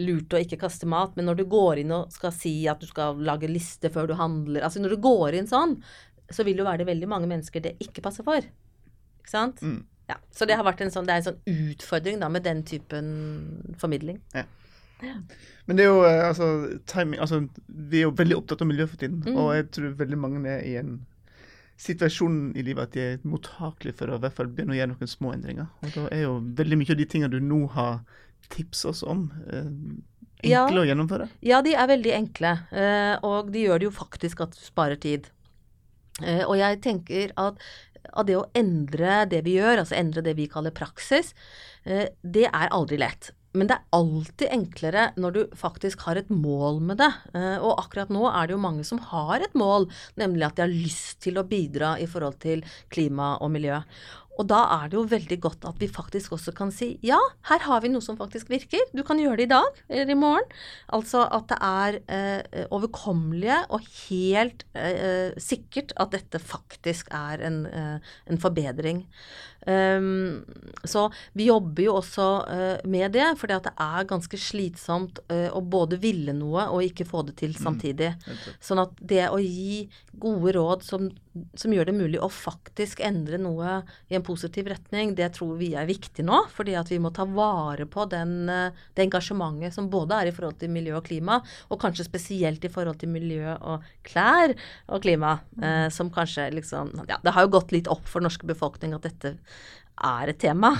lurt 0.07 0.33
å 0.33 0.41
ikke 0.41 0.59
kaste 0.61 0.87
mat, 0.89 1.15
men 1.15 1.25
når 1.29 1.41
du 1.41 1.45
går 1.51 1.83
inn 1.83 1.91
og 1.95 2.11
skal 2.13 2.31
si 2.35 2.53
at 2.67 2.79
du 2.81 2.87
skal 2.89 3.19
lage 3.27 3.49
liste 3.51 3.91
før 3.93 4.07
du 4.09 4.15
handler 4.19 4.65
Altså 4.67 4.81
når 4.83 4.95
du 4.95 5.01
går 5.03 5.37
inn 5.39 5.49
sånn, 5.49 5.77
så 6.29 6.43
vil 6.43 6.57
jo 6.59 6.65
være 6.67 6.83
det 6.83 6.89
veldig 6.91 7.07
mange 7.07 7.29
mennesker 7.29 7.63
det 7.63 7.75
ikke 7.83 8.03
passer 8.03 8.25
for. 8.27 8.41
Ikke 9.21 9.31
sant? 9.31 9.61
Mm. 9.63 9.83
Ja, 10.07 10.15
så 10.31 10.45
det 10.47 10.55
en 10.55 10.91
sånn, 10.91 11.05
det 11.07 11.13
er 11.13 11.21
en 11.21 11.27
sånn 11.27 11.41
utfordring 11.71 12.19
da 12.19 12.29
med 12.31 12.43
den 12.43 12.63
typen 12.63 13.75
formidling. 13.79 14.21
Ja. 14.35 14.45
Men 15.67 15.77
det 15.77 15.83
er 15.85 15.91
jo 15.91 15.99
eh, 16.07 16.23
altså 16.25 16.45
timing 16.89 17.19
Altså, 17.21 17.43
vi 17.67 17.99
er 17.99 18.07
jo 18.07 18.15
veldig 18.17 18.37
opptatt 18.39 18.63
av 18.63 18.69
miljø 18.71 18.87
for 18.87 18.97
tiden, 18.97 19.19
Mm. 19.27 19.35
og 19.37 19.51
jeg 19.53 19.67
tror 19.75 19.97
veldig 19.99 20.17
mange 20.17 20.41
er 20.49 20.63
i 20.65 20.75
en 20.79 21.05
situasjon 21.77 22.37
i 22.57 22.63
livet 22.65 22.87
at 22.89 22.95
de 22.97 23.01
er 23.13 23.17
mottakelige 23.27 23.95
for 23.99 24.09
å 24.09 24.17
i 24.17 24.23
hvert 24.23 24.33
fall 24.37 24.49
begynne 24.49 24.73
å 24.73 24.77
gjøre 24.79 24.93
noen 24.95 25.11
små 25.11 25.33
endringer. 25.35 25.67
Og 25.85 25.93
da 25.93 26.05
er 26.15 26.23
jo 26.25 26.35
veldig 26.57 26.77
mye 26.81 26.93
av 26.95 26.97
de 27.01 27.05
tingene 27.13 27.31
du 27.35 27.39
nå 27.43 27.59
har 27.75 27.99
tipset 28.53 28.89
oss 28.91 29.03
om, 29.03 29.27
eh, 29.51 30.49
Ja. 30.49 30.65
enkle 30.67 30.81
å 30.83 30.87
gjennomføre. 30.87 31.29
Ja, 31.41 31.61
de 31.61 31.73
er 31.73 31.87
veldig 31.87 32.13
enkle, 32.13 32.51
eh, 32.71 33.17
og 33.23 33.51
de 33.51 33.65
gjør 33.65 33.79
det 33.79 33.87
jo 33.89 33.91
faktisk 33.91 34.41
at 34.41 34.51
du 34.51 34.61
sparer 34.61 34.99
tid. 34.99 35.29
Eh, 36.23 36.43
og 36.45 36.57
jeg 36.57 36.81
tenker 36.81 37.31
at, 37.37 37.57
av 38.13 38.25
det 38.25 38.35
å 38.37 38.49
endre 38.55 39.25
det 39.29 39.43
vi 39.43 39.57
gjør, 39.57 39.79
altså 39.83 39.95
endre 39.97 40.21
det 40.23 40.35
vi 40.35 40.47
kaller 40.47 40.71
praksis, 40.71 41.33
eh, 41.85 42.07
det 42.23 42.45
er 42.53 42.69
aldri 42.69 42.97
lett. 42.97 43.31
Men 43.57 43.69
det 43.69 43.77
er 43.77 43.97
alltid 43.97 44.53
enklere 44.53 45.07
når 45.17 45.35
du 45.35 45.41
faktisk 45.57 46.05
har 46.07 46.19
et 46.19 46.29
mål 46.33 46.79
med 46.91 47.01
det. 47.01 47.09
Eh, 47.33 47.57
og 47.57 47.81
akkurat 47.81 48.13
nå 48.13 48.27
er 48.29 48.47
det 48.47 48.57
jo 48.57 48.61
mange 48.63 48.85
som 48.87 49.01
har 49.11 49.43
et 49.43 49.57
mål, 49.57 49.89
nemlig 50.19 50.47
at 50.47 50.59
de 50.59 50.67
har 50.67 50.73
lyst 50.73 51.21
til 51.25 51.39
å 51.39 51.47
bidra 51.47 51.95
i 52.01 52.07
forhold 52.09 52.39
til 52.43 52.63
klima 52.93 53.35
og 53.41 53.53
miljø. 53.57 53.81
Og 54.37 54.45
da 54.49 54.59
er 54.77 54.89
det 54.89 54.97
jo 54.97 55.05
veldig 55.09 55.37
godt 55.41 55.65
at 55.67 55.79
vi 55.81 55.89
faktisk 55.89 56.35
også 56.37 56.53
kan 56.57 56.71
si 56.73 56.91
ja, 57.05 57.17
her 57.49 57.63
har 57.65 57.81
vi 57.83 57.91
noe 57.91 58.05
som 58.05 58.17
faktisk 58.19 58.51
virker. 58.53 58.85
Du 58.93 59.03
kan 59.07 59.19
gjøre 59.21 59.39
det 59.41 59.47
i 59.47 59.53
dag 59.55 59.81
eller 59.89 60.13
i 60.13 60.19
morgen. 60.19 60.45
Altså 60.93 61.23
at 61.25 61.49
det 61.51 61.57
er 61.65 61.99
eh, 62.05 62.65
overkommelige 62.73 63.59
og 63.73 63.87
helt 64.07 64.65
eh, 64.77 65.33
sikkert 65.41 65.95
at 65.97 66.13
dette 66.13 66.41
faktisk 66.41 67.09
er 67.15 67.43
en, 67.49 67.63
eh, 67.65 68.13
en 68.29 68.41
forbedring. 68.41 69.05
Um, 69.67 70.45
så 70.87 71.09
vi 71.35 71.49
jobber 71.49 71.83
jo 71.83 71.97
også 71.99 72.25
uh, 72.47 72.87
med 72.87 73.11
det, 73.17 73.27
fordi 73.39 73.59
det 73.65 73.73
er 73.83 74.07
ganske 74.07 74.39
slitsomt 74.39 75.19
uh, 75.27 75.49
å 75.51 75.61
både 75.61 75.99
ville 75.99 76.35
noe 76.35 76.69
og 76.71 76.85
ikke 76.85 77.07
få 77.07 77.25
det 77.27 77.37
til 77.41 77.55
samtidig. 77.57 78.13
Sånn 78.63 78.79
at 78.85 78.95
det 78.99 79.25
å 79.27 79.41
gi 79.43 79.85
gode 80.17 80.55
råd 80.55 80.85
som, 80.87 81.09
som 81.59 81.73
gjør 81.73 81.91
det 81.91 81.97
mulig 81.97 82.21
å 82.23 82.29
faktisk 82.31 83.03
endre 83.05 83.37
noe 83.41 83.81
i 84.07 84.17
en 84.17 84.25
positiv 84.25 84.71
retning, 84.71 85.13
det 85.17 85.33
tror 85.35 85.59
vi 85.59 85.73
er 85.77 85.89
viktig 85.89 86.25
nå. 86.25 86.45
Fordi 86.55 86.77
at 86.79 86.89
vi 86.93 87.01
må 87.03 87.11
ta 87.13 87.27
vare 87.27 87.85
på 87.91 88.07
den, 88.09 88.37
uh, 88.47 88.87
det 88.95 89.07
engasjementet 89.07 89.75
som 89.75 89.91
både 89.91 90.21
er 90.21 90.31
i 90.31 90.35
forhold 90.35 90.61
til 90.61 90.71
miljø 90.73 90.95
og 90.97 91.05
klima, 91.09 91.41
og 91.67 91.81
kanskje 91.83 92.07
spesielt 92.07 92.63
i 92.63 92.71
forhold 92.71 93.01
til 93.03 93.11
miljø 93.11 93.57
og 93.57 93.85
klær 94.07 94.55
og 94.87 95.03
klima. 95.03 95.37
Eh, 95.61 95.89
som 95.89 96.09
kanskje 96.13 96.51
liksom 96.51 96.91
Ja, 97.07 97.17
det 97.23 97.33
har 97.33 97.45
jo 97.45 97.53
gått 97.57 97.71
litt 97.71 97.87
opp 97.87 98.07
for 98.07 98.21
den 98.21 98.27
norske 98.27 98.47
befolkning 98.47 98.93
at 98.93 99.05
dette 99.07 99.35
er 99.97 100.31
et 100.31 100.39
tema. 100.39 100.71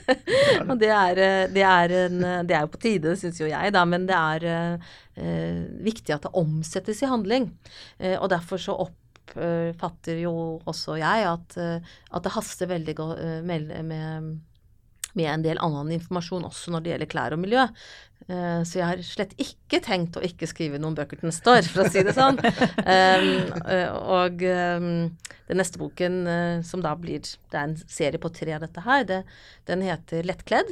og 0.68 0.76
det 0.80 0.90
er, 0.92 1.20
eh, 1.20 1.48
det, 1.52 1.64
er 1.66 1.96
en, 2.06 2.20
det 2.48 2.56
er 2.56 2.64
jo 2.64 2.72
på 2.72 2.80
tide, 2.82 3.16
syns 3.20 3.40
jo 3.42 3.50
jeg, 3.50 3.72
da, 3.74 3.84
men 3.88 4.06
det 4.08 4.16
er 4.16 4.46
eh, 4.52 4.92
eh, 5.20 5.64
viktig 5.84 6.16
at 6.16 6.26
det 6.26 6.34
omsettes 6.40 7.02
i 7.04 7.10
handling. 7.10 7.50
Eh, 7.98 8.16
og 8.16 8.30
derfor 8.32 8.62
så 8.62 8.78
oppfatter 8.86 10.22
jo 10.24 10.34
også 10.64 10.98
jeg 11.02 11.28
at, 11.28 11.58
eh, 11.60 11.96
at 12.10 12.26
det 12.26 12.36
haster 12.36 12.72
veldig 12.72 12.96
eh, 12.96 13.40
med, 13.46 13.72
med, 13.90 14.30
med 15.16 15.30
en 15.32 15.44
del 15.46 15.60
annen 15.64 15.94
informasjon 15.96 16.44
også 16.48 16.74
når 16.74 16.84
det 16.84 16.92
gjelder 16.92 17.10
klær 17.12 17.36
og 17.36 17.40
miljø. 17.42 17.64
Eh, 18.28 18.60
Så 18.66 18.80
jeg 18.80 18.86
har 18.88 19.02
slett 19.06 19.32
ikke 19.40 19.80
tenkt 19.84 20.18
å 20.18 20.24
ikke 20.24 20.48
skrive 20.50 20.80
noen 20.82 20.96
bøker 20.98 21.20
til 21.20 21.30
neste 21.30 21.52
år, 21.52 21.68
for 21.70 21.84
å 21.84 21.90
si 21.92 22.04
det 22.06 22.16
sånn. 22.16 22.40
Eh, 22.96 23.88
og 23.90 24.42
um, 24.46 25.08
den 25.48 25.58
neste 25.58 25.80
boken, 25.80 26.20
eh, 26.30 26.60
som 26.66 26.82
da 26.84 26.92
blir 26.98 27.24
Det 27.24 27.56
er 27.56 27.64
en 27.64 27.74
serie 27.90 28.20
på 28.22 28.30
tre 28.34 28.54
av 28.54 28.62
dette 28.62 28.84
her, 28.84 29.02
det, 29.08 29.24
den 29.66 29.82
heter 29.82 30.26
Lettkledd. 30.26 30.70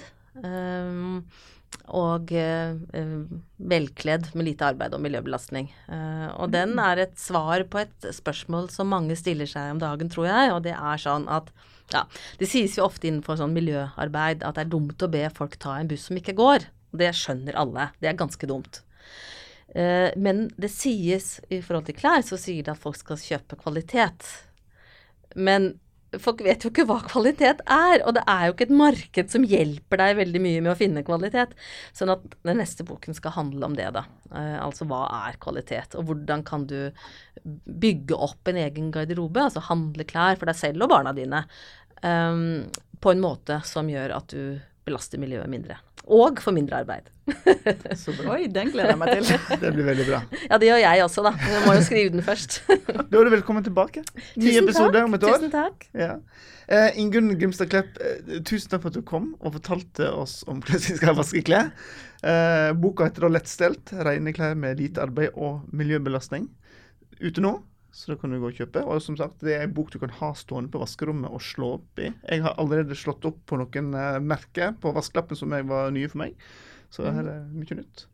Og 1.90 2.32
eh, 2.32 2.74
eh, 2.96 3.14
velkledd 3.58 4.30
med 4.34 4.46
lite 4.48 4.68
arbeid 4.70 4.94
og 4.96 5.02
miljøbelastning. 5.04 5.68
Eh, 5.90 6.28
og 6.38 6.52
den 6.54 6.78
er 6.80 7.02
et 7.02 7.18
svar 7.20 7.64
på 7.70 7.82
et 7.82 8.08
spørsmål 8.14 8.70
som 8.72 8.92
mange 8.92 9.16
stiller 9.18 9.48
seg 9.50 9.74
om 9.74 9.82
dagen, 9.82 10.10
tror 10.12 10.28
jeg, 10.30 10.52
og 10.54 10.62
det 10.66 10.74
er 10.76 11.02
sånn 11.02 11.26
at 11.28 11.50
ja, 11.92 12.06
Det 12.38 12.48
sies 12.48 12.78
jo 12.78 12.86
ofte 12.86 13.08
innenfor 13.10 13.38
sånn 13.38 13.54
miljøarbeid 13.54 14.42
at 14.46 14.56
det 14.56 14.64
er 14.64 14.72
dumt 14.72 15.02
å 15.04 15.10
be 15.12 15.26
folk 15.34 15.58
ta 15.60 15.76
en 15.78 15.90
buss 15.90 16.08
som 16.08 16.18
ikke 16.18 16.36
går. 16.38 16.66
Det 16.94 17.10
skjønner 17.16 17.58
alle. 17.58 17.90
Det 18.00 18.08
er 18.10 18.18
ganske 18.18 18.48
dumt. 18.48 18.80
Eh, 19.74 20.10
men 20.16 20.46
det 20.60 20.70
sies 20.72 21.38
i 21.52 21.60
forhold 21.64 21.88
til 21.88 21.98
klær, 21.98 22.22
så 22.22 22.38
sier 22.40 22.64
det 22.64 22.74
at 22.76 22.82
folk 22.82 22.98
skal 22.98 23.20
kjøpe 23.20 23.58
kvalitet. 23.60 24.28
Men 25.34 25.74
folk 26.22 26.42
vet 26.46 26.64
jo 26.64 26.70
ikke 26.72 26.86
hva 26.88 27.00
kvalitet 27.06 27.62
er, 27.70 28.02
og 28.04 28.14
det 28.16 28.24
er 28.30 28.46
jo 28.46 28.54
ikke 28.54 28.68
et 28.68 28.76
marked 28.80 29.32
som 29.32 29.46
hjelper 29.48 30.02
deg 30.02 30.18
veldig 30.20 30.42
mye 30.44 30.64
med 30.64 30.72
å 30.74 30.78
finne 30.78 31.04
kvalitet. 31.06 31.54
Sånn 31.96 32.12
at 32.14 32.26
den 32.46 32.60
neste 32.62 32.86
boken 32.86 33.16
skal 33.16 33.36
handle 33.38 33.70
om 33.70 33.78
det, 33.78 33.90
da. 33.96 34.04
Eh, 34.32 34.58
altså 34.62 34.88
hva 34.90 35.04
er 35.24 35.40
kvalitet, 35.42 35.96
og 35.98 36.10
hvordan 36.10 36.44
kan 36.46 36.68
du 36.70 36.78
bygge 37.44 38.18
opp 38.18 38.50
en 38.50 38.60
egen 38.64 38.92
garderobe, 38.94 39.48
altså 39.48 39.64
handle 39.68 40.06
klær 40.08 40.40
for 40.40 40.50
deg 40.50 40.60
selv 40.60 40.86
og 40.86 40.94
barna 40.94 41.16
dine, 41.16 41.44
Um, 42.04 42.70
på 43.00 43.12
en 43.14 43.20
måte 43.20 43.62
som 43.64 43.88
gjør 43.88 44.12
at 44.18 44.32
du 44.32 44.60
belaster 44.84 45.20
miljøet 45.20 45.48
mindre. 45.50 45.78
Og 46.04 46.40
får 46.44 46.52
mindre 46.52 46.82
arbeid. 46.82 47.06
Så 48.02 48.12
bra. 48.12 48.34
Oi, 48.34 48.48
den 48.52 48.68
gleder 48.74 48.92
jeg 48.92 49.00
meg 49.00 49.12
til. 49.14 49.28
Det 49.62 49.70
blir 49.72 49.86
veldig 49.88 50.04
bra. 50.10 50.18
Ja, 50.50 50.58
det 50.60 50.68
gjør 50.68 50.80
jeg 50.82 51.04
også, 51.06 51.24
da. 51.24 51.32
Jeg 51.40 51.62
må 51.64 51.76
jo 51.78 51.84
skrive 51.86 52.12
den 52.12 52.24
først. 52.26 52.58
Da 53.10 53.20
er 53.20 53.28
du 53.28 53.32
velkommen 53.32 53.64
tilbake. 53.64 54.02
Ny 54.36 54.50
Tusen 54.50 54.64
episode 54.66 54.92
takk. 54.92 55.06
om 55.08 55.16
et 55.16 55.24
år. 55.24 55.38
Tusen 55.38 55.54
takk. 55.54 55.86
Ja. 55.96 56.18
Eh, 56.68 56.98
Ingunn 57.00 57.32
Grimstad 57.40 57.72
Klepp, 57.72 57.96
eh, 58.00 58.40
tusen 58.44 58.72
takk 58.72 58.84
for 58.84 58.92
at 58.92 58.98
du 58.98 59.04
kom 59.08 59.30
og 59.40 59.56
fortalte 59.56 60.10
oss 60.12 60.42
om 60.48 60.60
hvordan 60.60 60.84
vi 60.84 60.98
skal 61.00 61.16
vaske 61.16 61.42
klær. 61.44 61.70
Eh, 62.24 62.70
boka 62.80 63.08
heter 63.08 63.26
da 63.26 63.32
'Lettstelt. 63.32 63.92
Rene 64.04 64.32
klær 64.36 64.56
med 64.56 64.80
lite 64.80 65.00
arbeid 65.04 65.32
og 65.36 65.64
miljøbelastning'. 65.72 66.50
ute 67.20 67.40
nå, 67.40 67.54
så 67.94 68.10
da 68.10 68.16
kan 68.18 68.32
du 68.34 68.40
gå 68.42 68.48
og 68.50 68.56
kjøpe. 68.58 68.82
Og 68.90 68.98
som 69.04 69.14
sagt, 69.14 69.38
det 69.46 69.52
er 69.54 69.68
en 69.68 69.74
bok 69.74 69.92
du 69.94 70.00
kan 70.02 70.10
ha 70.18 70.32
stående 70.34 70.72
på 70.72 70.80
vaskerommet 70.82 71.30
og 71.30 71.42
slå 71.46 71.68
opp 71.76 72.00
i. 72.02 72.08
Jeg 72.26 72.42
har 72.42 72.56
allerede 72.58 72.96
slått 72.98 73.22
opp 73.28 73.38
på 73.46 73.58
noen 73.60 73.92
eh, 73.94 74.18
merker 74.18 74.74
på 74.82 74.90
vaskelappen 74.96 75.38
som 75.38 75.54
var 75.54 75.94
nye 75.94 76.10
for 76.10 76.24
meg. 76.24 76.34
Så 76.90 77.06
her 77.06 77.28
er 77.30 77.46
mye 77.54 77.78
nytt. 77.78 78.08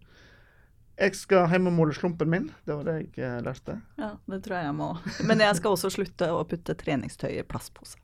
Jeg 1.01 1.17
skal 1.17 1.49
hjem 1.49 1.71
og 1.71 1.77
måle 1.79 1.97
slumpen 1.97 2.29
min. 2.29 2.51
Det 2.69 2.77
var 2.77 2.85
det 2.91 2.99
jeg 2.99 3.25
eh, 3.25 3.39
lærte. 3.47 3.79
Ja, 3.97 4.13
det 4.29 4.43
tror 4.45 4.59
jeg 4.59 4.69
jeg 4.69 4.77
må. 4.83 4.91
Men 5.31 5.41
jeg 5.47 5.57
skal 5.57 5.79
også 5.79 5.93
slutte 5.97 6.29
å 6.29 6.45
putte 6.49 6.77
treningstøy 6.77 7.31
i 7.39 7.47
plastpose. 7.49 7.97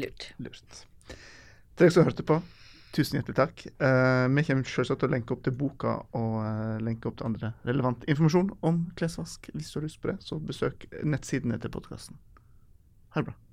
Lurt. 0.00 0.30
Lurt. 0.40 0.86
Til 1.12 1.84
dere 1.84 1.92
som 1.92 2.08
hørte 2.08 2.24
på, 2.24 2.40
tusen 2.96 3.18
hjertelig 3.18 3.38
takk. 3.38 3.64
Uh, 3.80 4.26
vi 4.32 4.44
kommer 4.48 4.70
selvsagt 4.70 5.02
til 5.02 5.10
å 5.10 5.14
lenke 5.14 5.36
opp 5.36 5.42
til 5.46 5.56
boka 5.56 5.96
og 6.18 6.36
uh, 6.42 6.76
lenke 6.82 7.10
opp 7.10 7.18
til 7.20 7.30
andre 7.30 7.52
relevant 7.68 8.06
informasjon 8.10 8.52
om 8.66 8.84
klesvask. 8.98 9.50
Hvis 9.54 9.72
du 9.72 9.80
har 9.80 9.88
lyst 9.88 10.02
på 10.02 10.12
det, 10.12 10.18
så 10.24 10.40
besøk 10.40 10.88
nettsidene 11.04 11.60
til 11.62 11.74
podkasten. 11.76 12.18
Ha 13.14 13.22
det 13.22 13.30
bra. 13.30 13.45